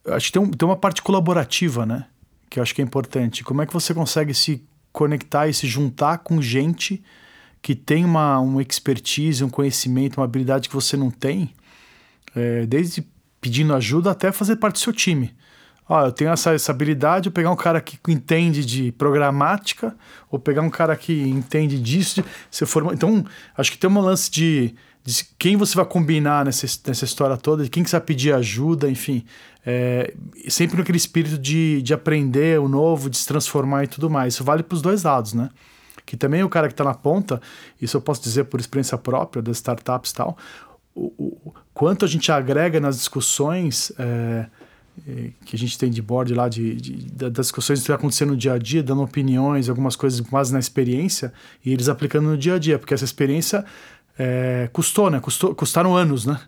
Acho 0.06 0.26
que 0.26 0.32
tem, 0.32 0.42
um, 0.42 0.50
tem 0.50 0.66
uma 0.68 0.76
parte 0.76 1.02
colaborativa, 1.02 1.84
né? 1.84 2.06
que 2.50 2.58
eu 2.58 2.62
acho 2.62 2.74
que 2.74 2.82
é 2.82 2.84
importante. 2.84 3.44
Como 3.44 3.62
é 3.62 3.66
que 3.66 3.72
você 3.72 3.94
consegue 3.94 4.34
se 4.34 4.66
conectar 4.92 5.46
e 5.46 5.54
se 5.54 5.68
juntar 5.68 6.18
com 6.18 6.42
gente 6.42 7.02
que 7.62 7.76
tem 7.76 8.04
uma, 8.04 8.40
uma 8.40 8.60
expertise, 8.60 9.44
um 9.44 9.48
conhecimento, 9.48 10.18
uma 10.18 10.24
habilidade 10.24 10.68
que 10.68 10.74
você 10.74 10.96
não 10.96 11.10
tem, 11.10 11.54
é, 12.34 12.66
desde 12.66 13.06
pedindo 13.40 13.72
ajuda 13.74 14.10
até 14.10 14.32
fazer 14.32 14.56
parte 14.56 14.74
do 14.74 14.78
seu 14.80 14.92
time. 14.92 15.32
Ó, 15.92 16.06
eu 16.06 16.12
tenho 16.12 16.30
essa, 16.30 16.54
essa 16.54 16.70
habilidade, 16.70 17.26
eu 17.26 17.32
pegar 17.32 17.50
um 17.50 17.56
cara 17.56 17.80
que 17.80 17.98
entende 18.06 18.64
de 18.64 18.92
programática, 18.92 19.96
ou 20.30 20.38
pegar 20.38 20.62
um 20.62 20.70
cara 20.70 20.94
que 20.94 21.12
entende 21.12 21.80
disso. 21.80 22.22
Se 22.48 22.64
for, 22.64 22.94
então, 22.94 23.24
acho 23.58 23.72
que 23.72 23.76
tem 23.76 23.90
um 23.90 24.00
lance 24.00 24.30
de 24.30 24.72
de 25.02 25.24
quem 25.38 25.56
você 25.56 25.74
vai 25.74 25.84
combinar 25.86 26.44
nessa, 26.44 26.66
nessa 26.86 27.04
história 27.04 27.36
toda, 27.36 27.64
de 27.64 27.70
quem 27.70 27.82
que 27.82 27.90
você 27.90 27.96
vai 27.96 28.04
pedir 28.04 28.34
ajuda, 28.34 28.88
enfim. 28.88 29.24
É, 29.66 30.14
sempre 30.46 30.76
naquele 30.76 30.98
espírito 30.98 31.38
de, 31.38 31.80
de 31.82 31.94
aprender 31.94 32.60
o 32.60 32.68
novo, 32.68 33.08
de 33.08 33.16
se 33.16 33.26
transformar 33.26 33.84
e 33.84 33.86
tudo 33.88 34.10
mais. 34.10 34.34
Isso 34.34 34.44
vale 34.44 34.62
para 34.62 34.76
os 34.76 34.82
dois 34.82 35.02
lados, 35.02 35.32
né? 35.32 35.48
Que 36.04 36.16
também 36.16 36.44
o 36.44 36.50
cara 36.50 36.68
que 36.68 36.74
está 36.74 36.84
na 36.84 36.94
ponta, 36.94 37.40
isso 37.80 37.96
eu 37.96 38.00
posso 38.00 38.22
dizer 38.22 38.44
por 38.44 38.60
experiência 38.60 38.96
própria 38.98 39.42
das 39.42 39.56
startups 39.56 40.10
e 40.10 40.14
tal, 40.14 40.36
o, 40.94 41.06
o 41.16 41.54
quanto 41.72 42.04
a 42.04 42.08
gente 42.08 42.30
agrega 42.30 42.78
nas 42.78 42.96
discussões 42.98 43.90
é 43.98 44.46
que 45.44 45.56
a 45.56 45.58
gente 45.58 45.78
tem 45.78 45.90
de 45.90 46.00
board 46.02 46.34
lá, 46.34 46.48
de, 46.48 46.76
de, 46.76 46.92
das 47.12 47.46
discussões 47.46 47.78
que 47.78 47.82
estão 47.82 47.96
acontecendo 47.96 48.30
no 48.30 48.36
dia 48.36 48.54
a 48.54 48.58
dia, 48.58 48.82
dando 48.82 49.02
opiniões, 49.02 49.68
algumas 49.68 49.96
coisas 49.96 50.20
mais 50.30 50.50
na 50.50 50.58
experiência, 50.58 51.32
e 51.64 51.72
eles 51.72 51.88
aplicando 51.88 52.28
no 52.28 52.38
dia 52.38 52.54
a 52.54 52.58
dia, 52.58 52.78
porque 52.78 52.94
essa 52.94 53.04
experiência 53.04 53.64
é, 54.18 54.68
custou, 54.72 55.10
né? 55.10 55.20
Custou, 55.20 55.54
custaram 55.54 55.96
anos, 55.96 56.26
né? 56.26 56.38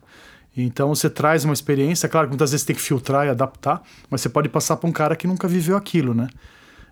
Então 0.57 0.94
você 0.94 1.09
traz 1.09 1.44
uma 1.44 1.55
experiência, 1.55 2.09
claro 2.09 2.26
que 2.26 2.32
muitas 2.32 2.50
vezes 2.50 2.66
tem 2.66 2.76
que 2.76 2.82
filtrar 2.82 3.26
e 3.26 3.30
adaptar, 3.30 3.82
mas 4.11 4.20
você 4.20 4.28
pode 4.28 4.48
passar 4.48 4.76
para 4.76 4.88
um 4.88 4.92
cara 4.92 5.16
que 5.16 5.26
nunca 5.26 5.48
viveu 5.48 5.76
aquilo, 5.76 6.12
né? 6.12 6.28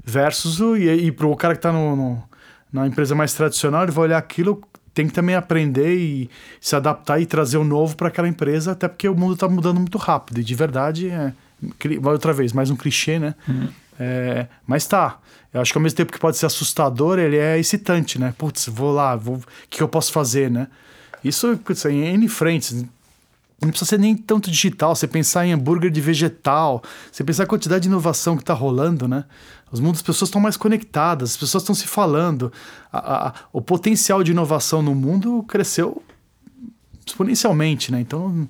Versus 0.02 0.60
o, 0.60 0.76
e, 0.76 0.88
e 0.88 1.12
para 1.12 1.26
o 1.26 1.36
cara 1.36 1.54
que 1.54 1.58
está 1.58 1.70
no, 1.70 1.94
no, 1.94 2.22
na 2.72 2.86
empresa 2.86 3.14
mais 3.14 3.34
tradicional, 3.34 3.82
ele 3.82 3.92
vai 3.92 4.04
olhar 4.04 4.18
aquilo, 4.18 4.62
tem 4.94 5.06
que 5.06 5.12
também 5.12 5.34
aprender 5.34 5.94
e 5.94 6.30
se 6.60 6.74
adaptar 6.74 7.20
e 7.20 7.26
trazer 7.26 7.58
o 7.58 7.64
novo 7.64 7.96
para 7.96 8.08
aquela 8.08 8.28
empresa, 8.28 8.72
até 8.72 8.88
porque 8.88 9.08
o 9.08 9.14
mundo 9.14 9.34
está 9.34 9.46
mudando 9.46 9.78
muito 9.78 9.98
rápido. 9.98 10.40
E 10.40 10.44
de 10.44 10.54
verdade, 10.54 11.10
é, 11.10 11.34
outra 12.04 12.32
vez, 12.32 12.52
mais 12.52 12.70
um 12.70 12.76
clichê, 12.76 13.18
né? 13.18 13.34
Uhum. 13.48 13.68
É, 13.98 14.46
mas 14.66 14.86
tá. 14.86 15.18
Eu 15.52 15.60
acho 15.60 15.72
que 15.72 15.78
ao 15.78 15.82
mesmo 15.82 15.96
tempo 15.96 16.12
que 16.12 16.18
pode 16.18 16.36
ser 16.36 16.46
assustador, 16.46 17.18
ele 17.18 17.36
é 17.36 17.58
excitante, 17.58 18.18
né? 18.18 18.32
Putz, 18.38 18.66
vou 18.66 18.92
lá, 18.92 19.16
vou... 19.16 19.36
o 19.36 19.42
que 19.68 19.82
eu 19.82 19.88
posso 19.88 20.12
fazer, 20.12 20.50
né? 20.50 20.68
Isso, 21.22 21.56
putz, 21.58 21.84
em 21.84 22.04
N 22.04 22.28
frentes. 22.28 22.84
Não 23.60 23.68
precisa 23.68 23.90
ser 23.90 23.98
nem 23.98 24.16
tanto 24.16 24.50
digital, 24.50 24.96
você 24.96 25.06
pensar 25.06 25.44
em 25.44 25.52
hambúrguer 25.52 25.90
de 25.90 26.00
vegetal, 26.00 26.82
você 27.12 27.22
pensar 27.22 27.42
a 27.42 27.46
quantidade 27.46 27.82
de 27.82 27.88
inovação 27.88 28.36
que 28.36 28.42
está 28.42 28.54
rolando, 28.54 29.06
né? 29.06 29.24
Os 29.70 29.80
mundos, 29.80 29.98
as 29.98 30.02
pessoas 30.02 30.28
estão 30.28 30.40
mais 30.40 30.56
conectadas, 30.56 31.32
as 31.32 31.36
pessoas 31.36 31.62
estão 31.62 31.74
se 31.74 31.86
falando. 31.86 32.50
A, 32.90 33.28
a, 33.28 33.34
o 33.52 33.60
potencial 33.60 34.24
de 34.24 34.30
inovação 34.30 34.80
no 34.80 34.94
mundo 34.94 35.44
cresceu 35.46 36.02
exponencialmente, 37.06 37.92
né? 37.92 38.00
Então, 38.00 38.48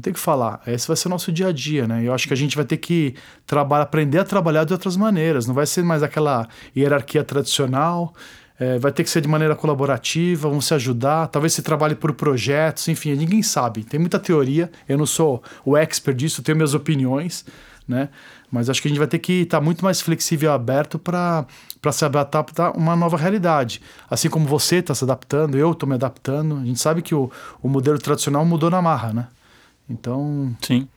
tem 0.00 0.10
o 0.10 0.14
que 0.14 0.20
falar. 0.20 0.60
Esse 0.66 0.86
vai 0.86 0.96
ser 0.96 1.08
o 1.08 1.10
nosso 1.10 1.30
dia 1.30 1.48
a 1.48 1.52
dia, 1.52 1.86
né? 1.86 2.02
Eu 2.02 2.14
acho 2.14 2.26
que 2.26 2.32
a 2.32 2.36
gente 2.36 2.56
vai 2.56 2.64
ter 2.64 2.78
que 2.78 3.14
trabalhar, 3.46 3.82
aprender 3.82 4.18
a 4.18 4.24
trabalhar 4.24 4.64
de 4.64 4.72
outras 4.72 4.96
maneiras. 4.96 5.46
Não 5.46 5.54
vai 5.54 5.66
ser 5.66 5.82
mais 5.82 6.02
aquela 6.02 6.48
hierarquia 6.74 7.22
tradicional. 7.22 8.14
É, 8.58 8.78
vai 8.78 8.92
ter 8.92 9.02
que 9.02 9.10
ser 9.10 9.20
de 9.20 9.28
maneira 9.28 9.56
colaborativa, 9.56 10.48
vamos 10.48 10.66
se 10.66 10.74
ajudar. 10.74 11.26
Talvez 11.26 11.52
se 11.52 11.62
trabalhe 11.62 11.94
por 11.94 12.12
projetos, 12.14 12.88
enfim, 12.88 13.14
ninguém 13.14 13.42
sabe. 13.42 13.84
Tem 13.84 14.00
muita 14.00 14.18
teoria. 14.18 14.70
Eu 14.88 14.96
não 14.96 15.06
sou 15.06 15.42
o 15.64 15.76
expert 15.76 16.16
disso, 16.16 16.42
tenho 16.42 16.56
minhas 16.56 16.72
opiniões, 16.72 17.44
né? 17.86 18.08
Mas 18.50 18.70
acho 18.70 18.80
que 18.80 18.88
a 18.88 18.90
gente 18.90 18.98
vai 18.98 19.08
ter 19.08 19.18
que 19.18 19.42
estar 19.42 19.58
tá 19.58 19.64
muito 19.64 19.84
mais 19.84 20.00
flexível 20.00 20.50
e 20.50 20.54
aberto 20.54 20.98
para 20.98 21.46
se 21.90 22.04
adaptar 22.04 22.70
uma 22.76 22.94
nova 22.94 23.16
realidade. 23.16 23.82
Assim 24.08 24.28
como 24.28 24.46
você 24.46 24.76
está 24.76 24.94
se 24.94 25.04
adaptando, 25.04 25.58
eu 25.58 25.72
estou 25.72 25.88
me 25.88 25.96
adaptando. 25.96 26.58
A 26.58 26.64
gente 26.64 26.78
sabe 26.78 27.02
que 27.02 27.14
o, 27.14 27.30
o 27.62 27.68
modelo 27.68 27.98
tradicional 27.98 28.44
mudou 28.44 28.70
na 28.70 28.80
marra, 28.80 29.12
né? 29.12 29.26
Então. 29.88 30.56
Sim. 30.60 30.88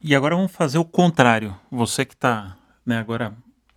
E 0.00 0.14
agora 0.14 0.36
vamos 0.36 0.52
fazer 0.52 0.78
o 0.78 0.84
contrário. 0.84 1.56
Você 1.70 2.04
que 2.04 2.14
está 2.14 2.56
né, 2.84 2.98
agora 2.98 3.34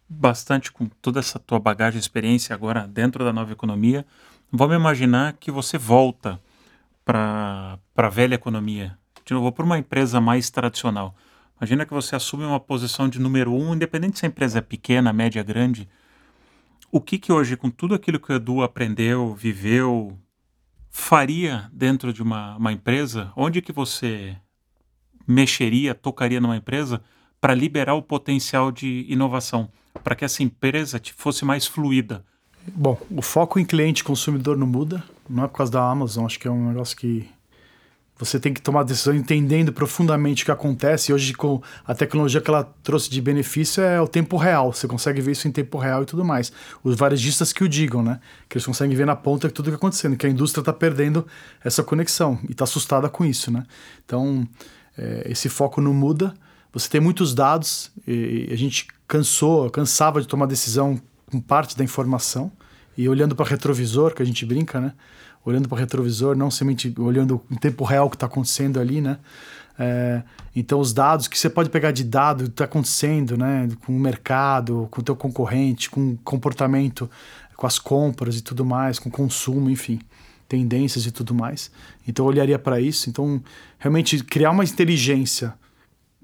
bastante 0.07 0.71
com 0.71 0.87
toda 1.01 1.19
essa 1.19 1.37
tua 1.37 1.59
bagagem 1.59 1.99
experiência 1.99 2.53
agora 2.53 2.87
dentro 2.87 3.23
da 3.23 3.31
nova 3.31 3.51
economia, 3.51 4.05
vamos 4.51 4.75
imaginar 4.75 5.33
que 5.33 5.51
você 5.51 5.77
volta 5.77 6.39
para 7.05 7.79
a 7.95 8.09
velha 8.09 8.35
economia. 8.35 8.97
De 9.25 9.33
novo, 9.33 9.51
para 9.51 9.65
uma 9.65 9.77
empresa 9.77 10.19
mais 10.19 10.49
tradicional. 10.49 11.15
Imagina 11.59 11.85
que 11.85 11.93
você 11.93 12.15
assume 12.15 12.43
uma 12.43 12.59
posição 12.59 13.09
de 13.09 13.19
número 13.19 13.53
um, 13.53 13.75
independente 13.75 14.17
se 14.17 14.25
a 14.25 14.29
empresa 14.29 14.59
é 14.59 14.61
pequena, 14.61 15.11
média, 15.11 15.43
grande. 15.43 15.87
O 16.91 16.99
que 16.99 17.19
que 17.19 17.31
hoje, 17.31 17.57
com 17.57 17.69
tudo 17.69 17.93
aquilo 17.93 18.19
que 18.19 18.31
o 18.31 18.35
Edu 18.35 18.63
aprendeu, 18.63 19.35
viveu, 19.35 20.17
faria 20.89 21.69
dentro 21.71 22.11
de 22.11 22.21
uma, 22.21 22.57
uma 22.57 22.73
empresa? 22.73 23.31
Onde 23.35 23.61
que 23.61 23.71
você 23.71 24.35
mexeria, 25.27 25.93
tocaria 25.93 26.41
numa 26.41 26.57
empresa 26.57 27.01
para 27.39 27.53
liberar 27.53 27.93
o 27.93 28.01
potencial 28.01 28.71
de 28.71 29.05
inovação, 29.07 29.69
para 30.03 30.15
que 30.15 30.25
essa 30.25 30.43
empresa 30.43 30.99
fosse 31.15 31.45
mais 31.45 31.65
fluida? 31.65 32.25
Bom, 32.67 32.99
o 33.09 33.21
foco 33.21 33.59
em 33.59 33.65
cliente 33.65 34.03
consumidor 34.03 34.57
não 34.57 34.67
muda, 34.67 35.03
não 35.29 35.45
é 35.45 35.47
por 35.47 35.57
causa 35.57 35.71
da 35.71 35.89
Amazon, 35.89 36.25
acho 36.25 36.39
que 36.39 36.47
é 36.47 36.51
um 36.51 36.67
negócio 36.67 36.97
que 36.97 37.29
você 38.19 38.37
tem 38.37 38.53
que 38.53 38.61
tomar 38.61 38.83
decisão 38.83 39.15
entendendo 39.15 39.71
profundamente 39.71 40.43
o 40.43 40.45
que 40.45 40.51
acontece. 40.51 41.09
E 41.09 41.15
hoje, 41.15 41.33
com 41.33 41.61
a 41.87 41.95
tecnologia 41.95 42.41
que 42.41 42.49
ela 42.49 42.65
trouxe 42.83 43.09
de 43.09 43.21
benefício, 43.21 43.81
é 43.81 43.99
o 44.01 44.07
tempo 44.07 44.35
real. 44.35 44.73
Você 44.73 44.89
consegue 44.89 45.21
ver 45.21 45.31
isso 45.31 45.47
em 45.47 45.51
tempo 45.51 45.77
real 45.77 46.03
e 46.03 46.05
tudo 46.05 46.25
mais. 46.25 46.51
Os 46.83 46.97
varejistas 46.97 47.53
que 47.53 47.63
o 47.63 47.69
digam, 47.69 48.03
né? 48.03 48.19
Que 48.49 48.57
eles 48.57 48.65
conseguem 48.65 48.95
ver 48.95 49.05
na 49.05 49.15
ponta 49.15 49.49
tudo 49.49 49.65
que 49.65 49.69
está 49.69 49.77
acontecendo, 49.77 50.17
que 50.17 50.27
a 50.27 50.29
indústria 50.29 50.61
está 50.61 50.73
perdendo 50.73 51.25
essa 51.63 51.81
conexão 51.81 52.37
e 52.43 52.51
está 52.51 52.65
assustada 52.65 53.07
com 53.07 53.23
isso, 53.23 53.49
né? 53.49 53.63
Então, 54.05 54.45
é, 54.97 55.27
esse 55.31 55.47
foco 55.47 55.79
não 55.79 55.93
muda. 55.93 56.33
Você 56.73 56.89
tem 56.89 56.99
muitos 56.99 57.33
dados 57.33 57.89
e 58.05 58.49
a 58.51 58.55
gente 58.57 58.87
cansou, 59.07 59.69
cansava 59.69 60.19
de 60.19 60.27
tomar 60.27 60.45
decisão 60.45 61.01
com 61.25 61.39
parte 61.39 61.77
da 61.77 61.85
informação 61.85 62.51
e 62.97 63.07
olhando 63.07 63.33
para 63.33 63.49
retrovisor, 63.49 64.13
que 64.13 64.21
a 64.21 64.25
gente 64.25 64.45
brinca, 64.45 64.81
né? 64.81 64.93
Olhando 65.49 65.67
para 65.67 65.75
o 65.75 65.79
retrovisor, 65.79 66.35
não 66.35 66.49
somente 66.49 66.93
olhando 66.97 67.41
em 67.49 67.55
tempo 67.55 67.83
real 67.83 68.07
o 68.07 68.09
que 68.09 68.15
está 68.15 68.25
acontecendo 68.25 68.79
ali, 68.79 69.01
né? 69.01 69.17
É, 69.77 70.21
então 70.53 70.79
os 70.79 70.91
dados 70.91 71.27
que 71.27 71.39
você 71.39 71.49
pode 71.49 71.69
pegar 71.69 71.91
de 71.91 72.03
dado 72.03 72.45
está 72.45 72.65
acontecendo, 72.65 73.37
né, 73.37 73.69
com 73.85 73.95
o 73.95 73.99
mercado, 73.99 74.89
com 74.91 74.99
o 74.99 75.03
teu 75.03 75.15
concorrente, 75.15 75.89
com 75.89 76.11
o 76.11 76.17
comportamento, 76.17 77.09
com 77.55 77.65
as 77.65 77.79
compras 77.79 78.35
e 78.35 78.41
tudo 78.41 78.65
mais, 78.65 78.99
com 78.99 79.07
o 79.07 79.11
consumo, 79.11 79.69
enfim, 79.69 80.01
tendências 80.49 81.05
e 81.05 81.11
tudo 81.11 81.33
mais. 81.33 81.71
Então 82.05 82.25
eu 82.25 82.29
olharia 82.29 82.59
para 82.59 82.81
isso. 82.81 83.09
Então 83.09 83.41
realmente 83.77 84.21
criar 84.21 84.51
uma 84.51 84.65
inteligência 84.65 85.53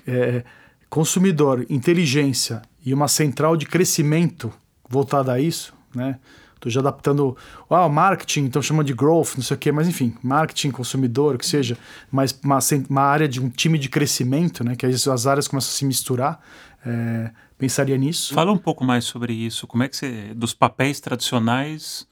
é, 0.05 0.43
consumidor, 0.89 1.65
inteligência 1.69 2.61
e 2.85 2.93
uma 2.93 3.07
central 3.07 3.55
de 3.55 3.65
crescimento 3.65 4.51
voltada 4.89 5.31
a 5.31 5.39
isso, 5.39 5.73
né? 5.93 6.19
Tô 6.65 6.69
já 6.71 6.79
adaptando. 6.79 7.37
Ah, 7.69 7.87
marketing, 7.87 8.45
então 8.45 8.59
chama 8.59 8.83
de 8.83 8.91
growth, 8.91 9.35
não 9.35 9.43
sei 9.43 9.55
o 9.55 9.59
quê, 9.59 9.71
mas 9.71 9.87
enfim, 9.87 10.15
marketing, 10.23 10.71
consumidor, 10.71 11.35
o 11.35 11.37
que 11.37 11.45
seja, 11.45 11.77
mas 12.11 12.37
uma, 12.43 12.57
uma 12.89 13.01
área 13.03 13.27
de 13.27 13.39
um 13.39 13.49
time 13.49 13.77
de 13.77 13.87
crescimento, 13.87 14.63
né? 14.63 14.75
Que 14.75 14.87
as, 14.87 15.07
as 15.07 15.27
áreas 15.27 15.47
começam 15.47 15.69
a 15.69 15.73
se 15.73 15.85
misturar. 15.85 16.41
É, 16.83 17.29
pensaria 17.55 17.95
nisso. 17.97 18.33
Fala 18.33 18.51
um 18.51 18.57
pouco 18.57 18.83
mais 18.83 19.05
sobre 19.05 19.31
isso. 19.31 19.67
Como 19.67 19.83
é 19.83 19.87
que 19.87 19.95
você. 19.95 20.33
dos 20.33 20.55
papéis 20.55 20.99
tradicionais 20.99 22.07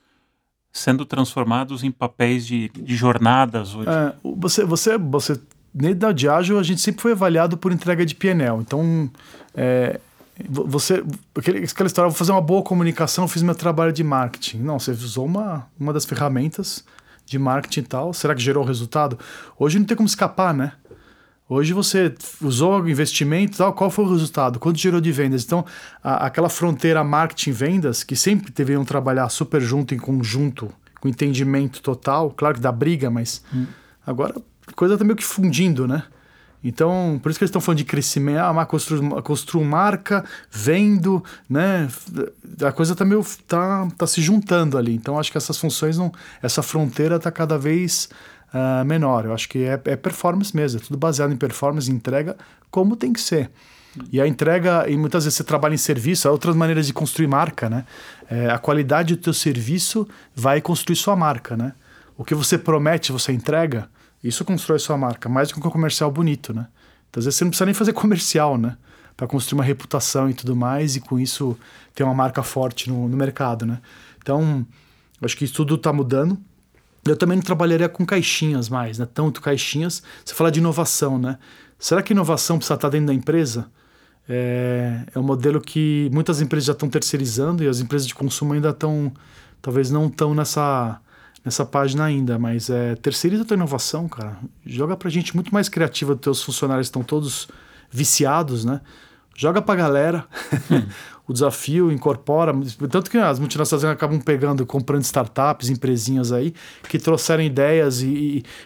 sendo 0.72 1.04
transformados 1.04 1.82
em 1.82 1.90
papéis 1.90 2.46
de, 2.46 2.68
de 2.68 2.94
jornadas 2.94 3.74
hoje? 3.74 3.88
É, 3.88 4.14
você, 4.22 4.64
você, 4.64 4.96
você, 4.96 5.40
dentro 5.74 5.98
da 5.98 6.12
Diageo, 6.12 6.60
a 6.60 6.62
gente 6.62 6.80
sempre 6.80 7.02
foi 7.02 7.10
avaliado 7.10 7.56
por 7.56 7.72
entrega 7.72 8.06
de 8.06 8.14
PNL. 8.14 8.60
Então, 8.60 9.10
é, 9.52 9.98
você, 10.48 11.02
aquela 11.36 11.86
história, 11.86 12.08
vou 12.08 12.12
fazer 12.12 12.32
uma 12.32 12.40
boa 12.40 12.62
comunicação, 12.62 13.28
fiz 13.28 13.42
meu 13.42 13.54
trabalho 13.54 13.92
de 13.92 14.02
marketing. 14.02 14.58
Não, 14.58 14.78
você 14.78 14.90
usou 14.90 15.26
uma, 15.26 15.68
uma 15.78 15.92
das 15.92 16.04
ferramentas 16.04 16.84
de 17.24 17.38
marketing 17.38 17.80
e 17.80 17.84
tal. 17.84 18.12
Será 18.12 18.34
que 18.34 18.42
gerou 18.42 18.64
resultado? 18.64 19.18
Hoje 19.58 19.78
não 19.78 19.86
tem 19.86 19.96
como 19.96 20.08
escapar, 20.08 20.52
né? 20.52 20.72
Hoje 21.48 21.72
você 21.72 22.12
usou 22.40 22.88
investimento 22.88 23.58
tal, 23.58 23.72
qual 23.74 23.90
foi 23.90 24.04
o 24.04 24.10
resultado? 24.10 24.58
Quanto 24.58 24.78
gerou 24.78 25.00
de 25.00 25.12
vendas? 25.12 25.44
Então, 25.44 25.64
a, 26.02 26.26
aquela 26.26 26.48
fronteira 26.48 27.04
marketing-vendas, 27.04 28.02
que 28.02 28.16
sempre 28.16 28.50
deveriam 28.50 28.84
trabalhar 28.84 29.28
super 29.28 29.60
junto, 29.60 29.94
em 29.94 29.98
conjunto, 29.98 30.72
com 31.00 31.08
entendimento 31.08 31.82
total, 31.82 32.30
claro 32.30 32.54
que 32.54 32.60
dá 32.60 32.72
briga, 32.72 33.10
mas 33.10 33.42
hum. 33.54 33.66
agora 34.06 34.34
a 34.66 34.72
coisa 34.72 34.96
tá 34.96 35.04
meio 35.04 35.16
que 35.16 35.24
fundindo, 35.24 35.86
né? 35.86 36.02
Então, 36.64 37.20
por 37.22 37.28
isso 37.28 37.38
que 37.38 37.44
eles 37.44 37.50
estão 37.50 37.60
falando 37.60 37.78
de 37.78 37.84
crescimento, 37.84 38.38
ah, 38.38 38.64
construo, 38.64 39.22
construo 39.22 39.62
marca, 39.62 40.24
vendo, 40.50 41.22
né? 41.48 41.88
A 42.66 42.72
coisa 42.72 42.96
tá 42.96 43.04
meio 43.04 43.22
tá, 43.46 43.86
tá 43.98 44.06
se 44.06 44.22
juntando 44.22 44.78
ali. 44.78 44.94
Então, 44.94 45.18
acho 45.18 45.30
que 45.30 45.36
essas 45.36 45.58
funções 45.58 45.98
não, 45.98 46.10
essa 46.42 46.62
fronteira 46.62 47.18
tá 47.18 47.30
cada 47.30 47.58
vez 47.58 48.08
uh, 48.54 48.84
menor. 48.84 49.26
Eu 49.26 49.34
acho 49.34 49.46
que 49.46 49.64
é, 49.64 49.78
é, 49.84 49.94
performance 49.96 50.56
mesmo, 50.56 50.80
é 50.80 50.82
tudo 50.82 50.96
baseado 50.96 51.32
em 51.32 51.36
performance, 51.36 51.90
entrega 51.90 52.34
como 52.70 52.96
tem 52.96 53.12
que 53.12 53.20
ser. 53.20 53.50
E 54.10 54.20
a 54.20 54.26
entrega, 54.26 54.88
e 54.88 54.96
muitas 54.96 55.24
vezes 55.24 55.36
você 55.36 55.44
trabalha 55.44 55.74
em 55.74 55.78
serviço, 55.78 56.26
há 56.26 56.32
outras 56.32 56.56
maneiras 56.56 56.86
de 56.86 56.92
construir 56.92 57.28
marca, 57.28 57.68
né? 57.68 57.84
É, 58.28 58.50
a 58.50 58.58
qualidade 58.58 59.14
do 59.14 59.22
teu 59.22 59.34
serviço 59.34 60.08
vai 60.34 60.60
construir 60.60 60.96
sua 60.96 61.14
marca, 61.14 61.56
né? 61.56 61.74
O 62.16 62.24
que 62.24 62.34
você 62.34 62.56
promete, 62.56 63.12
você 63.12 63.32
entrega. 63.32 63.88
Isso 64.24 64.42
constrói 64.42 64.78
sua 64.78 64.96
marca, 64.96 65.28
mais 65.28 65.48
do 65.48 65.60
que 65.60 65.68
um 65.68 65.70
comercial 65.70 66.10
bonito, 66.10 66.54
né? 66.54 66.66
Então, 67.10 67.20
às 67.20 67.26
vezes 67.26 67.36
você 67.36 67.44
não 67.44 67.50
precisa 67.50 67.66
nem 67.66 67.74
fazer 67.74 67.92
comercial, 67.92 68.56
né? 68.56 68.78
Para 69.14 69.26
construir 69.26 69.58
uma 69.58 69.64
reputação 69.64 70.30
e 70.30 70.34
tudo 70.34 70.56
mais, 70.56 70.96
e 70.96 71.00
com 71.00 71.20
isso 71.20 71.56
ter 71.94 72.02
uma 72.02 72.14
marca 72.14 72.42
forte 72.42 72.88
no, 72.88 73.06
no 73.06 73.16
mercado, 73.18 73.66
né? 73.66 73.80
Então, 74.22 74.66
acho 75.20 75.36
que 75.36 75.44
isso 75.44 75.52
tudo 75.52 75.74
está 75.74 75.92
mudando. 75.92 76.38
Eu 77.06 77.16
também 77.16 77.36
não 77.36 77.42
trabalharia 77.42 77.86
com 77.86 78.06
caixinhas 78.06 78.70
mais, 78.70 78.98
né? 78.98 79.06
Tanto 79.12 79.42
caixinhas. 79.42 80.02
Você 80.24 80.34
fala 80.34 80.50
de 80.50 80.58
inovação, 80.58 81.18
né? 81.18 81.38
Será 81.78 82.02
que 82.02 82.14
inovação 82.14 82.56
precisa 82.56 82.74
estar 82.76 82.88
dentro 82.88 83.08
da 83.08 83.14
empresa? 83.14 83.70
É, 84.26 85.04
é 85.14 85.18
um 85.18 85.22
modelo 85.22 85.60
que 85.60 86.08
muitas 86.10 86.40
empresas 86.40 86.64
já 86.64 86.72
estão 86.72 86.88
terceirizando 86.88 87.62
e 87.62 87.68
as 87.68 87.78
empresas 87.78 88.08
de 88.08 88.14
consumo 88.14 88.54
ainda 88.54 88.70
estão, 88.70 89.12
talvez 89.60 89.90
não 89.90 90.06
estão 90.06 90.34
nessa 90.34 90.98
nessa 91.44 91.64
página 91.64 92.04
ainda, 92.04 92.38
mas 92.38 92.70
é, 92.70 92.94
terceiriza 92.96 93.42
a 93.42 93.44
tua 93.44 93.54
inovação, 93.54 94.08
cara. 94.08 94.38
Joga 94.64 94.96
pra 94.96 95.10
gente 95.10 95.34
muito 95.34 95.52
mais 95.52 95.68
criativa, 95.68 96.16
teus 96.16 96.42
funcionários 96.42 96.86
estão 96.86 97.02
todos 97.02 97.48
viciados, 97.90 98.64
né? 98.64 98.80
Joga 99.36 99.60
pra 99.60 99.74
galera 99.74 100.26
hum. 100.70 100.82
o 101.28 101.32
desafio, 101.32 101.90
incorpora. 101.92 102.54
Tanto 102.90 103.10
que 103.10 103.18
as 103.18 103.38
multinacionais 103.38 103.84
acabam 103.84 104.20
pegando, 104.20 104.64
comprando 104.64 105.02
startups, 105.02 105.68
empresinhas 105.68 106.32
aí, 106.32 106.54
que 106.88 106.98
trouxeram 106.98 107.42
ideias 107.42 108.00
e, 108.00 108.06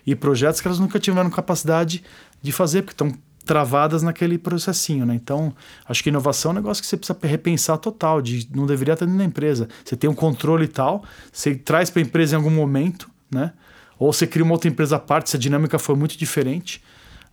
e, 0.06 0.10
e 0.12 0.14
projetos 0.14 0.60
que 0.60 0.68
elas 0.68 0.78
nunca 0.78 1.00
tiveram 1.00 1.30
capacidade 1.30 2.04
de 2.40 2.52
fazer, 2.52 2.82
porque 2.82 2.94
estão 2.94 3.12
travadas 3.48 4.02
naquele 4.02 4.36
processinho, 4.36 5.06
né? 5.06 5.14
Então, 5.14 5.54
acho 5.88 6.02
que 6.02 6.10
inovação 6.10 6.50
é 6.50 6.52
um 6.52 6.56
negócio 6.56 6.82
que 6.82 6.86
você 6.86 6.98
precisa 6.98 7.18
repensar 7.22 7.78
total, 7.78 8.20
de 8.20 8.46
não 8.54 8.66
deveria 8.66 8.92
estar 8.92 9.06
dentro 9.06 9.18
da 9.18 9.24
empresa. 9.24 9.66
Você 9.82 9.96
tem 9.96 10.08
um 10.08 10.14
controle 10.14 10.66
e 10.66 10.68
tal, 10.68 11.02
você 11.32 11.54
traz 11.54 11.88
para 11.88 12.02
a 12.02 12.04
empresa 12.04 12.34
em 12.34 12.36
algum 12.36 12.50
momento, 12.50 13.08
né? 13.30 13.54
Ou 13.98 14.12
você 14.12 14.26
cria 14.26 14.44
uma 14.44 14.52
outra 14.52 14.68
empresa 14.68 14.96
à 14.96 14.98
parte, 14.98 15.30
se 15.30 15.36
a 15.36 15.40
dinâmica 15.40 15.78
for 15.78 15.96
muito 15.96 16.16
diferente. 16.18 16.84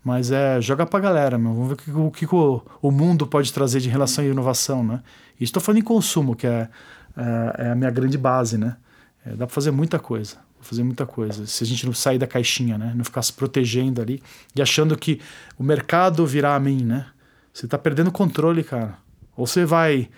Mas 0.01 0.32
é, 0.32 0.61
joga 0.61 0.86
pra 0.86 1.01
galera, 1.01 1.38
meu. 1.38 1.53
Vamos 1.53 1.68
ver 1.68 1.74
o 1.74 2.11
que, 2.11 2.26
o, 2.26 2.28
que 2.28 2.36
o 2.82 2.91
mundo 2.91 3.28
pode 3.28 3.51
trazer 3.51 3.82
de 3.82 3.89
relação 3.89 4.24
à 4.24 4.28
inovação, 4.28 4.86
né? 4.86 5.01
E 5.38 5.43
estou 5.43 5.61
falando 5.61 5.80
em 5.80 5.84
consumo, 5.84 6.34
que 6.34 6.47
é, 6.47 6.70
é, 7.18 7.55
é, 7.57 7.72
a 7.72 7.76
minha 7.76 7.91
grande 7.91 8.18
base, 8.18 8.57
né? 8.57 8.78
É, 9.26 9.32
dá 9.32 9.45
para 9.45 9.53
fazer 9.53 9.72
muita 9.72 9.99
coisa 9.99 10.44
fazer 10.66 10.84
muita 10.84 11.05
coisa. 11.05 11.45
Se 11.45 11.63
a 11.63 11.68
gente 11.68 11.86
não 11.86 11.93
sair 11.93 12.18
da 12.18 12.28
caixinha, 12.28 12.78
né? 12.78 12.93
Não 12.95 13.03
ficar 13.03 13.22
se 13.22 13.34
protegendo 13.34 14.01
ali 14.01 14.22
e 14.55 14.61
achando 14.61 14.97
que 14.97 15.20
o 15.57 15.63
mercado 15.63 16.26
virá 16.26 16.55
a 16.55 16.59
mim, 16.59 16.84
né? 16.84 17.05
Você 17.53 17.68
tá 17.68 17.78
perdendo 17.78 18.07
o 18.07 18.11
controle, 18.11 18.63
cara. 18.63 18.97
Ou 19.36 19.47
você 19.47 19.66
vai 19.66 20.09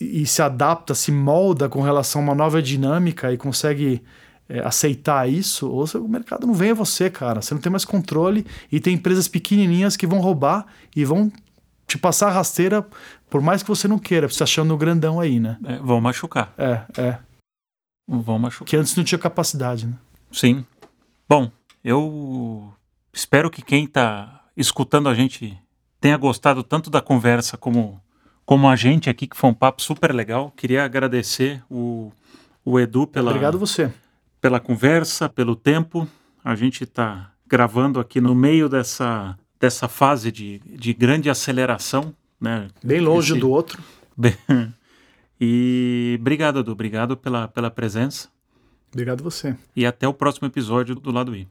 e 0.00 0.26
se 0.26 0.42
adapta, 0.42 0.94
se 0.94 1.10
molda 1.10 1.68
com 1.68 1.80
relação 1.80 2.20
a 2.20 2.24
uma 2.24 2.34
nova 2.34 2.60
dinâmica 2.60 3.32
e 3.32 3.38
consegue 3.38 4.02
é, 4.48 4.60
aceitar 4.60 5.28
isso, 5.28 5.70
ou 5.70 5.86
o 5.94 6.08
mercado 6.08 6.46
não 6.46 6.52
vem 6.52 6.72
a 6.72 6.74
você, 6.74 7.08
cara. 7.08 7.40
Você 7.40 7.54
não 7.54 7.60
tem 7.60 7.70
mais 7.70 7.84
controle 7.84 8.46
e 8.70 8.78
tem 8.80 8.94
empresas 8.94 9.28
pequenininhas 9.28 9.96
que 9.96 10.06
vão 10.06 10.20
roubar 10.20 10.66
e 10.94 11.04
vão 11.04 11.32
te 11.86 11.96
passar 11.96 12.28
a 12.28 12.32
rasteira 12.32 12.86
por 13.30 13.40
mais 13.40 13.62
que 13.62 13.68
você 13.68 13.88
não 13.88 13.98
queira, 13.98 14.28
você 14.28 14.42
achando 14.42 14.74
o 14.74 14.76
grandão 14.76 15.18
aí, 15.18 15.40
né? 15.40 15.56
É, 15.64 15.78
vão 15.78 16.02
machucar. 16.02 16.52
É, 16.58 16.82
é. 16.98 17.18
Vão 18.20 18.38
machucar. 18.38 18.68
Que 18.68 18.76
antes 18.76 18.94
não 18.94 19.04
tinha 19.04 19.18
capacidade, 19.18 19.86
né? 19.86 19.94
Sim. 20.30 20.64
Bom, 21.28 21.50
eu 21.82 22.72
espero 23.12 23.50
que 23.50 23.62
quem 23.62 23.84
está 23.84 24.44
escutando 24.56 25.08
a 25.08 25.14
gente 25.14 25.58
tenha 26.00 26.16
gostado 26.16 26.62
tanto 26.62 26.90
da 26.90 27.00
conversa 27.00 27.56
como, 27.56 28.00
como 28.44 28.68
a 28.68 28.76
gente 28.76 29.08
aqui, 29.08 29.26
que 29.26 29.36
foi 29.36 29.50
um 29.50 29.54
papo 29.54 29.80
super 29.80 30.14
legal. 30.14 30.52
Queria 30.56 30.84
agradecer 30.84 31.62
o, 31.70 32.12
o 32.64 32.78
Edu 32.78 33.06
pela. 33.06 33.30
Obrigado 33.30 33.58
você. 33.58 33.92
Pela 34.40 34.60
conversa, 34.60 35.28
pelo 35.28 35.56
tempo. 35.56 36.06
A 36.44 36.54
gente 36.54 36.84
está 36.84 37.32
gravando 37.46 38.00
aqui 38.00 38.20
no 38.20 38.34
meio 38.34 38.68
dessa, 38.68 39.38
dessa 39.60 39.86
fase 39.88 40.32
de, 40.32 40.58
de 40.58 40.92
grande 40.92 41.30
aceleração. 41.30 42.14
Né? 42.40 42.68
Bem 42.82 43.00
longe 43.00 43.32
Esse... 43.32 43.40
do 43.40 43.50
outro. 43.50 43.82
Bem... 44.16 44.34
E 45.44 46.16
obrigado, 46.20 46.60
Edu. 46.60 46.70
Obrigado 46.70 47.16
pela, 47.16 47.48
pela 47.48 47.68
presença. 47.68 48.28
Obrigado 48.92 49.24
você. 49.24 49.56
E 49.74 49.84
até 49.84 50.06
o 50.06 50.14
próximo 50.14 50.46
episódio 50.46 50.94
do 50.94 51.10
Lado 51.10 51.34
I. 51.34 51.48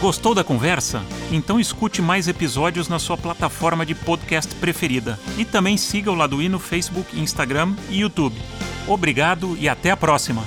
Gostou 0.00 0.34
da 0.34 0.42
conversa? 0.42 1.02
Então 1.30 1.60
escute 1.60 2.00
mais 2.00 2.28
episódios 2.28 2.88
na 2.88 2.98
sua 2.98 3.18
plataforma 3.18 3.84
de 3.84 3.94
podcast 3.94 4.54
preferida. 4.54 5.18
E 5.36 5.44
também 5.44 5.76
siga 5.76 6.10
o 6.10 6.14
Lado 6.14 6.40
I 6.40 6.48
no 6.48 6.58
Facebook, 6.58 7.20
Instagram 7.20 7.74
e 7.90 8.00
YouTube. 8.00 8.36
Obrigado 8.88 9.54
e 9.58 9.68
até 9.68 9.90
a 9.90 9.96
próxima! 9.98 10.44